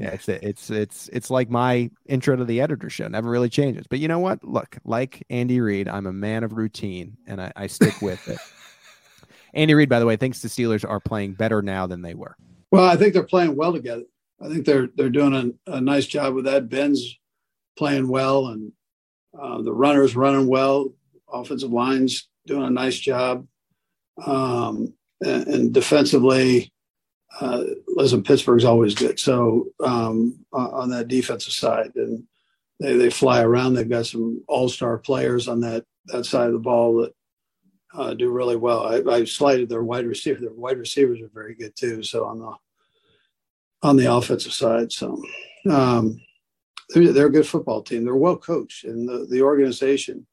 Yeah, 0.00 0.12
it's 0.12 0.28
it's 0.30 0.70
it's 0.70 1.08
it's 1.12 1.30
like 1.30 1.50
my 1.50 1.90
intro 2.06 2.34
to 2.34 2.46
the 2.46 2.62
editor 2.62 2.88
show. 2.88 3.06
Never 3.06 3.28
really 3.28 3.50
changes. 3.50 3.86
But 3.86 3.98
you 3.98 4.08
know 4.08 4.18
what? 4.18 4.42
Look, 4.42 4.78
like 4.82 5.22
Andy 5.28 5.60
Reid, 5.60 5.88
I'm 5.88 6.06
a 6.06 6.12
man 6.12 6.42
of 6.42 6.54
routine, 6.54 7.18
and 7.26 7.38
I, 7.38 7.52
I 7.54 7.66
stick 7.66 8.00
with 8.00 8.26
it. 8.26 8.38
Andy 9.54 9.74
Reid, 9.74 9.90
by 9.90 9.98
the 9.98 10.06
way, 10.06 10.16
thinks 10.16 10.40
the 10.40 10.48
Steelers 10.48 10.88
are 10.88 11.00
playing 11.00 11.34
better 11.34 11.60
now 11.60 11.86
than 11.86 12.00
they 12.00 12.14
were. 12.14 12.34
Well, 12.72 12.86
I 12.86 12.96
think 12.96 13.12
they're 13.12 13.24
playing 13.24 13.56
well 13.56 13.74
together. 13.74 14.04
I 14.40 14.48
think 14.48 14.64
they're 14.64 14.88
they're 14.96 15.10
doing 15.10 15.58
a, 15.66 15.72
a 15.72 15.82
nice 15.82 16.06
job 16.06 16.32
with 16.32 16.46
that. 16.46 16.70
Ben's 16.70 17.18
playing 17.76 18.08
well, 18.08 18.46
and 18.46 18.72
uh, 19.38 19.60
the 19.60 19.74
runners 19.74 20.16
running 20.16 20.46
well. 20.46 20.94
Offensive 21.30 21.72
lines 21.72 22.26
doing 22.46 22.64
a 22.64 22.70
nice 22.70 22.98
job, 22.98 23.46
um, 24.24 24.94
and, 25.20 25.46
and 25.46 25.74
defensively, 25.74 26.72
uh, 27.38 27.64
listen, 27.86 28.22
Pittsburgh's 28.22 28.64
always 28.64 28.94
good. 28.94 29.20
So 29.20 29.68
um, 29.84 30.44
on 30.52 30.90
that 30.90 31.08
defensive 31.08 31.52
side, 31.52 31.92
and 31.94 32.24
they 32.80 32.96
they 32.96 33.10
fly 33.10 33.42
around. 33.42 33.74
They've 33.74 33.88
got 33.88 34.06
some 34.06 34.42
all 34.48 34.68
star 34.68 34.98
players 34.98 35.46
on 35.46 35.60
that 35.60 35.84
that 36.06 36.24
side 36.24 36.46
of 36.46 36.54
the 36.54 36.58
ball 36.58 36.96
that 37.02 37.14
uh, 37.94 38.14
do 38.14 38.30
really 38.30 38.56
well. 38.56 38.86
I, 38.86 39.18
I 39.18 39.24
slighted 39.24 39.68
their 39.68 39.84
wide 39.84 40.06
receiver. 40.06 40.40
Their 40.40 40.52
wide 40.52 40.78
receivers 40.78 41.20
are 41.20 41.30
very 41.32 41.54
good 41.54 41.76
too. 41.76 42.02
So 42.02 42.24
on 42.24 42.38
the 42.40 42.52
on 43.82 43.96
the 43.96 44.12
offensive 44.12 44.52
side, 44.52 44.92
so 44.92 45.22
um, 45.70 46.20
they're, 46.90 47.12
they're 47.12 47.26
a 47.26 47.32
good 47.32 47.46
football 47.46 47.82
team. 47.82 48.04
They're 48.04 48.16
well 48.16 48.36
coached, 48.36 48.84
and 48.84 49.08
the, 49.08 49.26
the 49.30 49.42
organization 49.42 50.26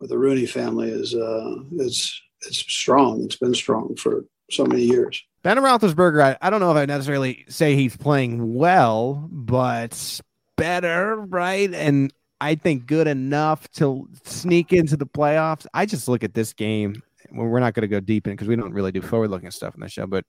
with 0.00 0.10
the 0.10 0.18
Rooney 0.18 0.46
family 0.46 0.90
is 0.90 1.14
uh, 1.14 1.56
it's 1.72 2.20
it's 2.42 2.58
strong. 2.58 3.24
It's 3.24 3.36
been 3.36 3.54
strong 3.54 3.96
for 3.96 4.24
so 4.50 4.64
many 4.64 4.82
years. 4.82 5.22
Ben 5.42 5.56
Roethlisberger, 5.56 6.22
I, 6.22 6.36
I 6.42 6.50
don't 6.50 6.60
know 6.60 6.70
if 6.70 6.76
I 6.76 6.84
necessarily 6.84 7.44
say 7.48 7.74
he's 7.74 7.96
playing 7.96 8.54
well, 8.54 9.26
but 9.30 10.20
better, 10.56 11.16
right? 11.16 11.72
And 11.72 12.12
I 12.42 12.56
think 12.56 12.86
good 12.86 13.06
enough 13.06 13.70
to 13.72 14.06
sneak 14.24 14.72
into 14.72 14.98
the 14.98 15.06
playoffs. 15.06 15.66
I 15.72 15.86
just 15.86 16.08
look 16.08 16.22
at 16.22 16.34
this 16.34 16.52
game. 16.52 17.02
We're 17.32 17.60
not 17.60 17.72
going 17.72 17.82
to 17.82 17.88
go 17.88 18.00
deep 18.00 18.26
in 18.26 18.34
because 18.34 18.48
we 18.48 18.56
don't 18.56 18.74
really 18.74 18.92
do 18.92 19.00
forward 19.00 19.30
looking 19.30 19.50
stuff 19.50 19.74
in 19.74 19.80
the 19.80 19.88
show, 19.88 20.06
but 20.06 20.24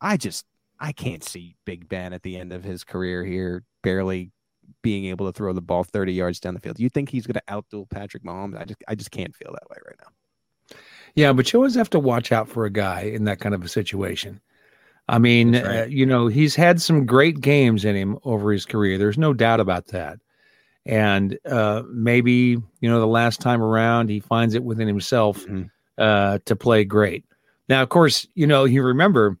I 0.00 0.16
just 0.16 0.46
I 0.80 0.92
can't 0.92 1.24
see 1.24 1.56
Big 1.66 1.88
Ben 1.88 2.12
at 2.12 2.22
the 2.22 2.36
end 2.36 2.52
of 2.52 2.64
his 2.64 2.84
career 2.84 3.24
here 3.24 3.64
barely 3.82 4.30
being 4.82 5.06
able 5.06 5.26
to 5.26 5.32
throw 5.32 5.52
the 5.52 5.60
ball 5.60 5.84
30 5.84 6.12
yards 6.12 6.40
down 6.40 6.54
the 6.54 6.60
field. 6.60 6.78
You 6.78 6.88
think 6.88 7.10
he's 7.10 7.26
going 7.26 7.40
to 7.46 7.52
outduel 7.52 7.90
Patrick 7.90 8.22
Mahomes? 8.22 8.58
I 8.58 8.64
just 8.64 8.82
I 8.88 8.94
just 8.94 9.10
can't 9.10 9.34
feel 9.34 9.52
that 9.52 9.68
way 9.68 9.76
right 9.84 9.96
now. 10.00 10.12
Yeah, 11.18 11.32
but 11.32 11.52
you 11.52 11.58
always 11.58 11.74
have 11.74 11.90
to 11.90 11.98
watch 11.98 12.30
out 12.32 12.48
for 12.48 12.64
a 12.64 12.70
guy 12.70 13.00
in 13.02 13.24
that 13.24 13.40
kind 13.40 13.54
of 13.54 13.64
a 13.64 13.68
situation. 13.68 14.40
I 15.08 15.18
mean, 15.18 15.54
right. 15.56 15.80
uh, 15.80 15.86
you 15.86 16.06
know, 16.06 16.28
he's 16.28 16.54
had 16.54 16.80
some 16.80 17.06
great 17.06 17.40
games 17.40 17.84
in 17.84 17.96
him 17.96 18.18
over 18.24 18.52
his 18.52 18.64
career. 18.66 18.98
There's 18.98 19.18
no 19.18 19.32
doubt 19.32 19.58
about 19.58 19.88
that. 19.88 20.18
And 20.86 21.38
uh, 21.44 21.82
maybe, 21.90 22.58
you 22.80 22.88
know, 22.88 23.00
the 23.00 23.06
last 23.06 23.40
time 23.40 23.60
around, 23.62 24.10
he 24.10 24.20
finds 24.20 24.54
it 24.54 24.62
within 24.64 24.86
himself 24.86 25.44
Mhm. 25.46 25.70
uh, 25.98 26.38
to 26.44 26.54
play 26.56 26.84
great. 26.84 27.24
Now, 27.68 27.82
of 27.82 27.88
course, 27.88 28.26
you 28.34 28.46
know, 28.46 28.64
you 28.64 28.82
remember, 28.82 29.38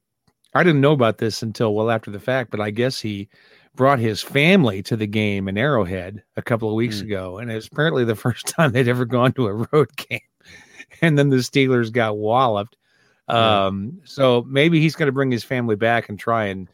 I 0.54 0.64
didn't 0.64 0.80
know 0.80 0.92
about 0.92 1.18
this 1.18 1.42
until 1.42 1.74
well 1.74 1.90
after 1.90 2.10
the 2.10 2.20
fact, 2.20 2.50
but 2.50 2.60
I 2.60 2.70
guess 2.70 3.00
he 3.00 3.28
brought 3.76 3.98
his 4.00 4.20
family 4.22 4.82
to 4.82 4.96
the 4.96 5.06
game 5.06 5.48
in 5.48 5.56
Arrowhead 5.56 6.22
a 6.36 6.42
couple 6.42 6.68
of 6.68 6.74
weeks 6.74 6.98
Mm. 6.98 7.02
ago. 7.04 7.38
And 7.38 7.50
it 7.52 7.54
was 7.54 7.68
apparently 7.68 8.04
the 8.04 8.16
first 8.26 8.48
time 8.48 8.72
they'd 8.72 8.88
ever 8.88 9.04
gone 9.04 9.32
to 9.34 9.46
a 9.46 9.54
road 9.72 9.88
game. 10.10 10.20
And 11.02 11.18
then 11.18 11.28
the 11.28 11.36
Steelers 11.36 11.92
got 11.92 12.16
walloped. 12.16 12.76
Yeah. 13.28 13.66
Um, 13.66 14.00
so 14.04 14.42
maybe 14.48 14.80
he's 14.80 14.96
going 14.96 15.06
to 15.08 15.12
bring 15.12 15.30
his 15.30 15.44
family 15.44 15.76
back 15.76 16.08
and 16.08 16.18
try 16.18 16.46
and, 16.46 16.68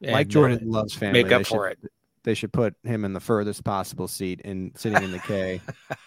Mike 0.00 0.28
Jordan 0.28 0.58
uh, 0.62 0.66
loves 0.66 0.94
family. 0.94 1.22
make 1.22 1.32
up 1.32 1.40
They 1.40 1.44
should- 1.44 1.54
for 1.54 1.68
it. 1.68 1.78
They 2.24 2.34
should 2.34 2.52
put 2.52 2.74
him 2.84 3.04
in 3.06 3.12
the 3.14 3.20
furthest 3.20 3.64
possible 3.64 4.06
seat 4.08 4.42
and 4.44 4.72
sitting 4.76 5.02
in 5.02 5.12
the 5.12 5.18
K 5.20 5.60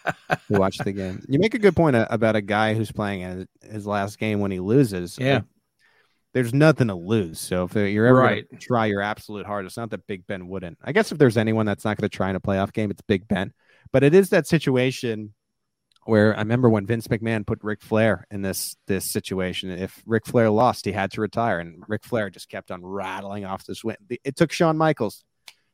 to 0.29 0.35
watch 0.49 0.77
the 0.79 0.91
game. 0.91 1.23
You 1.27 1.39
make 1.39 1.53
a 1.55 1.59
good 1.59 1.75
point 1.75 1.95
uh, 1.95 2.05
about 2.11 2.35
a 2.35 2.41
guy 2.41 2.73
who's 2.75 2.91
playing 2.91 3.21
his- 3.21 3.71
his 3.71 3.87
last 3.87 4.19
game 4.19 4.39
when 4.39 4.51
he 4.51 4.59
loses. 4.59 5.17
Yeah. 5.19 5.35
Like, 5.35 5.43
there's 6.33 6.53
nothing 6.53 6.87
to 6.89 6.95
lose. 6.95 7.39
So 7.39 7.63
if 7.63 7.75
you're 7.75 8.05
ever 8.05 8.19
Right. 8.19 8.47
going 8.49 8.59
to 8.59 8.65
try 8.65 8.85
your 8.87 9.01
absolute 9.01 9.45
hardest, 9.45 9.77
not 9.77 9.89
that 9.91 10.05
Big 10.07 10.27
Ben 10.27 10.47
wouldn't. 10.47 10.77
I 10.83 10.91
guess 10.91 11.11
if 11.11 11.17
there's 11.17 11.37
anyone 11.37 11.65
that's 11.65 11.85
not 11.85 11.97
going 11.97 12.09
to 12.09 12.15
try 12.15 12.29
in 12.29 12.35
a 12.35 12.39
playoff 12.41 12.71
game, 12.73 12.91
it's 12.91 13.01
Big 13.01 13.27
Ben. 13.27 13.53
But 13.91 14.03
it 14.03 14.13
is 14.13 14.29
that 14.29 14.47
situation 14.47 15.33
where 16.05 16.35
I 16.35 16.39
remember 16.39 16.69
when 16.69 16.85
Vince 16.85 17.07
McMahon 17.07 17.45
put 17.45 17.63
Ric 17.63 17.81
Flair 17.81 18.25
in 18.31 18.41
this 18.41 18.75
this 18.87 19.09
situation. 19.09 19.69
If 19.69 20.01
Ric 20.05 20.25
Flair 20.25 20.49
lost, 20.49 20.85
he 20.85 20.91
had 20.91 21.11
to 21.11 21.21
retire, 21.21 21.59
and 21.59 21.83
Ric 21.87 22.03
Flair 22.03 22.29
just 22.29 22.49
kept 22.49 22.71
on 22.71 22.83
rattling 22.83 23.45
off 23.45 23.65
this 23.65 23.83
win. 23.83 23.97
It 24.09 24.35
took 24.35 24.51
Shawn 24.51 24.77
Michaels 24.77 25.23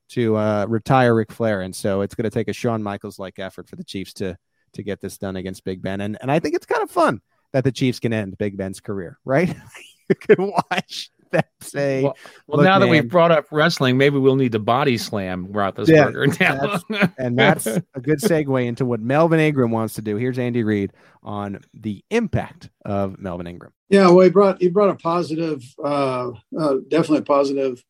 to 0.10 0.36
uh, 0.38 0.66
retire 0.68 1.16
Ric 1.16 1.32
Flair, 1.32 1.62
and 1.62 1.76
so 1.76 2.02
it's 2.02 2.16
going 2.16 2.30
to 2.30 2.34
take 2.34 2.48
a 2.48 2.54
Shawn 2.54 2.84
Michaels 2.84 3.20
like 3.20 3.40
effort 3.40 3.70
for 3.70 3.76
the 3.76 3.84
Chiefs 3.84 4.14
to 4.14 4.38
to 4.74 4.84
get 4.84 5.00
this 5.02 5.18
done 5.18 5.36
against 5.38 5.64
Big 5.64 5.82
Ben, 5.82 6.02
and 6.02 6.18
and 6.22 6.32
I 6.32 6.40
think 6.40 6.56
it's 6.56 6.66
kind 6.66 6.84
of 6.84 6.92
fun. 6.92 7.22
that 7.54 7.64
the 7.64 7.72
Chiefs 7.72 8.00
can 8.00 8.12
end 8.14 8.38
Big 8.38 8.58
Ben's 8.58 8.82
career, 8.82 9.20
right? 9.24 9.56
you 10.10 10.16
can 10.16 10.52
watch 10.72 11.10
them 11.32 11.44
say, 11.62 12.04
Well, 12.04 12.18
well 12.48 12.64
now 12.64 12.80
that 12.80 12.88
we've 12.88 13.08
brought 13.08 13.32
up 13.32 13.46
wrestling, 13.52 13.98
maybe 13.98 14.18
we'll 14.18 14.36
need 14.36 14.52
to 14.54 14.60
body 14.60 14.98
slam 14.98 15.48
Roethlisberger 15.48 16.40
Yeah, 16.40 16.78
now. 16.90 17.10
and 17.18 17.38
that's 17.38 17.68
a 17.68 18.02
good 18.02 18.20
segue 18.20 18.66
into 18.66 18.86
what 18.86 19.00
Melvin 19.00 19.40
Ingram 19.40 19.72
wants 19.72 19.96
to 19.96 20.02
do. 20.02 20.16
Here's 20.16 20.40
Andy 20.40 20.64
Reid 20.64 20.94
on 21.24 21.60
the 21.74 22.04
impact 22.10 22.70
of 22.86 23.20
Melvin 23.20 23.48
Ingram. 23.48 23.74
Yeah, 23.90 24.10
well, 24.10 24.22
he 24.22 24.30
brought 24.30 24.62
he 24.62 24.70
brought 24.70 24.90
a 24.90 24.96
positive, 24.96 25.64
uh, 25.84 26.32
uh, 26.58 26.76
definitely 26.90 27.20
a 27.20 27.24
positive 27.24 27.84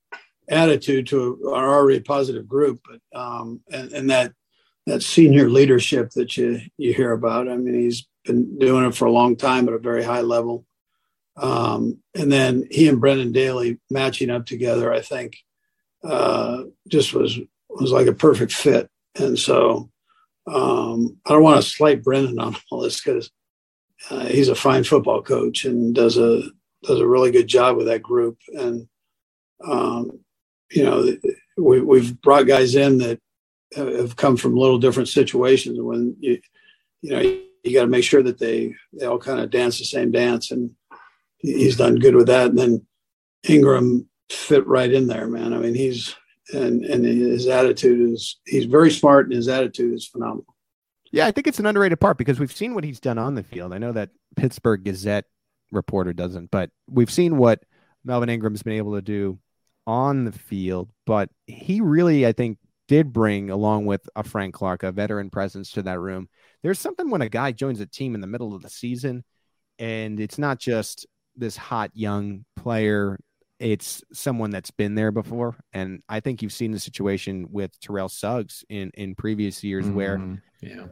attitude 0.49 1.07
to 1.07 1.51
our 1.53 1.75
already 1.75 1.99
positive 1.99 2.47
group, 2.47 2.79
but 2.87 3.19
um, 3.19 3.61
and, 3.71 3.91
and 3.91 4.09
that 4.09 4.33
that 4.85 5.03
senior 5.03 5.49
leadership 5.49 6.11
that 6.11 6.37
you 6.37 6.61
you 6.77 6.93
hear 6.93 7.13
about. 7.13 7.49
I 7.49 7.57
mean, 7.57 7.73
he's 7.73 8.07
been 8.25 8.59
doing 8.59 8.85
it 8.85 8.95
for 8.95 9.05
a 9.05 9.11
long 9.11 9.35
time 9.35 9.67
at 9.67 9.73
a 9.73 9.79
very 9.79 10.03
high 10.03 10.21
level. 10.21 10.65
Um, 11.37 11.99
and 12.15 12.31
then 12.31 12.67
he 12.71 12.87
and 12.87 12.99
Brendan 12.99 13.31
Daly 13.31 13.79
matching 13.89 14.29
up 14.29 14.45
together, 14.45 14.91
I 14.91 15.01
think, 15.01 15.37
uh, 16.03 16.63
just 16.87 17.13
was 17.13 17.39
was 17.69 17.91
like 17.91 18.07
a 18.07 18.13
perfect 18.13 18.51
fit. 18.51 18.89
And 19.19 19.37
so 19.37 19.89
um, 20.47 21.17
I 21.25 21.31
don't 21.33 21.43
want 21.43 21.61
to 21.61 21.69
slight 21.69 22.03
Brendan 22.03 22.39
on 22.39 22.55
all 22.71 22.81
this 22.81 23.01
because 23.01 23.29
uh, 24.09 24.25
he's 24.25 24.49
a 24.49 24.55
fine 24.55 24.83
football 24.83 25.21
coach 25.21 25.65
and 25.65 25.93
does 25.93 26.17
a 26.17 26.43
does 26.83 26.99
a 26.99 27.07
really 27.07 27.31
good 27.31 27.47
job 27.47 27.77
with 27.77 27.87
that 27.87 28.01
group. 28.01 28.37
And 28.47 28.87
um, 29.63 30.19
you 30.71 30.83
know, 30.83 31.15
we, 31.57 31.81
we've 31.81 32.19
brought 32.21 32.47
guys 32.47 32.75
in 32.75 32.99
that 32.99 33.19
have 33.75 34.15
come 34.15 34.37
from 34.37 34.55
little 34.55 34.79
different 34.79 35.09
situations. 35.09 35.77
When 35.79 36.15
you 36.19 36.39
you 37.01 37.11
know 37.11 37.19
you 37.63 37.73
got 37.73 37.81
to 37.81 37.87
make 37.87 38.03
sure 38.03 38.23
that 38.23 38.39
they 38.39 38.73
they 38.93 39.05
all 39.05 39.19
kind 39.19 39.39
of 39.39 39.51
dance 39.51 39.79
the 39.79 39.85
same 39.85 40.11
dance, 40.11 40.51
and 40.51 40.71
he's 41.39 41.77
done 41.77 41.95
good 41.95 42.15
with 42.15 42.27
that. 42.27 42.49
And 42.49 42.57
then 42.57 42.85
Ingram 43.47 44.07
fit 44.29 44.65
right 44.67 44.91
in 44.91 45.07
there, 45.07 45.27
man. 45.27 45.53
I 45.53 45.57
mean, 45.57 45.75
he's 45.75 46.15
and 46.53 46.83
and 46.85 47.05
his 47.05 47.47
attitude 47.47 48.13
is 48.13 48.39
he's 48.45 48.65
very 48.65 48.91
smart, 48.91 49.25
and 49.25 49.35
his 49.35 49.47
attitude 49.47 49.93
is 49.93 50.07
phenomenal. 50.07 50.55
Yeah, 51.11 51.25
I 51.25 51.31
think 51.31 51.47
it's 51.47 51.59
an 51.59 51.65
underrated 51.65 51.99
part 51.99 52.17
because 52.17 52.39
we've 52.39 52.51
seen 52.51 52.73
what 52.73 52.83
he's 52.83 52.99
done 52.99 53.17
on 53.17 53.35
the 53.35 53.43
field. 53.43 53.73
I 53.73 53.77
know 53.77 53.93
that 53.93 54.09
Pittsburgh 54.35 54.83
Gazette 54.83 55.25
reporter 55.71 56.13
doesn't, 56.13 56.51
but 56.51 56.69
we've 56.89 57.11
seen 57.11 57.37
what 57.37 57.63
Melvin 58.03 58.29
Ingram's 58.29 58.63
been 58.63 58.73
able 58.73 58.95
to 58.95 59.01
do 59.01 59.39
on 59.85 60.25
the 60.25 60.31
field. 60.31 60.89
But 61.05 61.29
he 61.45 61.81
really, 61.81 62.27
I 62.27 62.33
think, 62.33 62.57
did 62.87 63.13
bring, 63.13 63.49
along 63.49 63.85
with 63.85 64.07
a 64.15 64.23
Frank 64.23 64.53
Clark, 64.53 64.83
a 64.83 64.91
veteran 64.91 65.29
presence 65.29 65.71
to 65.71 65.81
that 65.83 65.99
room. 65.99 66.29
There's 66.63 66.79
something 66.79 67.09
when 67.09 67.21
a 67.21 67.29
guy 67.29 67.51
joins 67.51 67.79
a 67.79 67.85
team 67.85 68.15
in 68.15 68.21
the 68.21 68.27
middle 68.27 68.53
of 68.53 68.61
the 68.61 68.69
season, 68.69 69.23
and 69.79 70.19
it's 70.19 70.37
not 70.37 70.59
just 70.59 71.05
this 71.37 71.55
hot 71.57 71.91
young 71.93 72.45
player. 72.55 73.19
It's 73.59 74.03
someone 74.13 74.51
that's 74.51 74.71
been 74.71 74.95
there 74.95 75.11
before, 75.11 75.55
and 75.73 76.03
I 76.07 76.19
think 76.19 76.41
you've 76.41 76.53
seen 76.53 76.71
the 76.71 76.79
situation 76.79 77.47
with 77.51 77.79
Terrell 77.79 78.09
Suggs 78.09 78.63
in 78.69 78.91
in 78.93 79.15
previous 79.15 79.63
years, 79.63 79.87
where 79.87 80.17
Mhm. 80.17 80.41
yeah. 80.61 80.87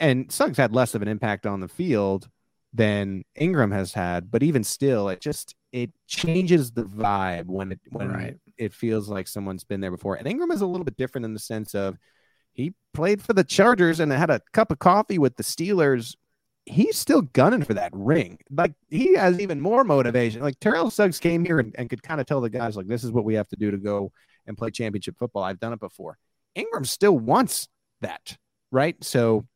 and 0.00 0.30
Suggs 0.32 0.56
had 0.58 0.72
less 0.74 0.94
of 0.94 1.02
an 1.02 1.08
impact 1.08 1.46
on 1.46 1.60
the 1.60 1.68
field 1.68 2.28
than 2.72 3.24
Ingram 3.36 3.70
has 3.70 3.92
had, 3.94 4.30
but 4.30 4.42
even 4.42 4.64
still, 4.64 5.08
it 5.08 5.20
just 5.20 5.54
it 5.70 5.92
changes 6.06 6.72
the 6.72 6.84
vibe 6.84 7.46
when 7.46 7.72
it 7.72 7.80
when 7.90 8.08
Right. 8.08 8.36
it 8.56 8.72
feels 8.72 9.08
like 9.08 9.28
someone's 9.28 9.64
been 9.64 9.80
there 9.80 9.90
before. 9.90 10.16
And 10.16 10.26
Ingram 10.26 10.50
is 10.50 10.60
a 10.60 10.66
little 10.66 10.84
bit 10.84 10.96
different 10.96 11.24
in 11.24 11.34
the 11.34 11.38
sense 11.40 11.74
of 11.74 11.98
he 12.52 12.74
played 12.94 13.22
for 13.22 13.32
the 13.32 13.44
Chargers 13.44 14.00
and 14.00 14.10
had 14.10 14.30
a 14.30 14.40
cup 14.52 14.72
of 14.72 14.78
coffee 14.80 15.18
with 15.18 15.36
the 15.36 15.42
Steelers. 15.44 16.16
He's 16.68 16.98
still 16.98 17.22
gunning 17.22 17.62
for 17.62 17.74
that 17.74 17.90
ring. 17.94 18.38
Like 18.50 18.74
he 18.90 19.14
has 19.14 19.40
even 19.40 19.60
more 19.60 19.84
motivation. 19.84 20.42
Like 20.42 20.60
Terrell 20.60 20.90
Suggs 20.90 21.18
came 21.18 21.44
here 21.44 21.58
and, 21.58 21.74
and 21.78 21.88
could 21.88 22.02
kind 22.02 22.20
of 22.20 22.26
tell 22.26 22.40
the 22.40 22.50
guys, 22.50 22.76
like, 22.76 22.86
this 22.86 23.04
is 23.04 23.10
what 23.10 23.24
we 23.24 23.34
have 23.34 23.48
to 23.48 23.56
do 23.56 23.70
to 23.70 23.78
go 23.78 24.12
and 24.46 24.56
play 24.56 24.70
championship 24.70 25.16
football. 25.18 25.42
I've 25.42 25.60
done 25.60 25.72
it 25.72 25.80
before. 25.80 26.18
Ingram 26.54 26.84
still 26.84 27.18
wants 27.18 27.68
that, 28.00 28.36
right? 28.70 29.02
So 29.02 29.46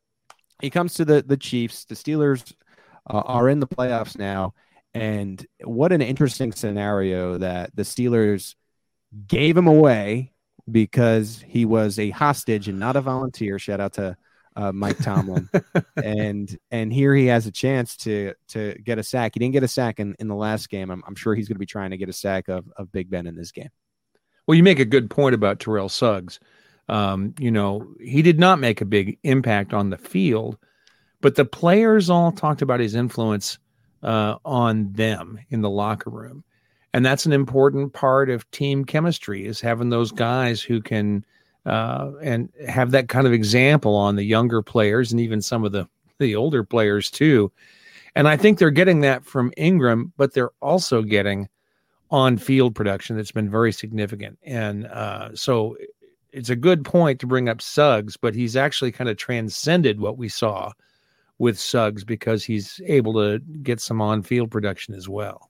he 0.61 0.69
comes 0.69 0.93
to 0.95 1.05
the 1.05 1.21
the 1.21 1.37
Chiefs. 1.37 1.85
The 1.85 1.95
Steelers 1.95 2.53
uh, 3.09 3.23
are 3.25 3.49
in 3.49 3.59
the 3.59 3.67
playoffs 3.67 4.17
now, 4.17 4.53
and 4.93 5.45
what 5.63 5.91
an 5.91 6.01
interesting 6.01 6.51
scenario 6.51 7.37
that 7.39 7.75
the 7.75 7.83
Steelers 7.83 8.55
gave 9.27 9.57
him 9.57 9.67
away 9.67 10.31
because 10.71 11.43
he 11.45 11.65
was 11.65 11.99
a 11.99 12.11
hostage 12.11 12.69
and 12.69 12.79
not 12.79 12.95
a 12.95 13.01
volunteer. 13.01 13.59
Shout 13.59 13.81
out 13.81 13.93
to 13.93 14.15
uh, 14.55 14.71
Mike 14.71 14.97
Tomlin, 14.97 15.49
and 16.03 16.57
and 16.71 16.93
here 16.93 17.15
he 17.15 17.25
has 17.27 17.47
a 17.47 17.51
chance 17.51 17.97
to 17.97 18.33
to 18.49 18.75
get 18.83 18.99
a 18.99 19.03
sack. 19.03 19.31
He 19.33 19.39
didn't 19.39 19.53
get 19.53 19.63
a 19.63 19.67
sack 19.67 19.99
in, 19.99 20.15
in 20.19 20.27
the 20.27 20.35
last 20.35 20.69
game. 20.69 20.89
I'm, 20.89 21.03
I'm 21.07 21.15
sure 21.15 21.35
he's 21.35 21.47
going 21.47 21.55
to 21.55 21.59
be 21.59 21.65
trying 21.65 21.91
to 21.91 21.97
get 21.97 22.09
a 22.09 22.13
sack 22.13 22.47
of 22.47 22.71
of 22.77 22.91
Big 22.91 23.09
Ben 23.09 23.27
in 23.27 23.35
this 23.35 23.51
game. 23.51 23.69
Well, 24.47 24.55
you 24.55 24.63
make 24.63 24.79
a 24.79 24.85
good 24.85 25.09
point 25.09 25.35
about 25.35 25.59
Terrell 25.59 25.89
Suggs. 25.89 26.39
Um, 26.89 27.33
you 27.39 27.51
know, 27.51 27.87
he 28.01 28.21
did 28.21 28.39
not 28.39 28.59
make 28.59 28.81
a 28.81 28.85
big 28.85 29.17
impact 29.23 29.73
on 29.73 29.89
the 29.89 29.97
field, 29.97 30.57
but 31.21 31.35
the 31.35 31.45
players 31.45 32.09
all 32.09 32.31
talked 32.31 32.61
about 32.61 32.81
his 32.81 32.95
influence 32.95 33.57
uh, 34.03 34.35
on 34.43 34.91
them 34.91 35.39
in 35.49 35.61
the 35.61 35.69
locker 35.69 36.09
room. 36.09 36.43
And 36.93 37.05
that's 37.05 37.25
an 37.25 37.33
important 37.33 37.93
part 37.93 38.29
of 38.29 38.49
team 38.51 38.85
chemistry 38.85 39.45
is 39.45 39.59
having 39.59 39.89
those 39.89 40.11
guys 40.11 40.61
who 40.61 40.81
can 40.81 41.25
uh, 41.65 42.11
and 42.21 42.49
have 42.67 42.91
that 42.91 43.09
kind 43.09 43.25
of 43.25 43.33
example 43.33 43.95
on 43.95 44.15
the 44.15 44.23
younger 44.23 44.61
players 44.61 45.11
and 45.11 45.21
even 45.21 45.41
some 45.41 45.63
of 45.63 45.71
the 45.71 45.87
the 46.19 46.35
older 46.35 46.63
players 46.63 47.09
too. 47.09 47.51
And 48.15 48.27
I 48.27 48.37
think 48.37 48.59
they're 48.59 48.69
getting 48.69 49.01
that 49.01 49.25
from 49.25 49.51
Ingram, 49.57 50.13
but 50.17 50.33
they're 50.33 50.51
also 50.61 51.01
getting 51.01 51.49
on 52.11 52.37
field 52.37 52.75
production 52.75 53.15
that's 53.15 53.31
been 53.31 53.49
very 53.49 53.71
significant. 53.71 54.37
And 54.43 54.85
uh, 54.85 55.35
so 55.35 55.75
it's 56.31 56.49
a 56.49 56.55
good 56.55 56.85
point 56.85 57.19
to 57.19 57.27
bring 57.27 57.49
up 57.49 57.61
Suggs, 57.61 58.17
but 58.17 58.35
he's 58.35 58.55
actually 58.55 58.91
kind 58.91 59.09
of 59.09 59.17
transcended 59.17 59.99
what 59.99 60.17
we 60.17 60.29
saw 60.29 60.71
with 61.39 61.59
Suggs 61.59 62.03
because 62.03 62.43
he's 62.43 62.79
able 62.85 63.13
to 63.13 63.39
get 63.63 63.81
some 63.81 64.01
on 64.01 64.21
field 64.21 64.51
production 64.51 64.93
as 64.93 65.09
well. 65.09 65.49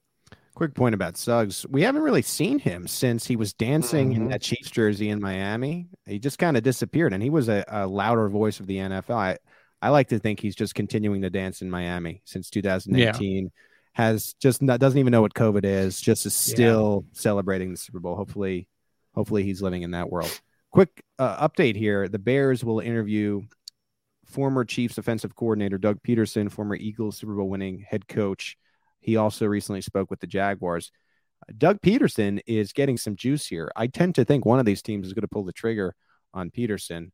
Quick 0.56 0.76
point 0.76 0.94
about 0.94 1.18
Suggs. 1.18 1.66
We 1.68 1.82
haven't 1.82 2.04
really 2.04 2.22
seen 2.22 2.60
him 2.60 2.88
since 2.88 3.26
he 3.26 3.36
was 3.36 3.54
dancing 3.54 4.14
in 4.14 4.28
Mhm. 4.28 4.30
that 4.30 4.42
Chiefs 4.44 4.70
jersey 4.70 5.10
in 5.10 5.20
Miami. 5.20 5.88
He 6.06 6.20
just 6.20 6.38
kind 6.38 6.56
of 6.56 6.62
disappeared, 6.64 7.12
and 7.12 7.24
he 7.24 7.32
was 7.32 7.50
a, 7.50 7.66
a 7.68 7.88
louder 7.88 8.30
voice 8.30 8.60
of 8.60 8.68
the 8.68 8.78
NFL. 8.78 9.16
I, 9.18 9.38
I 9.82 9.90
like 9.90 10.10
to 10.10 10.20
think 10.20 10.40
he's 10.40 10.56
just 10.56 10.76
continuing 10.76 11.24
to 11.24 11.32
dance 11.32 11.62
in 11.64 11.72
Miami 11.72 12.22
since 12.26 12.50
2018. 12.52 13.52
Has 13.94 14.34
just 14.40 14.62
not, 14.62 14.80
doesn't 14.80 14.98
even 15.00 15.12
know 15.12 15.22
what 15.22 15.34
COVID 15.36 15.66
is. 15.66 16.00
Just 16.02 16.26
is 16.26 16.48
Yeah. 16.50 16.54
still 16.56 17.06
celebrating 17.14 17.72
the 17.72 17.78
Super 17.78 18.00
Bowl. 18.00 18.16
Hopefully, 18.16 18.68
hopefully 19.14 19.44
he's 19.44 19.62
living 19.62 19.82
in 19.84 19.92
that 19.92 20.10
world. 20.10 20.40
Quick 20.72 21.04
uh, 21.20 21.48
update 21.48 21.76
here: 21.76 22.08
the 22.08 22.18
Bears 22.20 22.64
will 22.64 22.80
interview 22.80 23.42
former 24.26 24.66
Chiefs 24.66 24.98
offensive 24.98 25.36
coordinator 25.36 25.78
Doug 25.78 26.02
Pederson, 26.02 26.52
former 26.52 26.76
Eagles 26.76 27.18
Super 27.18 27.36
Bowl 27.36 27.50
winning 27.50 27.86
head 27.88 28.08
coach. 28.08 28.58
He 29.04 29.18
also 29.18 29.46
recently 29.46 29.82
spoke 29.82 30.10
with 30.10 30.22
the 30.22 30.28
Jaguars. 30.28 30.92
Doug 31.58 31.82
Pederson 31.82 32.40
is 32.48 32.72
getting 32.72 32.98
some 32.98 33.16
juice 33.16 33.46
here. 33.46 33.72
I 33.76 33.88
tend 33.88 34.16
to 34.16 34.26
think 34.26 34.46
one 34.46 34.60
of 34.60 34.66
these 34.66 34.82
teams 34.82 35.06
is 35.06 35.14
going 35.14 35.24
to 35.24 35.28
pull 35.28 35.44
the 35.44 35.52
trigger 35.52 35.94
on 36.34 36.50
Pederson. 36.50 37.12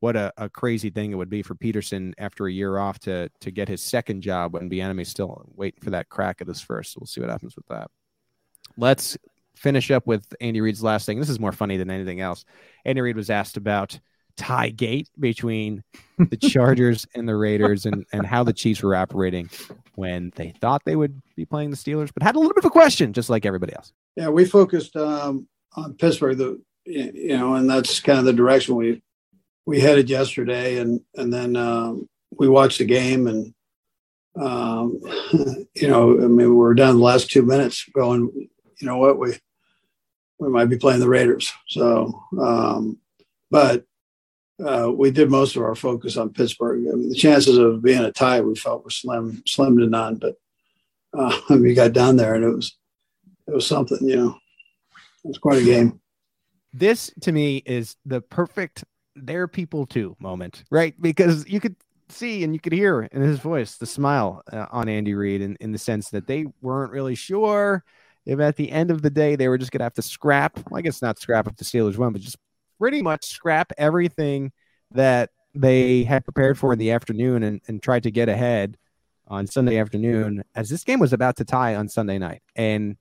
What 0.00 0.16
a, 0.16 0.32
a 0.36 0.48
crazy 0.48 0.90
thing 0.90 1.12
it 1.12 1.16
would 1.16 1.30
be 1.30 1.42
for 1.42 1.54
Pederson 1.54 2.12
after 2.18 2.46
a 2.46 2.52
year 2.52 2.78
off 2.78 2.98
to 3.00 3.30
to 3.40 3.50
get 3.50 3.68
his 3.68 3.82
second 3.82 4.22
job 4.22 4.54
when 4.54 4.70
Bieniemy's 4.70 5.08
still 5.08 5.50
waiting 5.54 5.80
for 5.82 5.90
that 5.90 6.08
crack 6.08 6.40
at 6.40 6.48
his 6.48 6.60
first. 6.60 6.96
We'll 6.98 7.06
see 7.06 7.20
what 7.20 7.30
happens 7.30 7.56
with 7.56 7.66
that. 7.66 7.90
Let's 8.76 9.16
finish 9.56 9.90
up 9.90 10.06
with 10.06 10.34
Andy 10.40 10.60
Reid's 10.60 10.82
last 10.82 11.06
thing. 11.06 11.18
This 11.18 11.28
is 11.28 11.40
more 11.40 11.52
funny 11.52 11.76
than 11.76 11.90
anything 11.90 12.20
else. 12.20 12.44
Andy 12.84 13.00
Reid 13.00 13.16
was 13.16 13.30
asked 13.30 13.56
about 13.56 13.98
tie 14.36 14.70
gate 14.70 15.08
between 15.18 15.82
the 16.18 16.36
Chargers 16.36 17.06
and 17.14 17.28
the 17.28 17.36
Raiders 17.36 17.86
and, 17.86 18.04
and 18.12 18.26
how 18.26 18.44
the 18.44 18.52
Chiefs 18.52 18.82
were 18.82 18.94
operating 18.94 19.48
when 19.94 20.32
they 20.36 20.50
thought 20.60 20.82
they 20.84 20.96
would 20.96 21.20
be 21.36 21.44
playing 21.44 21.70
the 21.70 21.76
Steelers, 21.76 22.10
but 22.12 22.22
had 22.22 22.36
a 22.36 22.38
little 22.38 22.54
bit 22.54 22.64
of 22.64 22.68
a 22.68 22.70
question, 22.70 23.12
just 23.12 23.30
like 23.30 23.46
everybody 23.46 23.74
else. 23.74 23.92
Yeah, 24.16 24.28
we 24.28 24.44
focused 24.44 24.96
um, 24.96 25.48
on 25.76 25.94
Pittsburgh, 25.94 26.38
the 26.38 26.60
you 26.86 27.36
know, 27.36 27.54
and 27.54 27.68
that's 27.68 28.00
kind 28.00 28.18
of 28.18 28.24
the 28.24 28.32
direction 28.32 28.74
we 28.74 29.02
we 29.66 29.80
headed 29.80 30.10
yesterday, 30.10 30.78
and 30.78 31.00
and 31.16 31.32
then 31.32 31.56
um, 31.56 32.08
we 32.36 32.48
watched 32.48 32.78
the 32.78 32.84
game, 32.84 33.26
and 33.26 33.54
um, 34.36 35.00
you 35.74 35.88
know, 35.88 36.14
I 36.14 36.26
mean, 36.26 36.36
we 36.36 36.46
were 36.48 36.74
down 36.74 36.96
the 36.96 37.04
last 37.04 37.30
two 37.30 37.42
minutes, 37.42 37.84
going, 37.94 38.48
you 38.80 38.86
know 38.86 38.96
what, 38.96 39.18
we 39.18 39.34
we 40.38 40.48
might 40.48 40.70
be 40.70 40.78
playing 40.78 41.00
the 41.00 41.08
Raiders, 41.08 41.52
so 41.68 42.12
um, 42.40 42.98
but 43.50 43.84
uh, 44.64 44.90
we 44.90 45.10
did 45.10 45.30
most 45.30 45.56
of 45.56 45.62
our 45.62 45.74
focus 45.74 46.16
on 46.16 46.32
Pittsburgh. 46.32 46.86
I 46.88 46.94
mean, 46.94 47.08
the 47.08 47.14
chances 47.14 47.58
of 47.58 47.82
being 47.82 48.00
a 48.00 48.12
tie 48.12 48.40
we 48.40 48.54
felt 48.54 48.84
were 48.84 48.90
slim, 48.90 49.42
slim 49.46 49.78
to 49.78 49.86
none, 49.86 50.16
but 50.16 50.36
uh, 51.12 51.38
we 51.50 51.74
got 51.74 51.92
down 51.92 52.16
there, 52.16 52.34
and 52.34 52.44
it 52.44 52.54
was 52.54 52.76
it 53.46 53.54
was 53.54 53.66
something, 53.66 53.98
you 54.02 54.16
know. 54.16 54.38
It 55.24 55.28
was 55.28 55.38
quite 55.38 55.62
a 55.62 55.64
game. 55.64 56.00
This 56.72 57.12
to 57.22 57.32
me 57.32 57.62
is 57.66 57.96
the 58.04 58.20
perfect 58.20 58.84
"they're 59.16 59.48
people 59.48 59.86
too" 59.86 60.16
moment, 60.18 60.64
right? 60.70 60.94
Because 61.00 61.48
you 61.48 61.60
could 61.60 61.76
see 62.08 62.42
and 62.42 62.52
you 62.52 62.60
could 62.60 62.72
hear 62.72 63.02
in 63.12 63.22
his 63.22 63.38
voice 63.38 63.76
the 63.76 63.86
smile 63.86 64.42
uh, 64.52 64.66
on 64.70 64.88
Andy 64.88 65.14
Reid 65.14 65.42
in, 65.42 65.56
in 65.60 65.70
the 65.72 65.78
sense 65.78 66.10
that 66.10 66.26
they 66.26 66.46
weren't 66.60 66.90
really 66.90 67.14
sure 67.14 67.84
if 68.26 68.40
at 68.40 68.56
the 68.56 68.70
end 68.70 68.90
of 68.90 69.00
the 69.02 69.10
day 69.10 69.36
they 69.36 69.48
were 69.48 69.58
just 69.58 69.70
going 69.70 69.78
to 69.78 69.84
have 69.84 69.94
to 69.94 70.02
scrap. 70.02 70.58
Well, 70.68 70.78
I 70.78 70.82
guess 70.82 71.02
not 71.02 71.18
scrap 71.18 71.46
if 71.46 71.56
the 71.56 71.64
Steelers 71.64 71.96
won, 71.96 72.12
but 72.12 72.20
just 72.20 72.36
pretty 72.80 73.02
much 73.02 73.26
scrap 73.26 73.72
everything 73.76 74.50
that 74.92 75.30
they 75.54 76.02
had 76.02 76.24
prepared 76.24 76.58
for 76.58 76.72
in 76.72 76.78
the 76.78 76.92
afternoon 76.92 77.42
and, 77.42 77.60
and 77.68 77.82
tried 77.82 78.04
to 78.04 78.10
get 78.10 78.28
ahead 78.28 78.76
on 79.28 79.46
Sunday 79.46 79.78
afternoon 79.78 80.42
as 80.54 80.68
this 80.68 80.82
game 80.82 80.98
was 80.98 81.12
about 81.12 81.36
to 81.36 81.44
tie 81.44 81.76
on 81.76 81.88
Sunday 81.88 82.18
night. 82.18 82.42
And 82.56 82.96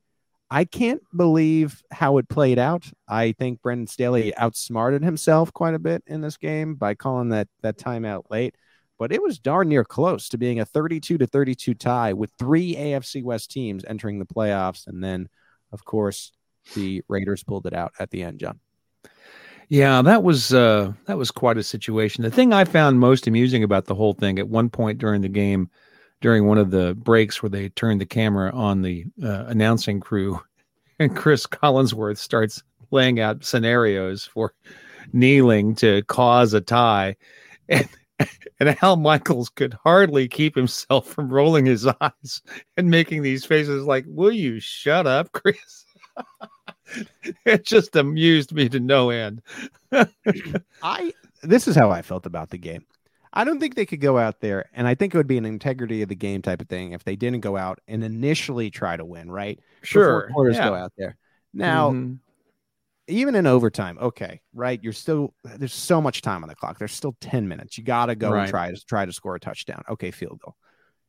I 0.51 0.65
can't 0.65 1.01
believe 1.15 1.81
how 1.91 2.17
it 2.17 2.27
played 2.27 2.59
out. 2.59 2.85
I 3.07 3.33
think 3.33 3.61
Brandon 3.61 3.87
Staley 3.87 4.35
outsmarted 4.35 5.03
himself 5.03 5.53
quite 5.53 5.75
a 5.75 5.79
bit 5.79 6.03
in 6.07 6.21
this 6.21 6.37
game 6.37 6.75
by 6.75 6.95
calling 6.95 7.29
that 7.29 7.47
that 7.61 7.77
timeout 7.77 8.29
late. 8.29 8.55
But 8.97 9.13
it 9.13 9.21
was 9.21 9.39
darn 9.39 9.69
near 9.69 9.85
close 9.85 10.27
to 10.29 10.37
being 10.37 10.59
a 10.59 10.65
32 10.65 11.19
to 11.19 11.25
32 11.25 11.73
tie 11.75 12.13
with 12.13 12.31
three 12.37 12.75
AFC 12.75 13.23
West 13.23 13.49
teams 13.49 13.85
entering 13.87 14.19
the 14.19 14.25
playoffs. 14.25 14.87
And 14.87 15.01
then, 15.01 15.29
of 15.71 15.85
course, 15.85 16.33
the 16.75 17.01
Raiders 17.07 17.43
pulled 17.43 17.65
it 17.65 17.73
out 17.73 17.93
at 17.99 18.09
the 18.09 18.23
end, 18.23 18.39
John. 18.39 18.59
Yeah, 19.69 20.01
that 20.01 20.23
was 20.23 20.51
uh, 20.51 20.93
that 21.05 21.17
was 21.17 21.29
quite 21.29 21.57
a 21.57 21.63
situation. 21.63 22.23
The 22.23 22.31
thing 22.31 22.53
I 22.53 22.65
found 22.65 22.99
most 22.99 23.27
amusing 23.27 23.63
about 23.63 23.85
the 23.85 23.93
whole 23.95 24.13
thing 24.13 24.39
at 24.39 24.49
one 24.49 24.69
point 24.69 24.97
during 24.97 25.21
the 25.21 25.29
game, 25.29 25.69
during 26.21 26.47
one 26.47 26.57
of 26.57 26.71
the 26.71 26.95
breaks 26.95 27.43
where 27.43 27.51
they 27.51 27.69
turned 27.69 28.01
the 28.01 28.05
camera 28.07 28.51
on 28.51 28.81
the 28.81 29.05
uh, 29.23 29.45
announcing 29.47 29.99
crew, 29.99 30.41
and 30.99 31.15
Cris 31.15 31.45
Collinsworth 31.45 32.17
starts 32.17 32.63
laying 32.89 33.19
out 33.19 33.45
scenarios 33.45 34.25
for 34.25 34.53
kneeling 35.13 35.75
to 35.75 36.01
cause 36.03 36.53
a 36.55 36.61
tie, 36.61 37.15
and 37.69 37.87
and 38.59 38.75
Al 38.81 38.95
Michaels 38.97 39.49
could 39.49 39.75
hardly 39.83 40.27
keep 40.27 40.55
himself 40.55 41.07
from 41.07 41.29
rolling 41.29 41.67
his 41.67 41.85
eyes 42.01 42.41
and 42.75 42.89
making 42.89 43.21
these 43.21 43.45
faces 43.45 43.83
like, 43.85 44.05
"Will 44.07 44.31
you 44.31 44.59
shut 44.59 45.05
up, 45.05 45.31
Chris?" 45.31 45.85
it 47.45 47.65
just 47.65 47.95
amused 47.95 48.53
me 48.53 48.69
to 48.69 48.79
no 48.79 49.09
end. 49.09 49.41
I 50.83 51.13
this 51.43 51.67
is 51.67 51.75
how 51.75 51.89
I 51.89 52.01
felt 52.01 52.25
about 52.25 52.49
the 52.49 52.57
game. 52.57 52.85
I 53.31 53.43
don't 53.43 53.59
think 53.59 53.75
they 53.75 53.85
could 53.85 54.01
go 54.01 54.17
out 54.17 54.39
there, 54.41 54.65
and 54.73 54.87
I 54.87 54.95
think 54.95 55.13
it 55.13 55.17
would 55.17 55.27
be 55.27 55.37
an 55.37 55.45
integrity 55.45 56.01
of 56.01 56.09
the 56.09 56.15
game 56.15 56.41
type 56.41 56.61
of 56.61 56.67
thing 56.67 56.93
if 56.93 57.03
they 57.03 57.15
didn't 57.15 57.41
go 57.41 57.55
out 57.57 57.79
and 57.87 58.03
initially 58.03 58.71
try 58.71 58.97
to 58.97 59.05
win, 59.05 59.29
right? 59.29 59.59
Sure, 59.83 60.21
Before 60.21 60.33
quarters 60.33 60.55
yeah. 60.57 60.69
go 60.69 60.73
out 60.75 60.93
there. 60.97 61.15
Now, 61.53 61.91
Mhm. 61.91 62.17
even 63.07 63.35
in 63.35 63.45
overtime, 63.45 63.97
okay, 64.01 64.41
right? 64.53 64.83
You're 64.83 64.93
still 64.93 65.33
there's 65.43 65.73
so 65.73 66.01
much 66.01 66.21
time 66.23 66.43
on 66.43 66.49
the 66.49 66.55
clock. 66.55 66.79
There's 66.79 66.91
still 66.93 67.15
10 67.21 67.47
minutes. 67.47 67.77
You 67.77 67.83
got 67.83 68.07
to 68.07 68.15
go 68.15 68.31
Right. 68.31 68.41
and 68.41 68.49
try 68.49 68.71
to 68.71 68.85
try 68.85 69.05
to 69.05 69.13
score 69.13 69.35
a 69.35 69.39
touchdown. 69.39 69.83
Okay, 69.89 70.09
field 70.11 70.39
goal. 70.43 70.55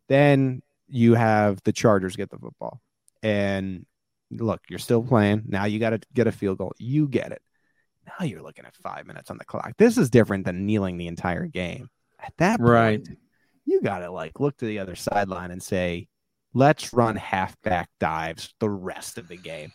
Then 0.09 0.63
you 0.89 1.15
have 1.15 1.63
the 1.65 1.73
Chargers 1.73 2.17
get 2.17 2.31
the 2.31 2.39
football. 2.39 2.81
And 3.23 3.87
look, 4.31 4.61
you're 4.69 4.79
still 4.79 5.03
playing. 5.03 5.45
Now 5.47 5.65
you 5.65 5.79
got 5.79 5.91
to 5.91 6.01
get 6.15 6.27
a 6.27 6.33
field 6.33 6.59
goal. 6.59 6.73
You 6.79 7.09
get 7.09 7.33
it. 7.33 7.43
Now 8.07 8.25
you're 8.25 8.43
looking 8.43 8.65
at 8.65 8.75
5 8.77 9.07
minutes 9.07 9.31
on 9.31 9.39
the 9.39 9.45
clock. 9.45 9.75
This 9.79 9.99
is 9.99 10.11
different 10.11 10.45
than 10.45 10.67
kneeling 10.67 10.97
the 10.97 11.07
entire 11.07 11.47
game. 11.47 11.89
At 12.19 12.33
that 12.39 12.59
point, 12.59 12.71
Right. 12.71 13.09
you 13.65 13.81
got 13.83 14.01
to 14.01 14.11
like 14.11 14.41
look 14.41 14.57
to 14.59 14.67
the 14.67 14.79
other 14.79 14.95
sideline 14.97 15.51
and 15.51 15.63
say, 15.63 16.09
"Let's 16.55 16.93
run 16.93 17.17
halfback 17.17 17.89
dives 17.99 18.55
the 18.59 18.71
rest 18.71 19.17
of 19.19 19.29
the 19.29 19.37
game." 19.37 19.71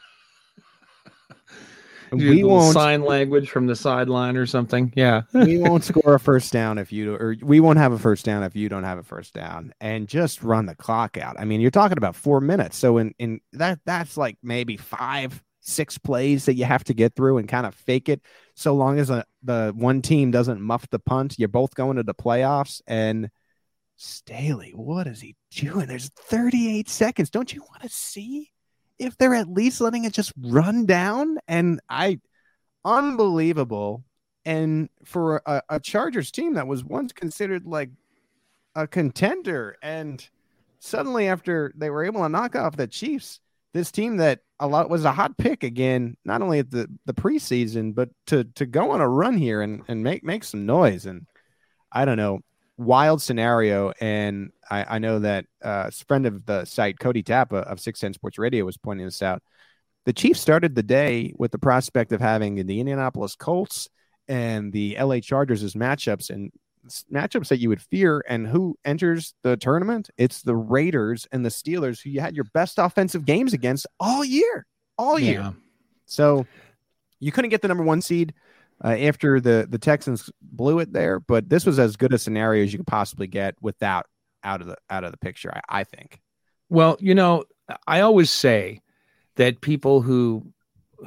We 2.11 2.43
won't 2.43 2.73
sign 2.73 3.03
language 3.03 3.49
from 3.49 3.67
the 3.67 3.75
sideline 3.75 4.37
or 4.37 4.45
something. 4.45 4.93
Yeah. 4.95 5.23
we 5.33 5.57
won't 5.57 5.83
score 5.83 6.15
a 6.15 6.19
first 6.19 6.51
down 6.53 6.77
if 6.77 6.91
you 6.91 7.15
or 7.15 7.35
we 7.41 7.59
won't 7.59 7.77
have 7.77 7.91
a 7.91 7.99
first 7.99 8.25
down 8.25 8.43
if 8.43 8.55
you 8.55 8.69
don't 8.69 8.83
have 8.83 8.97
a 8.97 9.03
first 9.03 9.33
down 9.33 9.73
and 9.81 10.07
just 10.07 10.43
run 10.43 10.65
the 10.65 10.75
clock 10.75 11.17
out. 11.17 11.39
I 11.39 11.45
mean, 11.45 11.61
you're 11.61 11.71
talking 11.71 11.97
about 11.97 12.15
4 12.15 12.41
minutes. 12.41 12.77
So 12.77 12.97
in 12.97 13.13
in 13.19 13.41
that 13.53 13.79
that's 13.85 14.17
like 14.17 14.37
maybe 14.43 14.77
5 14.77 15.43
6 15.61 15.97
plays 15.99 16.45
that 16.45 16.55
you 16.55 16.65
have 16.65 16.83
to 16.85 16.93
get 16.93 17.15
through 17.15 17.37
and 17.37 17.47
kind 17.47 17.65
of 17.65 17.73
fake 17.73 18.09
it 18.09 18.21
so 18.53 18.75
long 18.75 18.99
as 18.99 19.09
a, 19.09 19.25
the 19.43 19.73
one 19.75 20.01
team 20.01 20.31
doesn't 20.31 20.61
muff 20.61 20.87
the 20.89 20.99
punt, 20.99 21.39
you're 21.39 21.47
both 21.47 21.75
going 21.75 21.97
to 21.97 22.03
the 22.03 22.13
playoffs 22.13 22.81
and 22.87 23.29
Staley, 23.97 24.71
what 24.75 25.07
is 25.07 25.21
he 25.21 25.35
doing? 25.51 25.87
There's 25.87 26.09
38 26.09 26.89
seconds. 26.89 27.29
Don't 27.29 27.53
you 27.53 27.61
want 27.61 27.81
to 27.81 27.89
see 27.89 28.51
if 28.99 29.17
they're 29.17 29.35
at 29.35 29.51
least 29.51 29.81
letting 29.81 30.05
it 30.05 30.13
just 30.13 30.33
run 30.37 30.85
down? 30.85 31.37
And 31.47 31.81
I, 31.89 32.19
unbelievable. 32.83 34.03
And 34.45 34.89
for 35.03 35.41
a, 35.45 35.61
a 35.69 35.79
Chargers 35.79 36.31
team 36.31 36.53
that 36.53 36.67
was 36.67 36.83
once 36.83 37.11
considered 37.11 37.65
like 37.65 37.89
a 38.75 38.87
contender, 38.87 39.77
and 39.81 40.27
suddenly 40.79 41.27
after 41.27 41.73
they 41.75 41.89
were 41.89 42.05
able 42.05 42.21
to 42.21 42.29
knock 42.29 42.55
off 42.55 42.77
the 42.77 42.87
Chiefs, 42.87 43.39
this 43.73 43.91
team 43.91 44.17
that 44.17 44.41
a 44.59 44.67
lot 44.67 44.89
was 44.89 45.03
a 45.03 45.11
hot 45.11 45.37
pick 45.37 45.63
again, 45.63 46.15
not 46.23 46.41
only 46.41 46.59
at 46.59 46.71
the 46.71 46.87
the 47.05 47.13
preseason, 47.13 47.93
but 47.93 48.09
to 48.27 48.43
to 48.55 48.65
go 48.65 48.91
on 48.91 49.01
a 49.01 49.07
run 49.07 49.37
here 49.37 49.61
and 49.61 49.83
and 49.87 50.03
make 50.03 50.23
make 50.23 50.43
some 50.43 50.65
noise. 50.65 51.05
And 51.05 51.25
I 51.91 52.05
don't 52.05 52.17
know, 52.17 52.41
wild 52.77 53.21
scenario. 53.21 53.91
And 53.99 54.51
I, 54.69 54.95
I 54.95 54.99
know 54.99 55.19
that 55.19 55.45
uh, 55.63 55.85
a 55.87 56.05
friend 56.05 56.25
of 56.25 56.45
the 56.45 56.65
site, 56.65 56.99
Cody 56.99 57.23
Tappa 57.23 57.57
of 57.57 57.79
Six 57.79 57.99
Ten 57.99 58.13
Sports 58.13 58.37
Radio, 58.37 58.65
was 58.65 58.77
pointing 58.77 59.05
this 59.05 59.21
out. 59.21 59.41
The 60.05 60.13
Chiefs 60.13 60.39
started 60.39 60.75
the 60.75 60.83
day 60.83 61.33
with 61.37 61.51
the 61.51 61.57
prospect 61.57 62.11
of 62.11 62.21
having 62.21 62.65
the 62.65 62.79
Indianapolis 62.79 63.35
Colts 63.35 63.89
and 64.27 64.71
the 64.71 64.97
LA 64.99 65.19
Chargers 65.19 65.63
as 65.63 65.73
matchups 65.73 66.29
and 66.29 66.51
matchups 67.11 67.47
that 67.47 67.59
you 67.59 67.69
would 67.69 67.81
fear. 67.81 68.23
And 68.27 68.45
who 68.45 68.77
enters 68.85 69.33
the 69.41 69.57
tournament? 69.57 70.09
It's 70.17 70.43
the 70.43 70.55
Raiders 70.55 71.27
and 71.31 71.43
the 71.43 71.49
Steelers, 71.49 72.01
who 72.01 72.11
you 72.11 72.21
had 72.21 72.35
your 72.35 72.45
best 72.53 72.77
offensive 72.77 73.25
games 73.25 73.53
against 73.53 73.87
all 73.99 74.23
year, 74.23 74.67
all 74.97 75.17
year. 75.17 75.39
Yeah. 75.39 75.51
So 76.05 76.45
you 77.19 77.31
couldn't 77.31 77.49
get 77.49 77.61
the 77.63 77.67
number 77.67 77.83
one 77.83 78.01
seed 78.01 78.33
uh, 78.83 78.89
after 78.89 79.39
the 79.39 79.67
the 79.69 79.77
Texans 79.77 80.29
blew 80.41 80.79
it 80.79 80.93
there, 80.93 81.19
but 81.19 81.49
this 81.49 81.65
was 81.65 81.79
as 81.79 81.95
good 81.95 82.13
a 82.13 82.17
scenario 82.17 82.63
as 82.63 82.73
you 82.73 82.79
could 82.79 82.87
possibly 82.87 83.27
get 83.27 83.55
without 83.61 84.07
out 84.43 84.61
of 84.61 84.67
the 84.67 84.77
out 84.89 85.03
of 85.03 85.11
the 85.11 85.17
picture. 85.17 85.51
I, 85.53 85.79
I 85.79 85.83
think. 85.83 86.21
Well, 86.69 86.97
you 86.99 87.15
know, 87.15 87.45
I 87.87 88.01
always 88.01 88.31
say 88.31 88.81
that 89.35 89.61
people 89.61 90.01
who 90.01 90.45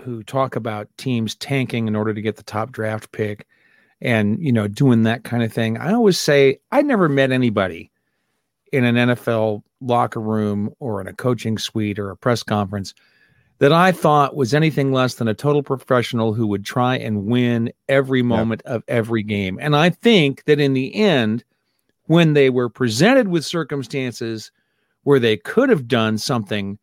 who 0.00 0.22
talk 0.22 0.56
about 0.56 0.88
teams 0.96 1.34
tanking 1.34 1.88
in 1.88 1.96
order 1.96 2.14
to 2.14 2.22
get 2.22 2.36
the 2.36 2.42
top 2.42 2.72
draft 2.72 3.10
pick 3.12 3.46
and 4.00 4.42
you 4.42 4.52
know 4.52 4.68
doing 4.68 5.02
that 5.04 5.24
kind 5.24 5.42
of 5.42 5.52
thing, 5.52 5.76
I 5.78 5.92
always 5.92 6.18
say 6.18 6.58
I 6.72 6.82
never 6.82 7.08
met 7.08 7.32
anybody 7.32 7.90
in 8.72 8.84
an 8.84 8.94
NFL 8.96 9.62
locker 9.80 10.20
room 10.20 10.74
or 10.78 11.00
in 11.00 11.06
a 11.06 11.12
coaching 11.12 11.58
suite 11.58 11.98
or 11.98 12.10
a 12.10 12.16
press 12.16 12.42
conference 12.42 12.94
that 13.60 13.72
I 13.72 13.90
thought 13.92 14.36
was 14.36 14.54
anything 14.54 14.92
less 14.92 15.14
than 15.14 15.26
a 15.28 15.34
total 15.34 15.62
professional 15.62 16.32
who 16.34 16.46
would 16.46 16.64
try 16.64 16.96
and 16.96 17.26
win 17.26 17.72
every 17.88 18.22
moment 18.22 18.62
of 18.64 18.84
every 18.88 19.22
game. 19.22 19.58
And 19.60 19.74
I 19.74 19.90
think 19.90 20.44
that 20.44 20.60
in 20.60 20.74
the 20.74 20.94
end, 20.94 21.44
when 22.04 22.34
they 22.34 22.50
were 22.50 22.68
presented 22.68 23.28
with 23.28 23.44
circumstances 23.44 24.52
where 25.02 25.18
they 25.18 25.36
could 25.36 25.68
have 25.70 25.88
done 25.88 26.18
something 26.18 26.78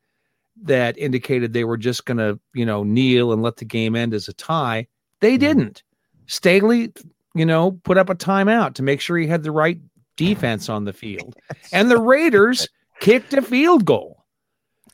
that 0.63 0.97
indicated 0.97 1.53
they 1.53 1.63
were 1.63 1.77
just 1.77 2.05
going 2.05 2.17
to, 2.17 2.39
you 2.53 2.65
know, 2.65 2.83
kneel 2.83 3.31
and 3.31 3.41
let 3.41 3.57
the 3.57 3.65
game 3.65 3.95
end 3.95 4.13
as 4.13 4.27
a 4.27 4.33
tie, 4.33 4.87
they 5.21 5.35
Mhm. 5.35 5.39
didn't. 5.39 5.83
Staley, 6.27 6.91
you 7.35 7.45
know, 7.45 7.71
put 7.83 7.97
up 7.97 8.09
a 8.09 8.15
timeout 8.15 8.73
to 8.75 8.83
make 8.83 8.99
sure 9.01 9.17
he 9.17 9.27
had 9.27 9.43
the 9.43 9.51
right 9.51 9.79
defense 10.17 10.69
on 10.69 10.85
the 10.85 10.93
field. 10.93 11.35
And 11.73 11.89
the 11.91 11.99
Raiders 11.99 12.67
kicked 12.99 13.33
a 13.33 13.41
field 13.41 13.85
goal. 13.85 14.14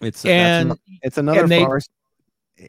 It's 0.02 0.26
And 0.26 0.78
it's 1.02 1.18
another 1.18 1.42
and 1.44 1.52
they- 1.52 1.64
forest. 1.64 1.90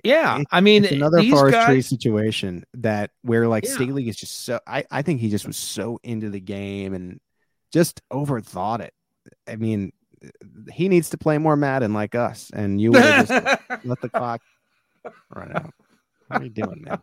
yeah, 0.04 0.42
I 0.50 0.60
mean, 0.60 0.84
it's 0.84 0.92
another 0.92 1.22
forestry 1.22 1.50
guys, 1.76 1.86
situation 1.88 2.64
that 2.74 3.10
where 3.22 3.48
like 3.48 3.64
Yeah. 3.64 3.72
Staley 3.72 4.08
is 4.08 4.16
just 4.16 4.44
so 4.44 4.60
I, 4.66 4.84
I 4.90 5.02
think 5.02 5.20
he 5.20 5.28
just 5.30 5.46
was 5.46 5.56
so 5.56 5.98
into 6.02 6.30
the 6.30 6.40
game 6.40 6.94
and 6.94 7.20
just 7.72 8.00
overthought 8.10 8.80
it. 8.80 8.94
I 9.48 9.56
mean, 9.56 9.92
he 10.72 10.88
needs 10.88 11.10
to 11.10 11.18
play 11.18 11.38
more 11.38 11.56
Madden 11.56 11.92
like 11.92 12.14
us, 12.14 12.50
and 12.54 12.80
you 12.80 12.92
would 12.92 13.02
just 13.02 13.30
let 13.84 14.00
the 14.00 14.08
clock 14.08 14.40
run 15.34 15.52
out. 15.56 15.72
How 16.30 16.38
are 16.38 16.44
you 16.44 16.50
doing, 16.50 16.82
man? 16.82 17.00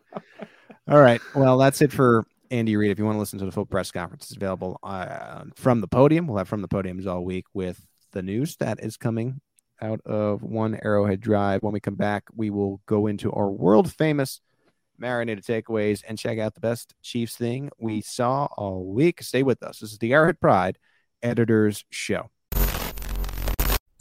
All 0.87 0.99
right. 1.01 1.21
Well, 1.35 1.57
that's 1.57 1.81
it 1.81 1.91
for 1.91 2.25
Andy 2.49 2.75
Reid. 2.75 2.91
If 2.91 2.97
you 2.97 3.05
want 3.05 3.15
to 3.15 3.19
listen 3.19 3.37
to 3.39 3.45
the 3.45 3.51
full 3.51 3.65
press 3.65 3.91
conference, 3.91 4.25
it's 4.25 4.35
available 4.37 4.79
uh, 4.83 5.43
from 5.55 5.81
the 5.81 5.87
podium. 5.87 6.27
We'll 6.27 6.37
have 6.37 6.47
from 6.47 6.61
the 6.61 6.67
podiums 6.67 7.05
all 7.05 7.23
week 7.23 7.45
with 7.53 7.85
the 8.11 8.21
news 8.23 8.55
that 8.57 8.79
is 8.83 8.97
coming 8.97 9.39
out 9.81 10.01
of 10.05 10.41
one 10.43 10.79
Arrowhead 10.83 11.21
Drive. 11.21 11.63
When 11.63 11.73
we 11.73 11.79
come 11.79 11.95
back, 11.95 12.25
we 12.35 12.49
will 12.49 12.81
go 12.85 13.07
into 13.07 13.31
our 13.31 13.49
world 13.49 13.91
famous 13.91 14.41
marinated 14.97 15.45
takeaways 15.45 16.03
and 16.07 16.17
check 16.17 16.39
out 16.39 16.53
the 16.53 16.59
best 16.59 16.93
Chiefs 17.01 17.35
thing 17.35 17.69
we 17.77 18.01
saw 18.01 18.45
all 18.57 18.85
week. 18.85 19.21
Stay 19.23 19.43
with 19.43 19.63
us. 19.63 19.79
This 19.79 19.91
is 19.91 19.97
the 19.97 20.13
Arrowhead 20.13 20.39
Pride 20.39 20.77
Editors 21.23 21.85
Show. 21.89 22.29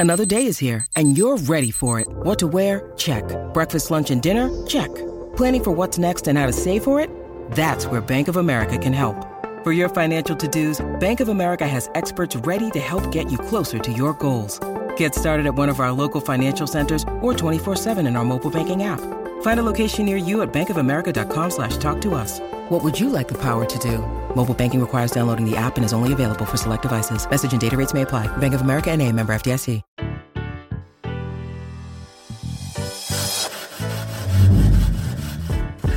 Another 0.01 0.25
day 0.25 0.47
is 0.47 0.59
here, 0.59 0.87
and 0.95 1.19
you're 1.19 1.39
ready 1.39 1.73
for 1.73 1.99
it. 1.99 2.07
What 2.09 2.39
to 2.39 2.47
wear? 2.47 2.93
Check. 2.97 3.25
Breakfast, 3.53 3.91
lunch, 3.91 4.13
and 4.13 4.23
dinner? 4.23 4.49
Check. 4.67 4.95
Planning 5.37 5.65
for 5.65 5.71
what's 5.73 5.99
next 5.99 6.29
and 6.29 6.39
how 6.39 6.47
to 6.47 6.53
save 6.53 6.85
for 6.85 7.01
it? 7.01 7.11
That's 7.51 7.87
where 7.87 8.01
Bank 8.01 8.29
of 8.29 8.37
America 8.37 8.79
can 8.79 8.93
help. 8.93 9.27
For 9.65 9.73
your 9.73 9.89
financial 9.89 10.37
to-dos, 10.37 10.87
Bank 11.01 11.19
of 11.19 11.29
America 11.29 11.67
has 11.67 11.91
experts 11.97 12.37
ready 12.37 12.71
to 12.71 12.79
help 12.79 13.11
get 13.11 13.31
you 13.31 13.39
closer 13.39 13.81
to 13.81 13.93
your 13.93 14.13
goals. 14.15 14.61
Get 14.99 15.15
started 15.15 15.47
at 15.47 15.55
one 15.55 15.69
of 15.69 15.79
our 15.79 15.93
local 15.93 16.21
financial 16.21 16.67
centers 16.67 17.05
or 17.21 17.33
24-7 17.33 18.07
in 18.07 18.17
our 18.17 18.25
mobile 18.25 18.51
banking 18.51 18.83
app. 18.83 19.01
Find 19.43 19.61
a 19.61 19.63
location 19.63 20.05
near 20.05 20.17
you 20.17 20.43
at 20.43 20.53
bankofamerica.com 20.53 21.51
slash 21.51 21.77
talk 21.77 22.01
to 22.01 22.17
us. 22.17 22.41
What 22.69 22.83
would 22.83 22.99
you 22.99 23.09
like 23.09 23.29
the 23.29 23.39
power 23.39 23.65
to 23.65 23.79
do? 23.79 23.99
Mobile 24.35 24.55
banking 24.55 24.81
requires 24.81 25.11
downloading 25.11 25.49
the 25.49 25.57
app 25.57 25.77
and 25.77 25.85
is 25.85 25.93
only 25.93 26.13
available 26.13 26.45
for 26.45 26.57
select 26.57 26.83
devices. 26.83 27.29
Message 27.29 27.53
and 27.53 27.61
data 27.61 27.77
rates 27.77 27.95
may 27.95 28.03
apply. 28.03 28.27
Bank 28.39 28.55
of 28.55 28.61
America 28.61 28.91
and 28.91 29.01
a 29.03 29.11
member 29.13 29.33
FDIC. 29.33 29.83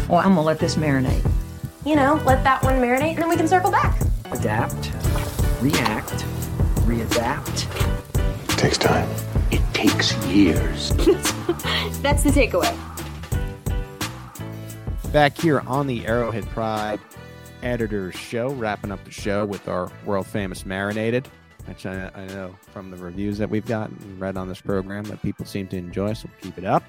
Well, 0.08 0.20
I'm 0.20 0.36
gonna 0.36 0.41
let 0.41 0.60
this 0.60 0.76
marinate. 0.76 1.26
You 1.86 1.95
know, 1.95 2.22
let 2.26 2.43
that 2.43 2.62
one 2.64 2.76
marinate 2.76 3.12
and 3.12 3.20
then 3.20 3.30
we 3.30 3.38
can 3.38 3.47
circle 3.47 3.72
back. 3.72 3.99
Adapt, 4.32 4.91
react, 5.62 6.26
readapt. 6.86 8.01
Takes 8.62 8.78
time. 8.78 9.09
It 9.49 9.59
takes 9.74 10.16
years. 10.28 10.89
That's 12.03 12.22
the 12.22 12.30
takeaway. 12.30 12.72
Back 15.12 15.36
here 15.36 15.62
on 15.62 15.88
the 15.88 16.05
Arrowhead 16.05 16.45
Pride 16.49 16.99
Editors 17.64 18.14
Show, 18.14 18.49
wrapping 18.51 18.91
up 18.91 19.03
the 19.03 19.09
show 19.09 19.47
with 19.47 19.68
our 19.68 19.91
world 20.05 20.28
famous 20.28 20.64
Marinated, 20.64 21.28
which 21.66 21.88
I, 21.88 22.12
I 22.14 22.28
know 22.28 22.55
from 22.72 22.91
the 22.91 22.97
reviews 22.97 23.39
that 23.39 23.49
we've 23.49 23.66
gotten 23.66 23.97
and 24.03 24.22
read 24.22 24.38
on 24.38 24.47
this 24.47 24.62
program 24.62 25.05
that 25.05 25.24
people 25.24 25.43
seem 25.43 25.68
to 25.70 25.78
enjoy, 25.78 26.14
so 26.14 26.30
keep 26.39 26.59
it 26.59 26.64
up. 26.64 26.84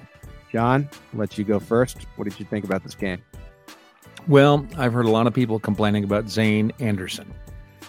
John, 0.51 0.87
I'll 1.11 1.21
let 1.21 1.39
you 1.39 1.43
go 1.43 1.59
first. 1.59 2.05
What 2.17 2.25
did 2.25 2.39
you 2.39 2.45
think 2.45 2.65
about 2.65 2.83
this 2.83 2.93
game? 2.93 3.23
Well, 4.27 4.67
I've 4.77 4.93
heard 4.93 5.05
a 5.05 5.11
lot 5.11 5.25
of 5.25 5.33
people 5.33 5.59
complaining 5.59 6.03
about 6.03 6.29
Zayne 6.29 6.71
Anderson, 6.79 7.33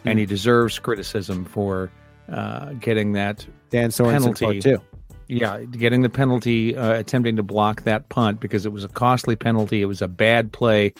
and 0.06 0.18
he 0.18 0.24
deserves 0.24 0.78
criticism 0.78 1.44
for 1.44 1.92
uh, 2.30 2.72
getting 2.80 3.12
that 3.12 3.46
Dan 3.74 3.90
Sorensen 3.90 4.38
penalty. 4.38 4.60
too. 4.60 4.80
Yeah, 5.26 5.62
getting 5.62 6.02
the 6.02 6.08
penalty, 6.10 6.76
uh, 6.76 6.92
attempting 6.94 7.36
to 7.36 7.42
block 7.42 7.82
that 7.82 8.08
punt 8.08 8.40
because 8.40 8.66
it 8.66 8.72
was 8.72 8.84
a 8.84 8.88
costly 8.88 9.36
penalty. 9.36 9.80
It 9.82 9.86
was 9.86 10.02
a 10.02 10.08
bad 10.08 10.52
play. 10.52 10.92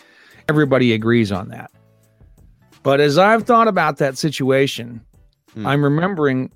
Everybody 0.48 0.92
agrees 0.92 1.30
on 1.30 1.48
that. 1.50 1.70
But 2.82 3.00
as 3.00 3.18
I've 3.18 3.44
thought 3.44 3.68
about 3.68 3.98
that 3.98 4.16
situation, 4.18 5.02
Hmm. 5.54 5.66
I'm 5.68 5.84
remembering 5.84 6.50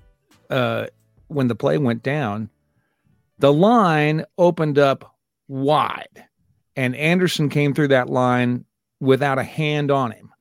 uh, 0.49 0.87
when 1.27 1.47
the 1.47 1.55
play 1.55 1.77
went 1.77 2.03
down, 2.03 2.49
the 3.37 3.53
line 3.53 4.25
opened 4.37 4.77
up 4.77 5.15
wide, 5.47 6.25
and 6.75 6.95
Anderson 6.95 7.47
came 7.49 7.73
through 7.73 7.87
that 7.89 8.09
line 8.09 8.65
without 8.99 9.39
a 9.39 9.43
hand 9.43 9.89
on 9.89 10.11
him 10.11 10.31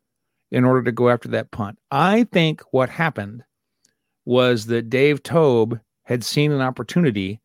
in 0.51 0.65
order 0.65 0.83
to 0.83 0.93
go 0.93 1.09
after 1.09 1.29
that 1.29 1.53
punt. 1.53 1.79
I 1.91 2.25
think 2.25 2.63
what 2.73 2.89
happened 2.91 3.45
was 4.29 4.67
that 4.67 4.91
Dave 4.91 5.23
Toub 5.23 5.81
had 6.03 6.23
seen 6.23 6.53
an 6.53 6.61
opportunity 6.61 7.41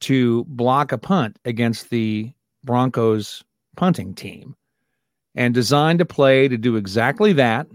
to 0.00 0.44
block 0.44 0.92
a 0.92 0.98
punt 0.98 1.38
against 1.46 1.88
the 1.88 2.30
Broncos 2.62 3.42
punting 3.74 4.12
team 4.12 4.54
and 5.34 5.54
designed 5.54 6.02
a 6.02 6.04
play 6.04 6.46
to 6.46 6.58
do 6.58 6.76
exactly 6.76 7.32
that 7.32 7.66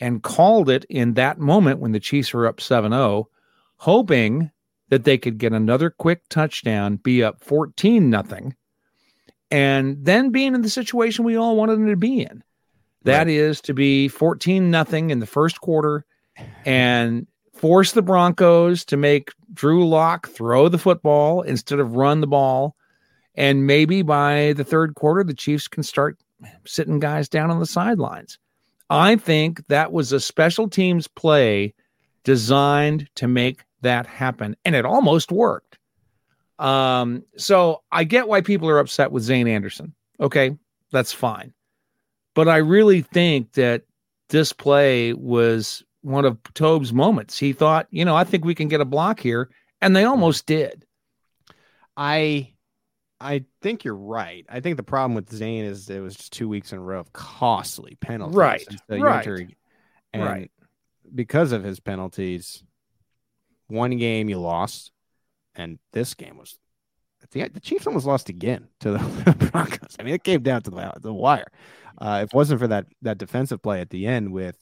and 0.00 0.24
called 0.24 0.68
it 0.68 0.84
in 0.88 1.14
that 1.14 1.38
moment 1.38 1.78
when 1.78 1.92
the 1.92 2.00
Chiefs 2.00 2.34
were 2.34 2.48
up 2.48 2.56
7-0 2.56 3.26
hoping 3.76 4.50
that 4.88 5.04
they 5.04 5.16
could 5.16 5.38
get 5.38 5.52
another 5.52 5.90
quick 5.90 6.28
touchdown 6.28 6.96
be 6.96 7.22
up 7.22 7.40
14 7.40 8.10
nothing 8.10 8.56
and 9.52 10.04
then 10.04 10.30
being 10.30 10.56
in 10.56 10.62
the 10.62 10.68
situation 10.68 11.24
we 11.24 11.36
all 11.36 11.54
wanted 11.54 11.76
them 11.76 11.86
to 11.86 11.96
be 11.96 12.22
in. 12.22 12.42
That 13.04 13.28
is 13.28 13.60
to 13.60 13.74
be 13.74 14.08
14 14.08 14.72
nothing 14.72 15.10
in 15.10 15.20
the 15.20 15.26
first 15.26 15.60
quarter 15.60 16.04
and 16.64 17.28
force 17.64 17.92
the 17.92 18.02
Broncos 18.02 18.84
to 18.84 18.94
make 18.94 19.30
Drew 19.54 19.88
Lock 19.88 20.28
throw 20.28 20.68
the 20.68 20.76
football 20.76 21.40
instead 21.40 21.80
of 21.80 21.96
run 21.96 22.20
the 22.20 22.26
ball. 22.26 22.76
And 23.36 23.66
maybe 23.66 24.02
by 24.02 24.52
the 24.52 24.64
third 24.64 24.96
quarter, 24.96 25.24
the 25.24 25.32
Chiefs 25.32 25.66
can 25.66 25.82
start 25.82 26.18
sitting 26.66 26.98
guys 26.98 27.26
down 27.26 27.50
on 27.50 27.60
the 27.60 27.64
sidelines. 27.64 28.38
I 28.90 29.16
think 29.16 29.66
that 29.68 29.92
was 29.92 30.12
a 30.12 30.20
special 30.20 30.68
teams 30.68 31.08
play 31.08 31.72
designed 32.22 33.08
to 33.14 33.26
make 33.26 33.62
that 33.80 34.06
happen. 34.06 34.56
And 34.66 34.74
it 34.74 34.84
almost 34.84 35.32
worked. 35.32 35.78
Um, 36.58 37.24
so 37.38 37.82
I 37.90 38.04
get 38.04 38.28
why 38.28 38.42
people 38.42 38.68
are 38.68 38.78
upset 38.78 39.10
with 39.10 39.22
Zayne 39.22 39.48
Anderson. 39.48 39.94
Okay, 40.20 40.54
that's 40.92 41.14
fine. 41.14 41.54
But 42.34 42.46
I 42.46 42.58
really 42.58 43.00
think 43.00 43.54
that 43.54 43.84
this 44.28 44.52
play 44.52 45.14
was 45.14 45.82
one 46.04 46.26
of 46.26 46.38
Toub's 46.52 46.92
moments. 46.92 47.38
He 47.38 47.52
thought, 47.52 47.86
you 47.90 48.04
know, 48.04 48.14
I 48.14 48.24
think 48.24 48.44
we 48.44 48.54
can 48.54 48.68
get 48.68 48.80
a 48.80 48.84
block 48.84 49.18
here. 49.18 49.48
And 49.80 49.96
they 49.96 50.04
almost 50.04 50.46
did. 50.46 50.84
I 51.96 52.52
I 53.20 53.44
think 53.62 53.84
you're 53.84 53.94
right. 53.94 54.44
I 54.48 54.60
think 54.60 54.76
the 54.76 54.82
problem 54.82 55.14
with 55.14 55.30
Zayne 55.30 55.64
is 55.64 55.88
it 55.88 56.00
was 56.00 56.16
just 56.16 56.32
two 56.32 56.48
weeks 56.48 56.72
in 56.72 56.78
a 56.78 56.82
row 56.82 57.00
of 57.00 57.12
costly 57.12 57.96
penalties. 58.00 58.36
Right, 58.36 58.64
And 58.68 58.80
so 58.88 58.98
right, 58.98 59.56
and 60.12 60.22
right. 60.22 60.50
Because 61.14 61.52
of 61.52 61.62
his 61.62 61.80
penalties, 61.80 62.62
one 63.68 63.96
game 63.96 64.28
you 64.28 64.38
lost, 64.38 64.90
and 65.54 65.78
this 65.92 66.14
game 66.14 66.36
was 66.36 66.58
the 67.30 67.48
the 67.48 67.60
Chiefs 67.60 67.86
almost 67.86 68.06
lost 68.06 68.28
again 68.28 68.68
to 68.80 68.92
the 68.92 69.48
Broncos. 69.52 69.96
I 69.98 70.02
mean, 70.02 70.14
it 70.14 70.24
came 70.24 70.42
down 70.42 70.62
to 70.62 70.70
the, 70.70 70.92
the 71.00 71.12
wire. 71.12 71.50
Uh, 71.96 72.20
if 72.24 72.30
it 72.30 72.36
wasn't 72.36 72.60
for 72.60 72.68
that 72.68 72.86
that 73.02 73.18
defensive 73.18 73.62
play 73.62 73.80
at 73.80 73.90
the 73.90 74.06
end 74.06 74.32
with 74.32 74.56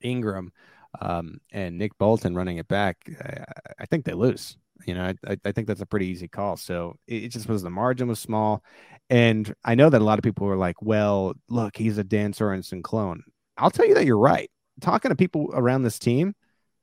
Ingram 0.00 0.52
um, 1.00 1.40
and 1.52 1.78
Nick 1.78 1.96
Bolton 1.98 2.34
running 2.34 2.58
it 2.58 2.68
back, 2.68 2.96
I, 3.20 3.44
I 3.80 3.86
think 3.86 4.04
they 4.04 4.14
lose. 4.14 4.56
You 4.86 4.94
know, 4.94 5.12
I, 5.26 5.36
I 5.44 5.52
think 5.52 5.66
that's 5.66 5.80
a 5.80 5.86
pretty 5.86 6.06
easy 6.06 6.28
call. 6.28 6.56
So 6.56 6.96
it, 7.06 7.24
it 7.24 7.28
just 7.28 7.48
was 7.48 7.62
the 7.62 7.70
margin 7.70 8.08
was 8.08 8.20
small, 8.20 8.62
and 9.10 9.52
I 9.64 9.74
know 9.74 9.90
that 9.90 10.00
a 10.00 10.04
lot 10.04 10.18
of 10.18 10.22
people 10.22 10.46
were 10.46 10.56
like, 10.56 10.80
"Well, 10.80 11.34
look, 11.48 11.76
he's 11.76 11.98
a 11.98 12.04
Dan 12.04 12.32
Sorensen 12.32 12.82
clone." 12.82 13.24
I'll 13.56 13.70
tell 13.70 13.86
you 13.86 13.94
that 13.94 14.06
you're 14.06 14.18
right. 14.18 14.50
Talking 14.80 15.08
to 15.08 15.16
people 15.16 15.50
around 15.52 15.82
this 15.82 15.98
team, 15.98 16.34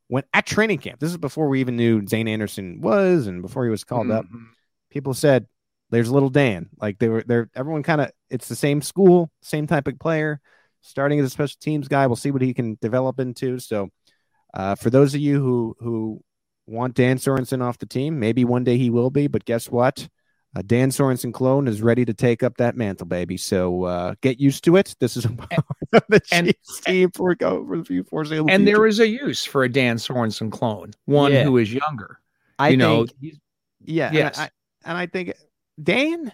when 0.07 0.23
at 0.33 0.45
training 0.45 0.79
camp, 0.79 0.99
this 0.99 1.11
is 1.11 1.17
before 1.17 1.47
we 1.47 1.61
even 1.61 1.77
knew 1.77 2.05
Zayne 2.05 2.27
Anderson 2.27 2.81
was, 2.81 3.27
and 3.27 3.41
before 3.41 3.63
he 3.63 3.71
was 3.71 3.85
called 3.85 4.11
up, 4.11 4.25
people 4.89 5.13
said, 5.13 5.47
"There's 5.89 6.11
little 6.11 6.29
Dan." 6.29 6.69
Like 6.77 6.99
they 6.99 7.07
were, 7.07 7.23
they're 7.25 7.49
everyone 7.55 7.83
kind 7.83 8.01
of. 8.01 8.11
It's 8.29 8.49
the 8.49 8.55
same 8.55 8.81
school, 8.81 9.31
same 9.41 9.67
type 9.67 9.87
of 9.87 9.97
player. 9.99 10.41
Starting 10.87 11.19
as 11.19 11.25
a 11.25 11.29
special 11.29 11.57
teams 11.59 11.87
guy, 11.87 12.05
we'll 12.07 12.15
see 12.15 12.31
what 12.31 12.41
he 12.43 12.53
can 12.53 12.77
develop 12.79 13.19
into. 13.19 13.57
So, 13.59 13.89
uh, 14.53 14.75
for 14.75 14.89
those 14.89 15.15
of 15.15 15.21
you 15.21 15.41
who 15.41 15.75
who 15.79 16.21
want 16.67 16.93
Dan 16.93 17.17
Sorensen 17.17 17.61
off 17.63 17.77
the 17.79 17.85
team, 17.85 18.19
maybe 18.19 18.45
one 18.45 18.63
day 18.63 18.77
he 18.77 18.89
will 18.89 19.09
be. 19.09 19.27
But 19.27 19.45
guess 19.45 19.69
what? 19.69 20.07
Uh, 20.55 20.61
Dan 20.65 20.89
Sorensen 20.89 21.33
clone 21.33 21.67
is 21.67 21.81
ready 21.81 22.05
to 22.05 22.13
take 22.13 22.41
up 22.43 22.55
that 22.57 22.77
mantle, 22.77 23.07
baby. 23.07 23.35
So 23.35 23.83
uh, 23.83 24.15
get 24.21 24.39
used 24.39 24.63
to 24.65 24.77
it. 24.77 24.95
This 24.99 25.17
is 25.17 25.25
a 25.25 25.29
part 25.29 25.51
of 25.93 26.03
the 26.07 26.21
and- 26.31 26.47
Chiefs 26.47 26.79
team 26.81 27.11
for 27.13 27.33
go 27.35 27.65
for 27.67 27.77
the 27.77 27.83
few 27.83 28.03
foreseeable 28.03 28.49
And 28.49 28.63
future. 28.63 28.77
there 28.77 28.87
is 28.87 28.99
a 28.99 29.07
use 29.07 29.43
for 29.43 29.63
a 29.63 29.69
Dan 29.69 29.97
Sorensen 29.97 30.51
clone, 30.51 30.91
one 31.05 31.31
Yeah. 31.33 31.43
who 31.43 31.57
is 31.57 31.73
younger. 31.73 32.19
I 32.57 32.69
you 32.69 32.77
know, 32.77 33.05
think, 33.05 33.35
yeah, 33.83 34.07
and 34.07 34.15
Yes. 34.15 34.39
I, 34.39 34.49
and 34.85 34.97
I 34.97 35.07
think 35.07 35.33
Dan, 35.81 36.31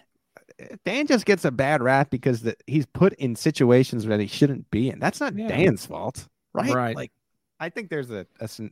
Dan 0.84 1.06
just 1.06 1.24
gets 1.26 1.44
a 1.44 1.50
bad 1.50 1.82
rap 1.82 2.10
because 2.10 2.42
the, 2.42 2.56
he's 2.66 2.86
put 2.86 3.12
in 3.14 3.36
situations 3.36 4.04
that 4.06 4.20
he 4.20 4.26
shouldn't 4.26 4.70
be 4.70 4.90
in. 4.90 4.98
That's 4.98 5.20
not 5.20 5.34
Yeah. 5.34 5.48
Dan's 5.48 5.86
fault, 5.86 6.28
right? 6.52 6.74
Right. 6.74 6.96
Like, 6.96 7.12
I 7.60 7.68
think 7.70 7.90
there's 7.90 8.10
a 8.10 8.26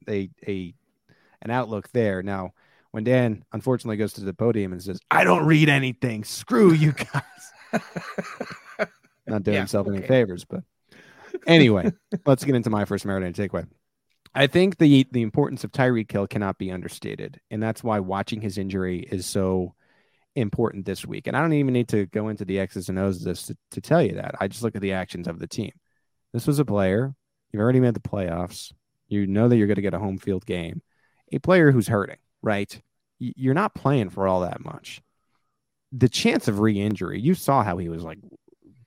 a 0.09 0.31
a 0.47 0.75
an 1.43 1.51
outlook 1.51 1.91
there. 1.93 2.23
Now, 2.23 2.53
when 2.91 3.05
Dan 3.05 3.45
unfortunately 3.53 3.97
goes 3.97 4.13
to 4.15 4.23
the 4.23 4.35
podium 4.35 4.73
and 4.73 4.83
says, 4.83 5.01
"I 5.11 5.25
don't 5.25 5.47
read 5.47 5.69
anything. 5.69 6.25
Screw 6.25 6.73
you 6.73 6.93
guys," 7.73 7.83
not 9.27 9.43
doing 9.43 9.55
Yeah, 9.55 9.61
himself 9.61 9.87
any 9.89 10.03
favors, 10.03 10.45
but 10.45 10.65
anyway, 11.47 11.91
let's 12.27 12.45
get 12.45 12.55
into 12.55 12.71
my 12.71 12.85
first 12.85 13.07
Marinade 13.07 13.35
takeaway. 13.35 13.67
I 14.35 14.47
think 14.47 14.79
the 14.79 15.07
the 15.11 15.23
importance 15.23 15.65
of 15.65 15.73
Tyreek 15.73 16.11
Hill 16.11 16.27
cannot 16.27 16.59
be 16.59 16.71
understated, 16.71 17.41
and 17.51 17.63
that's 17.63 17.83
why 17.83 18.01
watching 18.01 18.41
his 18.41 18.59
injury 18.59 19.01
is 19.01 19.27
so 19.27 19.75
important 20.41 20.85
this 20.85 21.07
week. 21.07 21.27
And 21.27 21.37
I 21.37 21.41
don't 21.41 21.53
even 21.53 21.73
need 21.73 21.89
to 21.89 22.07
go 22.07 22.29
into 22.29 22.45
the 22.45 22.59
X's 22.59 22.89
and 22.89 22.99
O's 22.99 23.19
of 23.19 23.25
this 23.25 23.47
to, 23.47 23.57
to 23.73 23.81
tell 23.81 24.03
you 24.03 24.15
that. 24.15 24.35
I 24.41 24.49
just 24.49 24.63
look 24.63 24.75
at 24.75 24.83
the 24.83 24.93
actions 24.93 25.29
of 25.29 25.39
the 25.39 25.47
team. 25.47 25.73
This 26.33 26.47
was 26.47 26.59
a 26.59 26.65
player 26.65 27.15
you've 27.53 27.63
already 27.63 27.81
made 27.81 27.95
the 27.95 28.01
playoffs. 28.01 28.73
You 29.09 29.27
know 29.27 29.49
that 29.49 29.57
you're 29.57 29.67
going 29.67 29.77
to 29.77 29.83
get 29.83 29.95
a 29.95 29.99
home 29.99 30.19
field 30.19 30.47
game. 30.47 30.83
A 31.33 31.39
player 31.39 31.71
who's 31.71 31.89
hurting, 31.89 32.19
right? 32.43 32.81
You're 33.19 33.55
not 33.55 33.75
playing 33.75 34.11
for 34.11 34.27
all 34.27 34.41
that 34.41 34.65
much. 34.65 35.01
The 35.93 36.09
chance 36.09 36.49
of 36.49 36.61
re-injury, 36.61 37.21
you 37.21 37.35
saw 37.35 37.63
how 37.63 37.77
he 37.77 37.89
was 37.89 38.03
like 38.03 38.19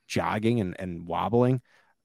jogging 0.08 0.60
and, 0.60 0.76
and 0.80 1.06
wobbling 1.06 1.62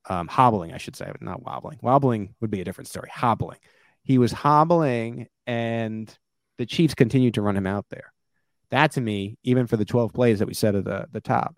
um, 0.09 0.27
hobbling, 0.29 0.73
I 0.73 0.79
should 0.79 0.97
say, 0.97 1.13
not 1.21 1.43
wobbling. 1.43 1.79
Wobbling 1.83 2.35
would 2.41 2.51
be 2.51 2.61
a 2.61 2.65
different 2.65 2.89
story. 2.89 3.11
Hobbling. 3.13 3.59
He 4.03 4.19
was 4.19 4.33
hobbling, 4.33 5.29
and 5.47 6.13
the 6.57 6.67
Chiefs 6.67 6.95
continued 6.95 7.35
to 7.35 7.43
run 7.43 7.57
him 7.57 7.67
out 7.67 7.87
there. 7.91 8.13
That 8.71 8.93
to 8.93 9.01
me, 9.01 9.39
even 9.43 9.66
for 9.66 9.77
the 9.77 9.85
12 9.85 10.12
plays 10.12 10.39
that 10.39 10.49
we 10.49 10.55
said 10.55 10.75
at 10.75 10.85
the, 10.85 11.07
the 11.11 11.21
top, 11.21 11.55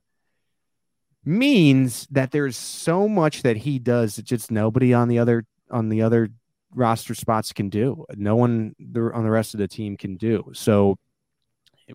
means 1.24 2.06
that 2.10 2.30
there's 2.30 2.56
so 2.56 3.08
much 3.08 3.42
that 3.42 3.58
he 3.58 3.78
does 3.78 4.16
that 4.16 4.24
just 4.24 4.50
nobody 4.50 4.94
on 4.94 5.08
the 5.08 5.18
other 5.18 5.44
on 5.70 5.88
the 5.88 6.02
other 6.02 6.28
roster 6.74 7.14
spots 7.14 7.52
can 7.52 7.68
do. 7.68 8.04
No 8.16 8.36
one 8.36 8.74
on 8.78 9.24
the 9.24 9.30
rest 9.30 9.54
of 9.54 9.58
the 9.58 9.68
team 9.68 9.96
can 9.96 10.16
do. 10.16 10.50
So 10.54 10.96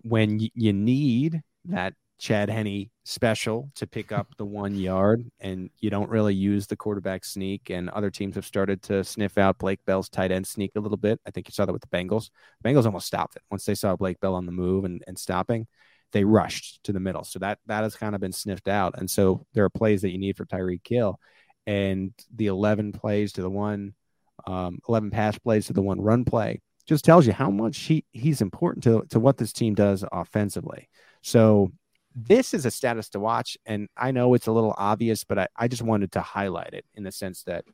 when 0.02 0.38
you 0.54 0.72
need 0.72 1.42
that 1.66 1.94
Chad 2.18 2.48
Henne 2.48 2.90
special 3.04 3.70
to 3.74 3.86
pick 3.86 4.10
up 4.10 4.28
the 4.38 4.44
one 4.44 4.74
yard, 4.74 5.30
and 5.40 5.70
you 5.78 5.90
don't 5.90 6.08
really 6.08 6.34
use 6.34 6.66
the 6.66 6.76
quarterback 6.76 7.24
sneak. 7.24 7.70
And 7.70 7.90
other 7.90 8.10
teams 8.10 8.36
have 8.36 8.46
started 8.46 8.82
to 8.84 9.04
sniff 9.04 9.36
out 9.36 9.58
Blake 9.58 9.80
Bell's 9.84 10.08
tight 10.08 10.32
end 10.32 10.46
sneak 10.46 10.72
a 10.76 10.80
little 10.80 10.96
bit. 10.96 11.20
I 11.26 11.30
think 11.30 11.48
you 11.48 11.52
saw 11.52 11.66
that 11.66 11.72
with 11.72 11.82
the 11.82 11.88
Bengals. 11.88 12.30
The 12.62 12.70
Bengals 12.70 12.86
almost 12.86 13.06
stopped 13.06 13.36
it 13.36 13.42
once 13.50 13.64
they 13.64 13.74
saw 13.74 13.96
Blake 13.96 14.18
Bell 14.20 14.34
on 14.34 14.46
the 14.46 14.52
move 14.52 14.84
and, 14.84 15.02
and 15.06 15.18
stopping. 15.18 15.66
They 16.12 16.24
rushed 16.24 16.82
to 16.84 16.92
the 16.92 17.00
middle, 17.00 17.24
so 17.24 17.38
that 17.40 17.58
that 17.66 17.82
has 17.82 17.96
kind 17.96 18.14
of 18.14 18.20
been 18.20 18.32
sniffed 18.32 18.68
out. 18.68 18.94
And 18.98 19.10
so 19.10 19.44
there 19.52 19.64
are 19.64 19.70
plays 19.70 20.02
that 20.02 20.10
you 20.10 20.18
need 20.18 20.36
for 20.36 20.46
Tyreek 20.46 20.86
Hill, 20.88 21.20
and 21.66 22.12
the 22.34 22.46
eleven 22.46 22.92
plays 22.92 23.32
to 23.34 23.42
the 23.42 23.50
one, 23.50 23.94
um, 24.46 24.78
eleven 24.88 25.10
pass 25.10 25.36
plays 25.38 25.66
to 25.66 25.72
the 25.72 25.82
one 25.82 26.00
run 26.00 26.24
play 26.24 26.60
just 26.86 27.04
tells 27.04 27.26
you 27.26 27.32
how 27.32 27.50
much 27.50 27.78
he 27.78 28.04
he's 28.12 28.40
important 28.40 28.84
to 28.84 29.04
to 29.10 29.20
what 29.20 29.36
this 29.36 29.52
team 29.52 29.74
does 29.74 30.04
offensively. 30.12 30.88
So 31.22 31.72
this 32.16 32.54
is 32.54 32.64
a 32.64 32.70
status 32.70 33.10
to 33.10 33.20
watch. 33.20 33.58
And 33.66 33.88
I 33.96 34.10
know 34.10 34.34
it's 34.34 34.46
a 34.46 34.52
little 34.52 34.74
obvious, 34.76 35.22
but 35.22 35.38
I, 35.38 35.48
I 35.54 35.68
just 35.68 35.82
wanted 35.82 36.12
to 36.12 36.22
highlight 36.22 36.72
it 36.72 36.86
in 36.94 37.04
the 37.04 37.12
sense 37.12 37.42
that, 37.42 37.64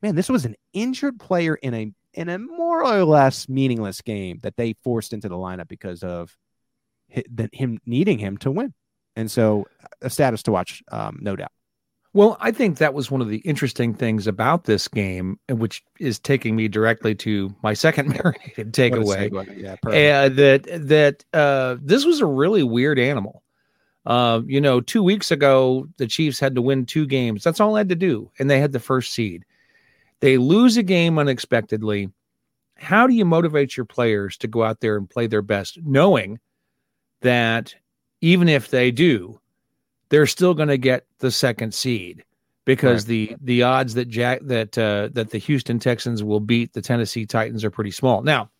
man, 0.00 0.16
this 0.16 0.30
was 0.30 0.46
an 0.46 0.56
injured 0.72 1.20
player 1.20 1.54
in 1.54 1.74
a 1.74 1.92
in 2.14 2.28
a 2.28 2.38
more 2.38 2.84
or 2.84 3.04
less 3.04 3.48
meaningless 3.48 4.02
game 4.02 4.38
that 4.42 4.56
they 4.56 4.74
forced 4.82 5.12
into 5.12 5.28
the 5.28 5.36
lineup 5.36 5.68
because 5.68 6.02
of 6.02 6.36
him 7.08 7.78
needing 7.86 8.18
him 8.18 8.36
to 8.38 8.50
win. 8.50 8.74
And 9.16 9.30
so 9.30 9.66
a 10.00 10.10
status 10.10 10.42
to 10.44 10.52
watch, 10.52 10.82
um, 10.90 11.18
no 11.20 11.36
doubt. 11.36 11.52
Well, 12.14 12.36
I 12.40 12.50
think 12.50 12.78
that 12.78 12.92
was 12.92 13.10
one 13.10 13.22
of 13.22 13.28
the 13.28 13.38
interesting 13.38 13.94
things 13.94 14.26
about 14.26 14.64
this 14.64 14.86
game, 14.86 15.38
which 15.48 15.82
is 15.98 16.18
taking 16.18 16.54
me 16.54 16.68
directly 16.68 17.14
to 17.16 17.54
my 17.62 17.72
second 17.72 18.08
marinated 18.22 18.72
takeaway. 18.74 19.30
Yeah, 19.58 20.20
uh, 20.22 20.28
that 20.28 20.64
that 20.88 21.24
uh, 21.32 21.76
this 21.80 22.04
was 22.04 22.20
a 22.20 22.26
really 22.26 22.62
weird 22.62 22.98
animal. 22.98 23.41
Uh, 24.04 24.40
you 24.46 24.60
know, 24.60 24.80
two 24.80 25.02
weeks 25.02 25.30
ago, 25.30 25.86
the 25.96 26.06
Chiefs 26.06 26.40
had 26.40 26.54
to 26.54 26.62
win 26.62 26.86
two 26.86 27.06
games. 27.06 27.44
That's 27.44 27.60
all 27.60 27.74
they 27.74 27.80
had 27.80 27.88
to 27.90 27.94
do. 27.94 28.30
And 28.38 28.50
they 28.50 28.60
had 28.60 28.72
the 28.72 28.80
first 28.80 29.12
seed. 29.14 29.44
They 30.20 30.38
lose 30.38 30.76
a 30.76 30.82
game 30.82 31.18
unexpectedly. 31.18 32.10
How 32.76 33.06
do 33.06 33.14
you 33.14 33.24
motivate 33.24 33.76
your 33.76 33.86
players 33.86 34.36
to 34.38 34.48
go 34.48 34.64
out 34.64 34.80
there 34.80 34.96
and 34.96 35.08
play 35.08 35.26
their 35.26 35.42
best, 35.42 35.78
knowing 35.84 36.40
that 37.20 37.74
even 38.20 38.48
if 38.48 38.70
they 38.70 38.90
do, 38.90 39.40
they're 40.08 40.26
still 40.26 40.54
going 40.54 40.68
to 40.68 40.78
get 40.78 41.06
the 41.18 41.30
second 41.30 41.72
seed 41.72 42.24
because 42.64 43.02
right. 43.02 43.08
the 43.08 43.36
the 43.40 43.62
odds 43.62 43.94
that 43.94 44.08
Jack 44.08 44.40
that 44.42 44.76
uh, 44.78 45.08
that 45.12 45.30
the 45.30 45.38
Houston 45.38 45.78
Texans 45.78 46.22
will 46.22 46.40
beat 46.40 46.72
the 46.72 46.82
Tennessee 46.82 47.26
Titans 47.26 47.64
are 47.64 47.70
pretty 47.70 47.90
small. 47.90 48.22
Now, 48.22 48.50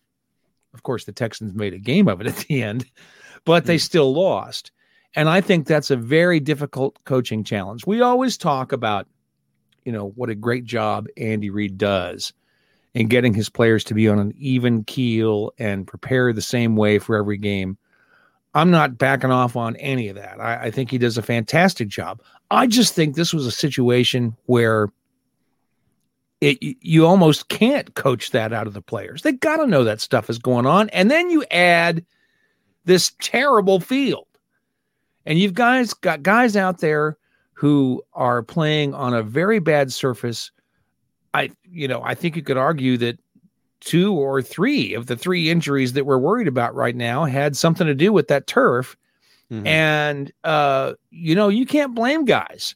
of 0.73 0.83
course, 0.83 1.05
the 1.05 1.11
Texans 1.11 1.53
made 1.53 1.73
a 1.73 1.79
game 1.79 2.07
of 2.07 2.21
it 2.21 2.27
at 2.27 2.35
the 2.35 2.61
end, 2.61 2.85
but 3.45 3.65
they 3.65 3.77
mm. 3.77 3.81
still 3.81 4.13
lost. 4.13 4.71
And 5.15 5.29
I 5.29 5.41
think 5.41 5.67
that's 5.67 5.91
a 5.91 5.95
very 5.95 6.39
difficult 6.39 6.97
coaching 7.05 7.43
challenge. 7.43 7.85
We 7.85 8.01
always 8.01 8.37
talk 8.37 8.71
about, 8.71 9.07
you 9.85 9.91
know, 9.91 10.09
what 10.15 10.29
a 10.29 10.35
great 10.35 10.65
job 10.65 11.07
Andy 11.17 11.49
Reid 11.49 11.77
does 11.77 12.33
in 12.93 13.07
getting 13.07 13.33
his 13.33 13.49
players 13.49 13.83
to 13.85 13.93
be 13.93 14.07
on 14.07 14.19
an 14.19 14.33
even 14.37 14.83
keel 14.83 15.53
and 15.57 15.87
prepare 15.87 16.33
the 16.33 16.41
same 16.41 16.75
way 16.75 16.99
for 16.99 17.15
every 17.15 17.37
game. 17.37 17.77
I'm 18.55 18.69
not 18.69 18.97
backing 18.97 19.31
off 19.31 19.55
on 19.55 19.75
any 19.77 20.09
of 20.09 20.15
that. 20.15 20.39
I, 20.39 20.65
I 20.65 20.71
think 20.71 20.91
he 20.91 20.99
does 20.99 21.17
a 21.17 21.23
fantastic 21.23 21.87
job. 21.87 22.21
I 22.51 22.67
just 22.67 22.93
think 22.93 23.15
this 23.15 23.33
was 23.33 23.47
a 23.47 23.51
situation 23.51 24.35
where 24.45 24.89
it, 26.39 26.57
you 26.61 27.05
almost 27.05 27.47
can't 27.47 27.95
coach 27.95 28.31
that 28.31 28.53
out 28.53 28.67
of 28.67 28.73
the 28.73 28.81
players. 28.81 29.21
They 29.21 29.31
got 29.31 29.57
to 29.57 29.67
know 29.67 29.83
that 29.83 30.01
stuff 30.01 30.29
is 30.29 30.37
going 30.37 30.65
on. 30.65 30.89
And 30.89 31.09
then 31.09 31.29
you 31.29 31.43
add 31.49 32.05
this 32.85 33.13
terrible 33.21 33.79
field 33.79 34.27
and 35.25 35.39
you've 35.39 35.53
guys 35.53 35.93
got 35.93 36.23
guys 36.23 36.55
out 36.55 36.79
there 36.79 37.17
who 37.53 38.03
are 38.13 38.43
playing 38.43 38.93
on 38.93 39.13
a 39.13 39.23
very 39.23 39.59
bad 39.59 39.91
surface. 39.91 40.51
I, 41.33 41.51
you 41.69 41.87
know, 41.87 42.01
I 42.03 42.13
think 42.15 42.35
you 42.35 42.41
could 42.43 42.57
argue 42.57 42.97
that 42.97 43.19
two 43.79 44.13
or 44.13 44.41
three 44.41 44.93
of 44.93 45.07
the 45.07 45.15
three 45.15 45.49
injuries 45.49 45.93
that 45.93 46.05
we're 46.05 46.17
worried 46.17 46.47
about 46.47 46.73
right 46.75 46.95
now 46.95 47.25
had 47.25 47.55
something 47.55 47.87
to 47.87 47.95
do 47.95 48.13
with 48.13 48.27
that 48.29 48.47
turf. 48.47 48.95
Mm-hmm. 49.51 49.67
And, 49.67 50.31
uh, 50.43 50.93
you 51.11 51.35
know, 51.35 51.49
you 51.49 51.65
can't 51.65 51.93
blame 51.93 52.25
guys 52.25 52.75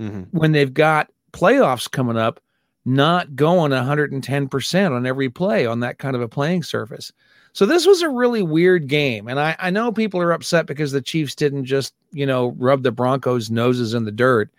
mm-hmm. 0.00 0.22
when 0.36 0.52
they've 0.52 0.72
got 0.72 1.10
playoffs 1.32 1.90
coming 1.90 2.16
up, 2.16 2.40
not 2.84 3.34
going 3.34 3.72
110% 3.72 4.90
on 4.90 5.06
every 5.06 5.28
play 5.28 5.66
on 5.66 5.80
that 5.80 5.98
kind 5.98 6.14
of 6.14 6.22
a 6.22 6.28
playing 6.28 6.62
surface. 6.62 7.12
So 7.54 7.66
this 7.66 7.86
was 7.86 8.02
a 8.02 8.08
really 8.08 8.42
weird 8.42 8.88
game. 8.88 9.28
And 9.28 9.38
I, 9.38 9.54
I 9.60 9.70
know 9.70 9.92
people 9.92 10.20
are 10.20 10.32
upset 10.32 10.66
because 10.66 10.90
the 10.90 11.00
Chiefs 11.00 11.36
didn't 11.36 11.64
just, 11.64 11.94
you 12.12 12.26
know, 12.26 12.48
rub 12.58 12.82
the 12.82 12.90
Broncos' 12.90 13.48
noses 13.48 13.94
in 13.94 14.04
the 14.04 14.12
dirt. 14.12 14.50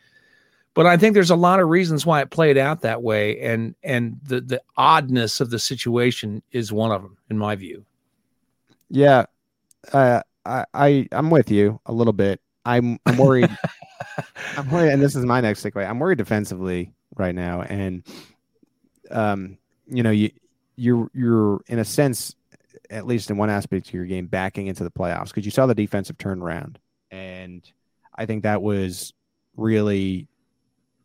But 0.74 0.86
I 0.86 0.96
think 0.96 1.14
there's 1.14 1.30
a 1.30 1.36
lot 1.36 1.60
of 1.60 1.68
reasons 1.68 2.06
why 2.06 2.22
it 2.22 2.30
played 2.30 2.58
out 2.58 2.82
that 2.82 3.04
way. 3.04 3.40
And 3.42 3.76
and 3.84 4.18
the, 4.24 4.40
the 4.42 4.62
oddness 4.78 5.42
of 5.42 5.50
the 5.50 5.60
situation 5.60 6.42
is 6.54 6.72
one 6.72 6.92
of 6.92 7.02
them, 7.02 7.18
in 7.30 7.38
my 7.38 7.56
view. 7.56 7.86
Yeah. 8.90 9.26
Uh, 9.92 10.22
I, 10.46 10.66
I 10.74 11.08
I'm 11.12 11.30
with 11.30 11.52
you 11.52 11.80
a 11.86 11.92
little 11.92 12.14
bit. 12.14 12.40
I'm 12.66 12.98
I'm 13.06 13.18
worried. 13.18 13.56
I'm 14.58 14.72
worried, 14.72 14.92
and 14.92 15.02
this 15.02 15.16
is 15.16 15.26
my 15.26 15.42
next 15.42 15.64
takeaway. 15.64 15.88
I'm 15.88 16.00
worried 16.00 16.18
defensively 16.18 16.94
right 17.18 17.36
now, 17.36 17.62
and 17.62 18.04
um, 19.12 19.58
you 19.88 20.02
know, 20.02 20.12
you 20.12 20.32
you're 20.76 21.10
you're 21.14 21.62
in 21.68 21.80
a 21.80 21.86
sense 21.86 22.36
at 22.90 23.06
least 23.06 23.30
in 23.30 23.38
one 23.38 23.50
aspect 23.50 23.88
of 23.88 23.94
your 23.94 24.06
game, 24.06 24.28
backing 24.28 24.68
into 24.68 24.84
the 24.84 24.92
playoffs 24.92 25.28
because 25.28 25.46
you 25.46 25.52
saw 25.52 25.66
the 25.66 25.76
defensive 25.76 26.18
turnaround, 26.18 26.78
and 27.12 27.70
I 28.16 28.26
think 28.26 28.44
that 28.44 28.62
was 28.62 29.14
really, 29.58 30.28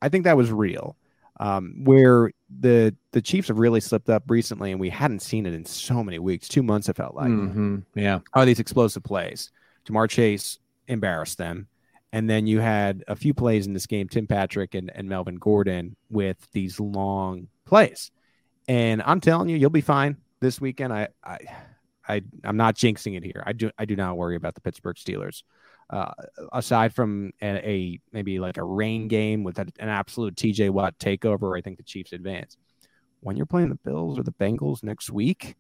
I 0.00 0.08
think 0.08 0.24
that 0.24 0.36
was 0.36 0.50
real. 0.50 0.96
Um, 1.38 1.84
where 1.84 2.32
the 2.60 2.94
the 3.12 3.22
Chiefs 3.22 3.48
have 3.48 3.58
really 3.58 3.80
slipped 3.80 4.10
up 4.10 4.24
recently, 4.28 4.72
and 4.72 4.80
we 4.80 4.90
hadn't 4.90 5.20
seen 5.20 5.46
it 5.46 5.54
in 5.54 5.64
so 5.64 6.04
many 6.04 6.18
weeks, 6.18 6.48
two 6.48 6.62
months. 6.62 6.90
It 6.90 6.96
felt 6.96 7.14
like, 7.14 7.30
mm-hmm. 7.30 7.78
yeah, 7.94 8.18
are 8.34 8.44
these 8.44 8.60
explosive 8.60 9.02
plays? 9.02 9.50
Ja'Marr 9.86 10.10
Chase 10.10 10.58
embarrassed 10.86 11.38
them, 11.38 11.66
and 12.12 12.28
then 12.28 12.46
you 12.46 12.60
had 12.60 13.04
a 13.08 13.16
few 13.16 13.32
plays 13.32 13.66
in 13.66 13.72
this 13.72 13.86
game, 13.86 14.06
Tim 14.06 14.26
Patrick 14.26 14.74
and, 14.74 14.90
and 14.94 15.08
Melvin 15.08 15.36
Gordon 15.36 15.96
with 16.10 16.36
these 16.52 16.78
long 16.78 17.48
plays. 17.64 18.10
And 18.68 19.02
I'm 19.06 19.20
telling 19.20 19.48
you, 19.48 19.56
you'll 19.56 19.70
be 19.70 19.80
fine 19.80 20.18
this 20.40 20.60
weekend. 20.60 20.92
I, 20.92 21.08
I 21.24 21.38
I 22.10 22.22
I'm 22.44 22.56
not 22.56 22.76
jinxing 22.76 23.16
it 23.16 23.24
here. 23.24 23.42
I 23.46 23.52
do 23.52 23.70
I 23.78 23.84
do 23.84 23.96
not 23.96 24.16
worry 24.16 24.36
about 24.36 24.54
the 24.54 24.60
Pittsburgh 24.60 24.96
Steelers. 24.96 25.42
Uh, 25.88 26.12
aside 26.52 26.94
from 26.94 27.32
a, 27.42 27.68
a, 27.68 28.00
maybe 28.12 28.38
like 28.38 28.58
a 28.58 28.62
rain 28.62 29.08
game 29.08 29.42
with 29.42 29.58
an 29.58 29.72
absolute 29.80 30.36
TJ 30.36 30.70
Watt 30.70 30.96
takeover, 31.00 31.58
I 31.58 31.60
think 31.60 31.78
the 31.78 31.82
Chiefs 31.82 32.12
advance. 32.12 32.56
When 33.18 33.36
you're 33.36 33.44
playing 33.44 33.70
the 33.70 33.74
Bills 33.74 34.16
or 34.16 34.22
the 34.22 34.30
Bengals 34.30 34.84
next 34.84 35.10
week, 35.10 35.56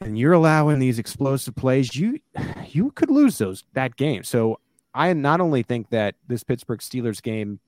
and 0.00 0.18
you're 0.18 0.32
allowing 0.32 0.78
these 0.78 0.98
explosive 0.98 1.54
plays, 1.54 1.94
you 1.94 2.18
you 2.66 2.92
could 2.92 3.10
lose 3.10 3.36
those 3.38 3.64
that 3.74 3.96
game. 3.96 4.24
So 4.24 4.58
I 4.94 5.12
not 5.12 5.40
only 5.40 5.62
think 5.62 5.90
that 5.90 6.14
this 6.26 6.42
Pittsburgh 6.42 6.80
Steelers 6.80 7.22
game, 7.22 7.60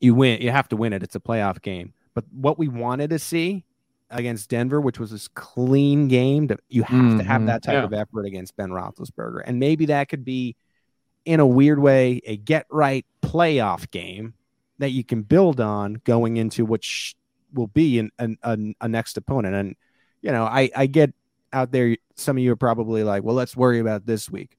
you 0.00 0.14
win, 0.14 0.40
you 0.40 0.50
have 0.50 0.68
to 0.68 0.76
win 0.76 0.94
it. 0.94 1.02
It's 1.02 1.16
a 1.16 1.20
playoff 1.20 1.60
game. 1.60 1.92
But 2.14 2.24
what 2.32 2.58
we 2.58 2.68
wanted 2.68 3.10
to 3.10 3.18
see 3.18 3.64
against 4.10 4.50
Denver, 4.50 4.80
which 4.80 4.98
was 4.98 5.10
this 5.10 5.28
clean 5.28 6.08
game. 6.08 6.48
You 6.68 6.82
have 6.84 6.98
mm-hmm. 6.98 7.18
to 7.18 7.24
have 7.24 7.40
mm-hmm. 7.40 7.46
that 7.46 7.62
type 7.62 7.74
yeah. 7.74 7.84
of 7.84 7.92
effort 7.92 8.24
against 8.26 8.56
Ben 8.56 8.70
Roethlisberger, 8.70 9.42
and 9.44 9.58
maybe 9.58 9.86
that 9.86 10.08
could 10.08 10.24
be, 10.24 10.56
in 11.24 11.40
a 11.40 11.46
weird 11.46 11.78
way, 11.78 12.20
a 12.24 12.36
get 12.36 12.66
right 12.70 13.04
playoff 13.22 13.90
game 13.90 14.34
that 14.78 14.90
you 14.90 15.04
can 15.04 15.22
build 15.22 15.60
on 15.60 16.00
going 16.04 16.36
into 16.36 16.64
which 16.64 17.16
will 17.52 17.66
be 17.66 17.98
an, 17.98 18.10
an, 18.18 18.38
an, 18.42 18.74
a 18.80 18.88
next 18.88 19.16
opponent. 19.16 19.54
And 19.54 19.76
you 20.22 20.30
know, 20.30 20.44
I 20.44 20.70
I 20.74 20.86
get 20.86 21.12
out 21.52 21.72
there. 21.72 21.96
Some 22.14 22.36
of 22.36 22.42
you 22.42 22.52
are 22.52 22.56
probably 22.56 23.04
like, 23.04 23.22
well, 23.22 23.34
let's 23.34 23.56
worry 23.56 23.78
about 23.78 24.06
this 24.06 24.30
week. 24.30 24.56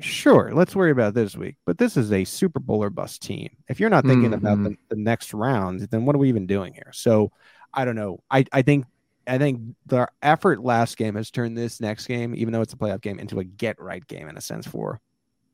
Sure, 0.00 0.52
let's 0.54 0.76
worry 0.76 0.92
about 0.92 1.14
this 1.14 1.36
week, 1.36 1.56
but 1.64 1.76
this 1.76 1.96
is 1.96 2.12
a 2.12 2.22
Super 2.22 2.60
Bowl 2.60 2.84
or 2.84 2.90
bust 2.90 3.20
team. 3.20 3.50
If 3.68 3.80
you're 3.80 3.90
not 3.90 4.04
thinking 4.04 4.30
mm-hmm. 4.30 4.46
about 4.46 4.62
the, 4.62 4.76
the 4.90 4.96
next 4.96 5.34
round, 5.34 5.80
then 5.80 6.04
what 6.04 6.14
are 6.14 6.20
we 6.20 6.28
even 6.28 6.46
doing 6.46 6.72
here? 6.72 6.90
So 6.92 7.32
I 7.78 7.84
don't 7.84 7.94
know. 7.94 8.18
I, 8.28 8.44
I 8.52 8.62
think 8.62 8.86
I 9.28 9.38
think 9.38 9.60
the 9.86 10.08
effort 10.20 10.64
last 10.64 10.96
game 10.96 11.14
has 11.14 11.30
turned 11.30 11.56
this 11.56 11.80
next 11.80 12.08
game, 12.08 12.34
even 12.34 12.52
though 12.52 12.60
it's 12.60 12.72
a 12.72 12.76
playoff 12.76 13.02
game, 13.02 13.20
into 13.20 13.38
a 13.38 13.44
get 13.44 13.80
right 13.80 14.04
game 14.08 14.28
in 14.28 14.36
a 14.36 14.40
sense 14.40 14.66
for 14.66 15.00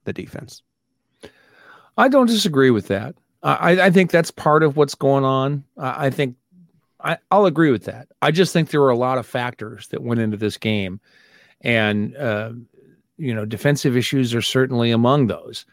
the 0.04 0.12
defense. 0.14 0.62
I 1.98 2.08
don't 2.08 2.26
disagree 2.26 2.70
with 2.70 2.88
that. 2.88 3.14
I, 3.42 3.82
I 3.82 3.90
think 3.90 4.10
that's 4.10 4.30
part 4.30 4.62
of 4.62 4.78
what's 4.78 4.94
going 4.94 5.24
on. 5.24 5.64
I, 5.76 6.06
I 6.06 6.10
think 6.10 6.36
I, 6.98 7.18
will 7.30 7.44
agree 7.44 7.70
with 7.70 7.84
that. 7.84 8.08
I 8.22 8.30
just 8.30 8.54
think 8.54 8.70
there 8.70 8.80
were 8.80 8.88
a 8.88 8.96
lot 8.96 9.18
of 9.18 9.26
factors 9.26 9.88
that 9.88 10.02
went 10.02 10.18
into 10.18 10.38
this 10.38 10.56
game, 10.56 10.98
and 11.60 12.16
uh, 12.16 12.52
you 13.18 13.34
know, 13.34 13.44
defensive 13.44 13.98
issues 13.98 14.34
are 14.34 14.40
certainly 14.40 14.92
among 14.92 15.26
those. 15.26 15.66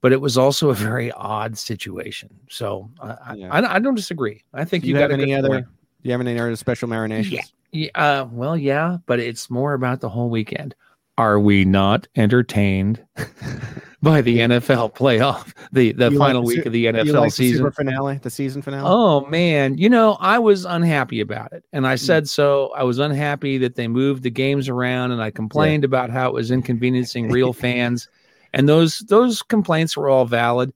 but 0.00 0.12
it 0.12 0.20
was 0.20 0.36
also 0.36 0.70
a 0.70 0.74
very 0.74 1.12
odd 1.12 1.56
situation. 1.56 2.28
So 2.48 2.90
I, 3.00 3.34
Yeah. 3.34 3.52
I, 3.52 3.76
I 3.76 3.78
don't 3.78 3.94
disagree. 3.94 4.42
I 4.52 4.64
think 4.64 4.82
Do 4.82 4.88
you, 4.90 4.96
you 4.96 5.00
got 5.00 5.12
any 5.12 5.32
other? 5.32 5.48
point. 5.48 5.66
Do 6.02 6.08
you 6.08 6.12
have 6.12 6.20
any 6.20 6.38
other 6.38 6.56
special 6.56 6.88
marinations? 6.88 7.30
Yeah. 7.30 7.42
Yeah, 7.74 7.88
uh, 7.94 8.28
well, 8.30 8.54
yeah, 8.56 8.98
but 9.06 9.18
it's 9.18 9.48
more 9.48 9.72
about 9.72 10.00
the 10.00 10.08
whole 10.10 10.28
weekend. 10.28 10.74
Are 11.16 11.40
we 11.40 11.64
not 11.64 12.06
entertained 12.16 13.02
by 14.02 14.20
the 14.20 14.40
NFL 14.40 14.94
playoff, 14.94 15.52
the 15.72 15.92
the 15.92 16.10
You 16.10 16.18
like 16.18 16.28
final 16.28 16.42
the 16.42 16.48
week 16.48 16.66
of 16.66 16.72
the 16.72 16.86
NFL 16.86 17.14
like 17.14 17.24
the 17.24 17.30
season? 17.30 17.58
super 17.58 17.70
finale, 17.72 18.18
the 18.22 18.28
season 18.30 18.60
finale. 18.60 18.88
Oh 18.90 19.24
man, 19.26 19.78
you 19.78 19.88
know, 19.88 20.18
I 20.20 20.38
was 20.38 20.64
unhappy 20.66 21.20
about 21.22 21.52
it. 21.52 21.64
And 21.72 21.86
I 21.86 21.94
Mm. 21.94 21.98
said 22.00 22.28
so. 22.28 22.72
I 22.76 22.82
was 22.82 22.98
unhappy 22.98 23.56
that 23.58 23.76
they 23.76 23.88
moved 23.88 24.22
the 24.22 24.30
games 24.30 24.68
around 24.68 25.12
and 25.12 25.22
I 25.22 25.30
complained 25.30 25.84
about 25.84 26.10
how 26.10 26.28
it 26.28 26.34
was 26.34 26.50
inconveniencing 26.50 27.30
real 27.30 27.52
fans. 27.54 28.08
And 28.52 28.68
those 28.68 28.98
those 29.08 29.40
complaints 29.42 29.96
were 29.96 30.10
all 30.10 30.26
valid. 30.26 30.74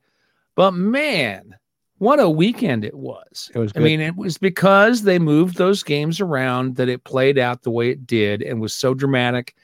But 0.54 0.72
man, 0.72 1.56
what 1.98 2.20
a 2.20 2.28
weekend 2.28 2.84
it 2.84 2.94
was. 2.94 3.50
It 3.54 3.58
was 3.58 3.72
I 3.74 3.80
mean, 3.80 4.00
it 4.00 4.16
was 4.16 4.38
because 4.38 5.02
they 5.02 5.18
moved 5.18 5.56
those 5.56 5.82
games 5.82 6.20
around 6.20 6.76
that 6.76 6.88
it 6.88 7.04
played 7.04 7.38
out 7.38 7.62
the 7.62 7.70
way 7.70 7.90
it 7.90 8.06
did 8.06 8.42
and 8.42 8.60
was 8.60 8.74
so 8.74 8.94
dramatic 8.94 9.54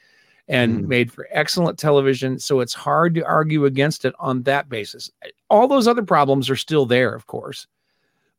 and 0.47 0.83
Mhm. 0.83 0.87
made 0.87 1.11
for 1.11 1.27
excellent 1.31 1.77
television. 1.79 2.37
So 2.39 2.59
it's 2.59 2.73
hard 2.73 3.15
to 3.15 3.21
argue 3.25 3.65
against 3.65 4.03
it 4.03 4.13
on 4.19 4.43
that 4.43 4.67
basis. 4.67 5.09
All 5.49 5.67
those 5.67 5.87
other 5.87 6.03
problems 6.03 6.49
are 6.49 6.55
still 6.55 6.85
there, 6.85 7.13
of 7.13 7.27
course, 7.27 7.65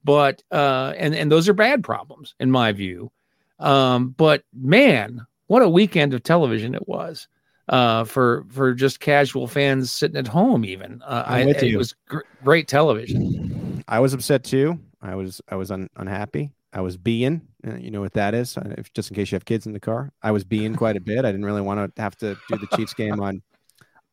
but 0.05 0.43
uh, 0.51 0.93
and 0.99 1.15
and 1.15 1.31
those 1.33 1.49
are 1.49 1.55
bad 1.55 1.83
problems 1.83 2.35
in 2.41 2.51
my 2.51 2.73
view. 2.73 3.11
Um, 3.59 4.11
but 4.17 4.43
man, 4.53 5.25
what 5.47 5.63
a 5.63 5.69
weekend 5.69 6.13
of 6.13 6.23
television 6.23 6.75
it 6.75 6.87
was 6.89 7.27
uh, 7.69 8.05
for 8.05 8.45
for 8.51 8.75
just 8.75 9.01
casual 9.01 9.47
fans 9.47 9.91
sitting 9.91 10.19
at 10.19 10.29
home. 10.29 10.65
Even 10.65 11.01
uh, 11.07 11.25
I, 11.27 11.41
it 11.43 11.77
was 11.77 11.95
gr- 12.09 12.19
great 12.43 12.69
television. 12.69 13.64
I 13.89 14.01
was 14.01 14.15
upset 14.15 14.45
too. 14.45 14.79
I 15.03 15.15
was 15.15 15.41
I 15.49 15.57
was 15.57 15.71
un, 15.71 15.89
unhappy. 15.97 16.53
I 16.73 16.81
was 16.81 16.97
being, 16.97 17.43
uh, 17.67 17.77
you 17.77 17.91
know 17.93 18.01
what 18.01 18.15
that 18.15 18.35
is. 18.35 18.57
Uh, 18.57 18.75
If 18.79 18.93
just 18.95 19.11
in 19.11 19.15
case 19.15 19.31
you 19.31 19.37
have 19.37 19.45
kids 19.45 19.65
in 19.67 19.73
the 19.73 19.81
car, 19.81 20.11
I 20.23 20.33
was 20.33 20.43
being 20.45 20.75
quite 20.83 20.97
a 20.97 21.01
bit. 21.01 21.25
I 21.25 21.31
didn't 21.31 21.45
really 21.45 21.61
want 21.63 21.95
to 21.95 22.03
have 22.03 22.17
to 22.17 22.37
do 22.49 22.59
the 22.59 22.77
Chiefs 22.77 22.95
game 22.95 23.21
on 23.21 23.43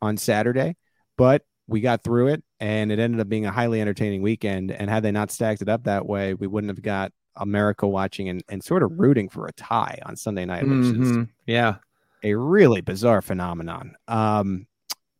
on 0.01 0.17
Saturday, 0.17 0.75
but 1.17 1.43
we 1.67 1.79
got 1.79 2.03
through 2.03 2.27
it, 2.27 2.43
and 2.59 2.91
it 2.91 2.99
ended 2.99 3.19
up 3.19 3.29
being 3.29 3.45
a 3.45 3.51
highly 3.51 3.79
entertaining 3.81 4.21
weekend. 4.21 4.71
And 4.71 4.89
had 4.89 5.03
they 5.03 5.11
not 5.11 5.31
stacked 5.31 5.61
it 5.61 5.69
up 5.69 5.85
that 5.85 6.05
way, 6.05 6.33
we 6.33 6.47
wouldn't 6.47 6.69
have 6.69 6.81
got 6.81 7.11
America 7.37 7.87
watching 7.87 8.27
and, 8.29 8.43
and 8.49 8.61
sort 8.63 8.83
of 8.83 8.91
rooting 8.99 9.29
for 9.29 9.47
a 9.47 9.53
tie 9.53 9.99
on 10.05 10.15
Sunday 10.17 10.43
night, 10.45 10.63
which 10.67 10.87
is 10.87 11.11
Mhm. 11.11 11.29
Yeah, 11.47 11.75
a 12.23 12.33
really 12.35 12.81
bizarre 12.81 13.21
phenomenon. 13.21 13.95
Um, 14.07 14.67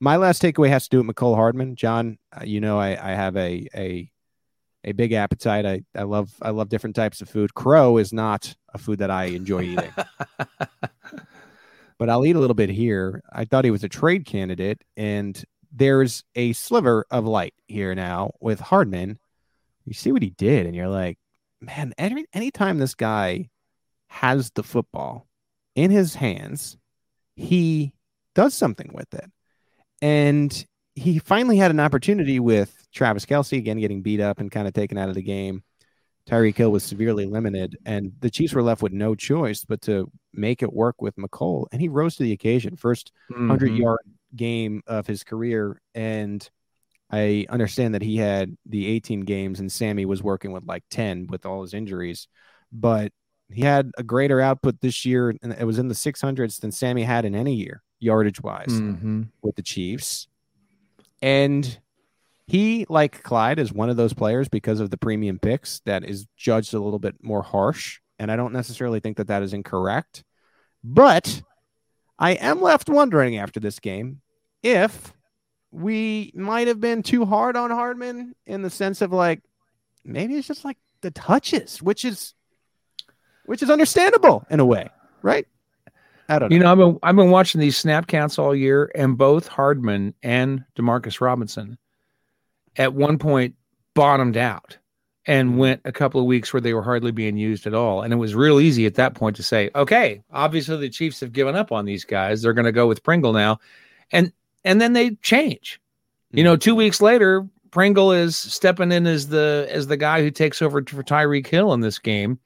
my 0.02 0.18
last 0.18 0.42
takeaway 0.42 0.68
has 0.70 0.84
to 0.86 0.90
do 0.90 0.98
with 1.04 1.16
Mecole 1.16 1.36
Hardman. 1.36 1.76
John, 1.76 2.18
uh, 2.36 2.44
you 2.44 2.60
know 2.60 2.78
I, 2.80 2.90
I 2.90 3.14
have 3.16 3.38
a 3.38 3.68
a 3.74 4.11
a 4.84 4.92
big 4.92 5.14
appetite. 5.14 5.66
I, 5.66 5.84
I 5.96 6.04
love 6.04 6.34
I 6.42 6.50
love 6.50 6.70
different 6.70 6.96
types 6.96 7.22
of 7.22 7.30
food. 7.30 7.54
Crow 7.54 7.98
is 7.98 8.14
not 8.14 8.56
a 8.74 8.78
food 8.78 9.00
that 9.00 9.12
I 9.12 9.26
enjoy 9.26 9.64
eating, 9.64 9.94
but 11.98 12.10
I'll 12.10 12.26
eat 12.26 12.36
a 12.36 12.40
little 12.40 12.56
bit 12.56 12.70
here. 12.70 13.22
I 13.32 13.46
thought 13.46 13.66
he 13.66 13.72
was 13.72 13.84
a 13.84 13.90
trade 13.90 14.26
candidate, 14.26 14.84
and 14.98 15.42
there's 15.72 16.24
a 16.36 16.54
sliver 16.54 17.06
of 17.12 17.26
light 17.26 17.54
here 17.68 17.96
now 17.96 18.32
with 18.40 18.60
Hardman. 18.60 19.20
You 19.86 19.94
see 19.94 20.12
what 20.12 20.22
he 20.22 20.32
did, 20.32 20.66
and 20.66 20.76
you're 20.76 20.90
like, 20.90 21.18
man, 21.60 21.94
any 21.98 22.26
anytime 22.34 22.78
this 22.78 22.96
guy 22.96 23.50
has 24.08 24.52
the 24.52 24.64
football 24.64 25.28
in 25.76 25.92
his 25.92 26.16
hands, 26.16 26.78
he 27.36 27.94
does 28.36 28.54
something 28.54 28.92
with 28.94 29.14
it. 29.14 29.30
And 30.02 30.66
he 30.96 31.20
finally 31.20 31.58
had 31.58 31.72
an 31.72 31.80
opportunity 31.80 32.40
with 32.40 32.88
Travis 32.94 33.26
Kelce 33.26 33.58
again 33.58 33.80
getting 33.80 34.02
beat 34.02 34.20
up 34.20 34.40
and 34.40 34.52
kind 34.52 34.68
of 34.68 34.74
taken 34.74 34.98
out 34.98 35.10
of 35.10 35.16
the 35.16 35.22
game. 35.22 35.64
Tyreek 36.30 36.56
Hill 36.56 36.72
was 36.72 36.84
severely 36.84 37.26
limited, 37.26 37.78
and 37.86 38.12
the 38.20 38.30
Chiefs 38.30 38.54
were 38.54 38.62
left 38.62 38.82
with 38.84 38.92
no 38.94 39.16
choice 39.16 39.66
but 39.66 39.82
to 39.82 40.10
make 40.34 40.62
it 40.62 40.72
work 40.72 41.02
with 41.02 41.16
Mecole. 41.16 41.66
And 41.72 41.82
he 41.82 41.90
rose 41.90 42.16
to 42.18 42.24
the 42.24 42.32
occasion. 42.32 42.76
1st 42.76 43.12
100 43.30 43.72
Mhm. 43.72 43.80
yard 43.80 44.00
game 44.36 44.82
of 44.86 45.08
his 45.08 45.24
career. 45.24 45.82
And 45.96 46.48
I 47.10 47.46
understand 47.50 47.96
that 47.96 48.02
he 48.04 48.18
had 48.18 48.56
the 48.66 48.86
18 48.88 49.22
games 49.22 49.60
and 49.60 49.70
Sammy 49.72 50.06
was 50.06 50.24
working 50.24 50.52
with 50.52 50.64
like 50.66 50.84
10 50.90 51.28
with 51.28 51.46
all 51.46 51.64
his 51.64 51.74
injuries. 51.74 52.28
But 52.72 53.12
he 53.52 53.62
had 53.64 53.92
a 53.98 54.04
greater 54.04 54.40
output 54.40 54.80
this 54.80 55.04
year, 55.06 55.34
and 55.42 55.52
it 55.54 55.66
was 55.66 55.80
in 55.80 55.90
the 55.90 55.96
600s 55.96 56.60
than 56.60 56.72
Sammy 56.72 57.04
had 57.04 57.26
in 57.26 57.36
any 57.36 57.56
year, 57.56 57.82
yardage 58.00 58.42
wise, 58.42 58.68
Mhm. 58.70 59.28
with 59.42 59.56
the 59.56 59.62
Chiefs. 59.64 60.28
And 61.22 61.80
he, 62.48 62.86
like 62.90 63.24
Clyde, 63.24 63.60
is 63.60 63.72
one 63.72 63.90
of 63.90 63.98
those 63.98 64.14
players 64.14 64.50
because 64.50 64.80
of 64.80 64.90
the 64.90 64.98
premium 64.98 65.40
picks 65.40 65.80
that 65.86 66.04
is 66.04 66.28
judged 66.36 66.74
a 66.74 66.80
little 66.80 67.00
bit 67.00 67.16
more 67.24 67.44
harsh. 67.44 68.00
And 68.20 68.32
I 68.32 68.36
don't 68.36 68.54
necessarily 68.54 69.00
think 69.00 69.18
that 69.18 69.28
that 69.28 69.44
is 69.44 69.54
incorrect. 69.54 70.24
But 70.84 71.42
I 72.20 72.32
am 72.32 72.62
left 72.62 72.90
wondering 72.90 73.38
after 73.38 73.60
this 73.60 73.80
game 73.80 74.22
if 74.64 75.14
we 75.72 76.32
might 76.36 76.68
have 76.68 76.80
been 76.80 77.04
too 77.04 77.26
hard 77.26 77.56
on 77.56 77.72
Hardman 77.72 78.36
in 78.46 78.62
the 78.62 78.70
sense 78.70 79.02
of 79.02 79.12
like 79.12 79.42
maybe 80.04 80.36
it's 80.36 80.48
just 80.48 80.66
like 80.66 80.78
the 81.02 81.12
touches, 81.12 81.82
which 81.82 82.06
is 82.06 82.34
which 83.46 83.64
is 83.64 83.70
understandable 83.70 84.46
in 84.50 84.60
a 84.60 84.66
way, 84.66 84.90
right? 85.22 85.48
I 86.32 86.40
don't 86.40 86.50
know. 86.50 86.56
You 86.56 86.64
know, 86.64 86.72
I've 86.72 86.78
been 86.78 87.00
I've 87.04 87.16
been 87.16 87.30
watching 87.30 87.60
these 87.60 87.76
snap 87.76 88.08
counts 88.08 88.40
all 88.40 88.56
year, 88.56 88.90
and 88.96 89.18
both 89.18 89.48
Hardman 89.48 90.14
and 90.24 90.64
Demarcus 90.78 91.20
Robinson 91.20 91.78
at 92.78 92.94
one 92.94 93.18
point 93.18 93.56
bottomed 93.94 94.38
out 94.38 94.78
and 95.26 95.50
mm-hmm. 95.50 95.58
went 95.58 95.82
a 95.84 95.92
couple 95.92 96.22
of 96.22 96.28
weeks 96.28 96.54
where 96.54 96.62
they 96.62 96.74
were 96.74 96.84
hardly 96.84 97.12
being 97.12 97.36
used 97.36 97.68
at 97.68 97.74
all. 97.74 98.02
And 98.02 98.14
it 98.14 98.16
was 98.16 98.34
real 98.34 98.62
easy 98.62 98.86
at 98.86 98.96
that 98.96 99.14
point 99.14 99.36
to 99.36 99.44
say, 99.44 99.70
okay, 99.76 100.24
obviously 100.32 100.78
the 100.78 100.90
Chiefs 100.90 101.20
have 101.20 101.34
given 101.34 101.56
up 101.56 101.72
on 101.74 101.84
these 101.84 102.06
guys. 102.06 102.42
They're 102.42 102.54
going 102.54 102.66
to 102.66 102.72
go 102.72 102.88
with 102.88 103.04
Pringle 103.04 103.34
now. 103.34 103.60
And 104.12 104.32
and 104.64 104.80
then 104.80 104.94
they 104.94 105.12
change. 105.16 105.82
You 106.32 106.46
know, 106.46 106.54
mm-hmm. 106.54 106.60
two 106.60 106.76
weeks 106.76 107.02
later, 107.02 107.46
Pringle 107.72 108.14
is 108.14 108.38
stepping 108.38 108.94
in 108.94 109.06
as 109.06 109.28
the 109.28 109.68
as 109.70 109.88
the 109.88 109.98
guy 109.98 110.22
who 110.22 110.32
takes 110.32 110.62
over 110.62 110.82
for 110.82 111.04
Tyreek 111.04 111.48
Hill 111.48 111.74
in 111.74 111.82
this 111.82 112.00
game. 112.00 112.40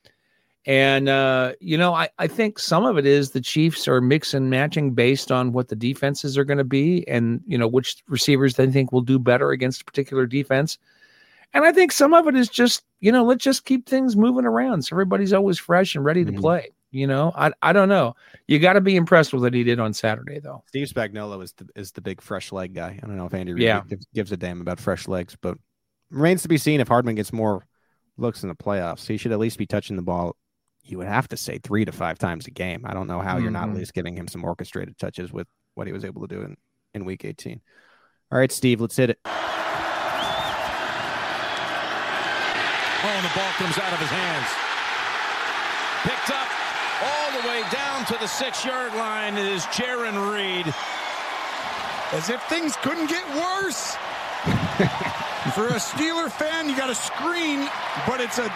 And 0.67 1.07
uh, 1.09 1.53
you 1.59 1.77
know, 1.77 1.93
I, 1.93 2.09
I 2.17 2.27
think 2.27 2.57
some 2.57 2.85
of 2.85 2.97
it 2.97 3.05
is 3.05 3.31
the 3.31 3.41
Chiefs 3.41 3.87
are 3.87 4.01
mix 4.01 4.33
and 4.33 4.49
matching 4.49 4.93
based 4.93 5.31
on 5.31 5.51
what 5.51 5.67
the 5.67 5.75
defenses 5.75 6.37
are 6.37 6.43
going 6.43 6.57
to 6.57 6.63
be 6.63 7.07
and 7.07 7.41
you 7.45 7.57
know 7.57 7.67
which 7.67 8.03
receivers 8.07 8.55
they 8.55 8.67
think 8.71 8.91
will 8.91 9.01
do 9.01 9.19
better 9.19 9.51
against 9.51 9.81
a 9.81 9.85
particular 9.85 10.25
defense. 10.25 10.77
And 11.53 11.63
I 11.63 11.71
think 11.71 11.91
some 11.91 12.13
of 12.13 12.27
it 12.27 12.35
is 12.35 12.49
just, 12.49 12.83
you 12.99 13.11
know, 13.11 13.23
let's 13.23 13.43
just 13.43 13.63
keep 13.63 13.87
things 13.87 14.17
moving 14.17 14.43
around 14.45 14.81
so 14.81 14.93
everybody's 14.95 15.31
always 15.31 15.57
fresh 15.57 15.95
and 15.95 16.03
ready 16.03 16.25
to 16.25 16.31
Mhm. 16.31 16.41
play. 16.41 16.71
You 16.91 17.07
know, 17.07 17.31
I 17.35 17.51
I 17.61 17.71
don't 17.73 17.89
know. 17.89 18.15
You 18.47 18.57
got 18.57 18.73
to 18.73 18.81
be 18.81 18.95
impressed 18.95 19.33
with 19.33 19.43
what 19.43 19.53
he 19.53 19.63
did 19.63 19.79
on 19.79 19.93
Saturday, 19.93 20.39
though. 20.39 20.63
Steve 20.67 20.87
Spagnuolo 20.87 21.43
is 21.43 21.53
the 21.53 21.67
is 21.75 21.91
the 21.91 22.01
big 22.01 22.21
fresh 22.21 22.51
leg 22.51 22.73
guy. 22.73 22.99
I 23.01 23.05
don't 23.05 23.17
know 23.17 23.25
if 23.25 23.33
Andy 23.33 23.53
Yeah. 23.55 23.81
gives, 23.87 24.05
gives 24.13 24.31
a 24.31 24.37
damn 24.37 24.61
about 24.61 24.79
fresh 24.79 25.07
legs, 25.07 25.35
but 25.39 25.57
remains 26.09 26.41
to 26.41 26.47
be 26.47 26.57
seen 26.57 26.79
if 26.79 26.87
Hardman 26.87 27.15
gets 27.15 27.31
more 27.33 27.65
looks 28.17 28.43
in 28.43 28.49
the 28.49 28.55
playoffs. 28.55 29.05
He 29.07 29.17
should 29.17 29.31
at 29.33 29.39
least 29.39 29.57
be 29.57 29.65
touching 29.65 29.95
the 29.97 30.01
ball. 30.01 30.35
You 30.85 30.99
would 30.99 31.07
have 31.07 31.27
to 31.29 31.37
say 31.37 31.57
three 31.57 31.83
to 31.85 31.91
five 31.91 32.19
times 32.19 32.45
a 32.45 32.51
game. 32.51 32.85
I 32.85 32.93
don't 32.93 33.07
know 33.07 33.19
how 33.19 33.37
you're 33.37 33.49
not 33.49 33.63
at 33.63 33.69
mm-hmm. 33.69 33.79
least 33.79 33.95
giving 33.95 34.15
him 34.15 34.27
some 34.27 34.43
orchestrated 34.43 34.99
touches 34.99 35.33
with 35.33 35.47
what 35.73 35.87
he 35.87 35.93
was 35.93 36.05
able 36.05 36.21
to 36.21 36.27
do 36.27 36.41
in, 36.41 36.55
in 36.93 37.05
week 37.05 37.25
18. 37.25 37.59
All 38.31 38.37
right, 38.37 38.51
Steve, 38.51 38.81
let's 38.81 38.95
hit 38.95 39.09
it. 39.09 39.19
Oh, 39.25 39.29
and 43.07 43.25
the 43.25 43.31
ball 43.35 43.51
comes 43.57 43.77
out 43.77 43.93
of 43.93 43.99
his 43.99 44.09
hands. 44.09 44.47
Picked 46.03 46.29
up 46.29 46.47
all 47.03 47.41
the 47.41 47.47
way 47.47 47.63
down 47.71 48.05
to 48.05 48.17
the 48.19 48.27
six-yard 48.27 48.93
line 48.93 49.37
is 49.37 49.65
Jarran 49.65 50.31
Reed. 50.33 50.71
As 52.11 52.29
if 52.29 52.41
things 52.43 52.75
couldn't 52.77 53.07
get 53.07 53.27
worse. 53.35 53.95
For 55.53 55.67
a 55.67 55.79
Steeler 55.79 56.31
fan, 56.31 56.69
you 56.69 56.77
got 56.77 56.89
a 56.89 56.95
screen, 56.95 57.67
but 58.07 58.21
it's 58.21 58.37
a 58.39 58.53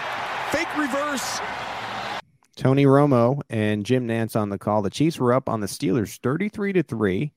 fake 0.51 0.75
reverse. 0.77 1.39
Tony 2.59 2.83
Romo 2.83 3.39
and 3.49 3.85
Jim 3.85 4.05
Nantz 4.05 4.35
on 4.35 4.49
the 4.49 4.57
call. 4.57 4.81
The 4.81 4.89
Chiefs 4.89 5.17
were 5.17 5.31
up 5.31 5.47
on 5.47 5.61
the 5.61 5.67
Steelers 5.67 6.19
33 6.21 6.73
to 6.73 6.83
3. 6.83 7.31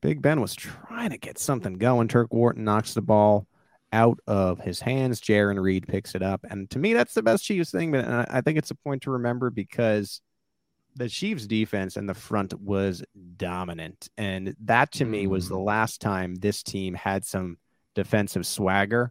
Big 0.00 0.22
Ben 0.22 0.40
was 0.40 0.54
trying 0.54 1.10
to 1.10 1.18
get 1.18 1.38
something 1.38 1.74
going. 1.74 2.06
Turk 2.06 2.32
Wharton 2.32 2.62
knocks 2.62 2.94
the 2.94 3.02
ball 3.02 3.48
out 3.92 4.20
of 4.28 4.60
his 4.60 4.78
hands. 4.78 5.20
Jarran 5.20 5.60
Reed 5.60 5.88
picks 5.88 6.14
it 6.14 6.22
up. 6.22 6.46
And 6.48 6.70
to 6.70 6.78
me, 6.78 6.92
that's 6.92 7.14
the 7.14 7.22
best 7.24 7.44
Chiefs 7.44 7.72
thing. 7.72 7.90
But 7.90 8.04
I 8.30 8.40
think 8.40 8.58
it's 8.58 8.70
a 8.70 8.76
point 8.76 9.02
to 9.02 9.10
remember 9.10 9.50
because 9.50 10.20
the 10.94 11.08
Chiefs 11.08 11.48
defense 11.48 11.96
and 11.96 12.08
the 12.08 12.14
front 12.14 12.54
was 12.60 13.02
dominant. 13.36 14.08
And 14.16 14.54
that 14.66 14.92
to 14.92 15.04
me 15.04 15.26
was 15.26 15.48
the 15.48 15.56
mm. 15.56 15.64
last 15.64 16.00
time 16.00 16.36
this 16.36 16.62
team 16.62 16.94
had 16.94 17.24
some 17.24 17.58
defensive 17.96 18.46
swagger. 18.46 19.10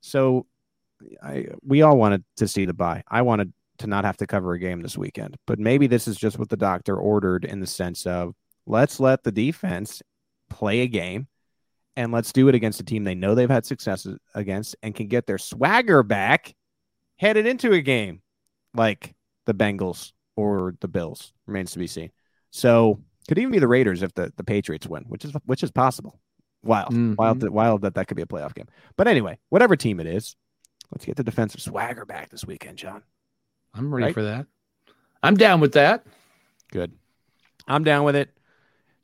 So 0.00 0.46
I 1.22 1.48
we 1.62 1.82
all 1.82 1.98
wanted 1.98 2.24
to 2.38 2.48
see 2.48 2.64
the 2.64 2.72
bye. 2.72 3.04
I 3.06 3.20
wanted 3.20 3.52
to 3.82 3.86
not 3.88 4.04
have 4.04 4.16
to 4.18 4.26
cover 4.26 4.52
a 4.54 4.58
game 4.58 4.80
this 4.80 4.96
weekend. 4.98 5.36
But 5.46 5.58
maybe 5.58 5.86
this 5.86 6.08
is 6.08 6.16
just 6.16 6.38
what 6.38 6.48
the 6.48 6.56
doctor 6.56 6.96
ordered 6.96 7.44
in 7.44 7.60
the 7.60 7.66
sense 7.66 8.06
of 8.06 8.34
let's 8.66 8.98
let 8.98 9.22
the 9.22 9.32
defense 9.32 10.02
play 10.48 10.80
a 10.80 10.86
game 10.86 11.26
and 11.96 12.10
let's 12.12 12.32
do 12.32 12.48
it 12.48 12.54
against 12.54 12.80
a 12.80 12.84
team 12.84 13.04
they 13.04 13.14
know 13.14 13.34
they've 13.34 13.50
had 13.50 13.66
success 13.66 14.06
against 14.34 14.76
and 14.82 14.94
can 14.94 15.08
get 15.08 15.26
their 15.26 15.38
swagger 15.38 16.02
back 16.02 16.54
headed 17.16 17.46
into 17.46 17.72
a 17.72 17.80
game 17.80 18.22
like 18.74 19.14
the 19.46 19.54
Bengals 19.54 20.12
or 20.36 20.74
the 20.80 20.88
Bills. 20.88 21.32
Remains 21.46 21.72
to 21.72 21.78
be 21.78 21.86
seen. 21.86 22.10
So 22.50 23.00
could 23.28 23.38
even 23.38 23.52
be 23.52 23.58
the 23.58 23.68
Raiders 23.68 24.02
if 24.02 24.14
the, 24.14 24.32
the 24.36 24.44
Patriots 24.44 24.86
win, 24.86 25.04
which 25.08 25.24
is 25.24 25.32
which 25.44 25.62
is 25.62 25.70
possible. 25.70 26.18
Wild, 26.64 26.92
Mhm. 26.92 27.16
wild, 27.16 27.40
that, 27.40 27.52
wild 27.52 27.82
that 27.82 27.94
that 27.96 28.06
could 28.06 28.16
be 28.16 28.22
a 28.22 28.26
playoff 28.26 28.54
game. 28.54 28.68
But 28.96 29.08
anyway, 29.08 29.38
whatever 29.48 29.74
team 29.76 29.98
it 30.00 30.06
is, 30.06 30.36
let's 30.92 31.04
get 31.04 31.16
the 31.16 31.24
defensive 31.24 31.60
swagger 31.60 32.04
back 32.04 32.30
this 32.30 32.44
weekend, 32.44 32.78
John. 32.78 33.02
I'm 33.74 33.92
ready 33.94 34.06
Right? 34.06 34.14
for 34.14 34.22
that. 34.22 34.46
I'm 35.22 35.36
down 35.36 35.60
with 35.60 35.72
that. 35.72 36.04
Good. 36.72 36.92
I'm 37.66 37.84
down 37.84 38.04
with 38.04 38.16
it. 38.16 38.30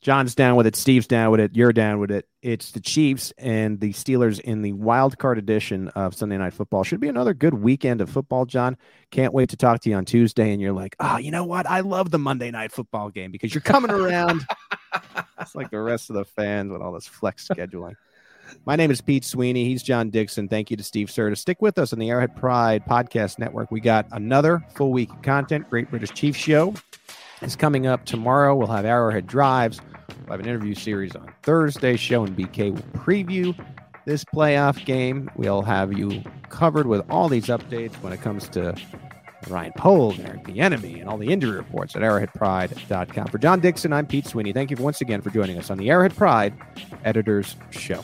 John's 0.00 0.34
down 0.36 0.54
with 0.54 0.66
it. 0.66 0.76
Steve's 0.76 1.08
down 1.08 1.32
with 1.32 1.40
it. 1.40 1.56
You're 1.56 1.72
down 1.72 1.98
with 1.98 2.12
it. 2.12 2.28
It's 2.40 2.70
the 2.70 2.78
Chiefs 2.80 3.32
and 3.36 3.80
the 3.80 3.92
Steelers 3.92 4.38
in 4.38 4.62
the 4.62 4.72
wild 4.72 5.18
card 5.18 5.38
edition 5.38 5.88
of 5.88 6.14
Sunday 6.14 6.38
Night 6.38 6.54
Football. 6.54 6.84
Should 6.84 7.00
be 7.00 7.08
another 7.08 7.34
good 7.34 7.54
weekend 7.54 8.00
of 8.00 8.08
football, 8.08 8.46
John. 8.46 8.76
Can't 9.10 9.34
wait 9.34 9.48
to 9.50 9.56
talk 9.56 9.80
to 9.80 9.90
you 9.90 9.96
on 9.96 10.04
Tuesday. 10.04 10.52
And 10.52 10.60
you're 10.62 10.72
like, 10.72 10.94
oh, 11.00 11.16
you 11.16 11.32
know 11.32 11.44
what? 11.44 11.66
I 11.66 11.80
love 11.80 12.10
the 12.12 12.18
Monday 12.18 12.50
Night 12.52 12.70
Football 12.70 13.10
game 13.10 13.32
because 13.32 13.52
you're 13.52 13.60
coming 13.60 13.90
around. 13.90 14.46
it's 15.40 15.56
like 15.56 15.70
the 15.70 15.80
rest 15.80 16.10
of 16.10 16.14
the 16.16 16.24
fans 16.24 16.70
with 16.70 16.80
all 16.80 16.92
this 16.92 17.06
flex 17.08 17.48
scheduling. 17.48 17.94
My 18.64 18.76
name 18.76 18.90
is 18.90 19.00
Pete 19.00 19.24
Sweeney. 19.24 19.64
He's 19.64 19.82
John 19.82 20.10
Dixon. 20.10 20.48
Thank 20.48 20.70
you 20.70 20.76
to 20.76 20.84
Steve 20.84 21.08
Serta. 21.08 21.36
Stick 21.36 21.62
with 21.62 21.78
us 21.78 21.92
on 21.92 21.98
the 21.98 22.10
Arrowhead 22.10 22.36
Pride 22.36 22.84
Podcast 22.86 23.38
Network. 23.38 23.70
We 23.70 23.80
got 23.80 24.06
another 24.12 24.64
full 24.74 24.92
week 24.92 25.10
of 25.10 25.22
content. 25.22 25.68
Great 25.70 25.90
British 25.90 26.10
Chief 26.10 26.36
Show 26.36 26.74
is 27.42 27.56
coming 27.56 27.86
up 27.86 28.04
tomorrow. 28.04 28.54
We'll 28.54 28.68
have 28.68 28.84
Arrowhead 28.84 29.26
Drives. 29.26 29.80
We'll 30.08 30.32
have 30.32 30.40
an 30.40 30.46
interview 30.46 30.74
series 30.74 31.16
on 31.16 31.32
Thursday. 31.42 31.96
Show 31.96 32.24
and 32.24 32.36
BK 32.36 32.72
will 32.72 33.00
preview 33.00 33.58
this 34.04 34.24
playoff 34.24 34.84
game. 34.84 35.30
We'll 35.36 35.62
have 35.62 35.92
you 35.92 36.22
covered 36.48 36.86
with 36.86 37.08
all 37.10 37.28
these 37.28 37.46
updates 37.46 37.94
when 38.02 38.12
it 38.12 38.22
comes 38.22 38.48
to 38.50 38.74
Ryan 39.48 39.72
Poles, 39.76 40.18
Eric 40.18 40.44
Bieniemy, 40.44 41.00
and 41.00 41.08
all 41.08 41.16
the 41.16 41.28
injury 41.28 41.56
reports 41.56 41.94
at 41.96 42.02
arrowheadpride.com. 42.02 43.28
For 43.28 43.38
John 43.38 43.60
Dixon, 43.60 43.92
I'm 43.92 44.06
Pete 44.06 44.26
Sweeney. 44.26 44.52
Thank 44.52 44.70
you 44.70 44.76
once 44.76 45.00
again 45.00 45.22
for 45.22 45.30
joining 45.30 45.58
us 45.58 45.70
on 45.70 45.78
the 45.78 45.90
Arrowhead 45.90 46.16
Pride 46.16 46.54
Editors 47.04 47.56
Show. 47.70 48.02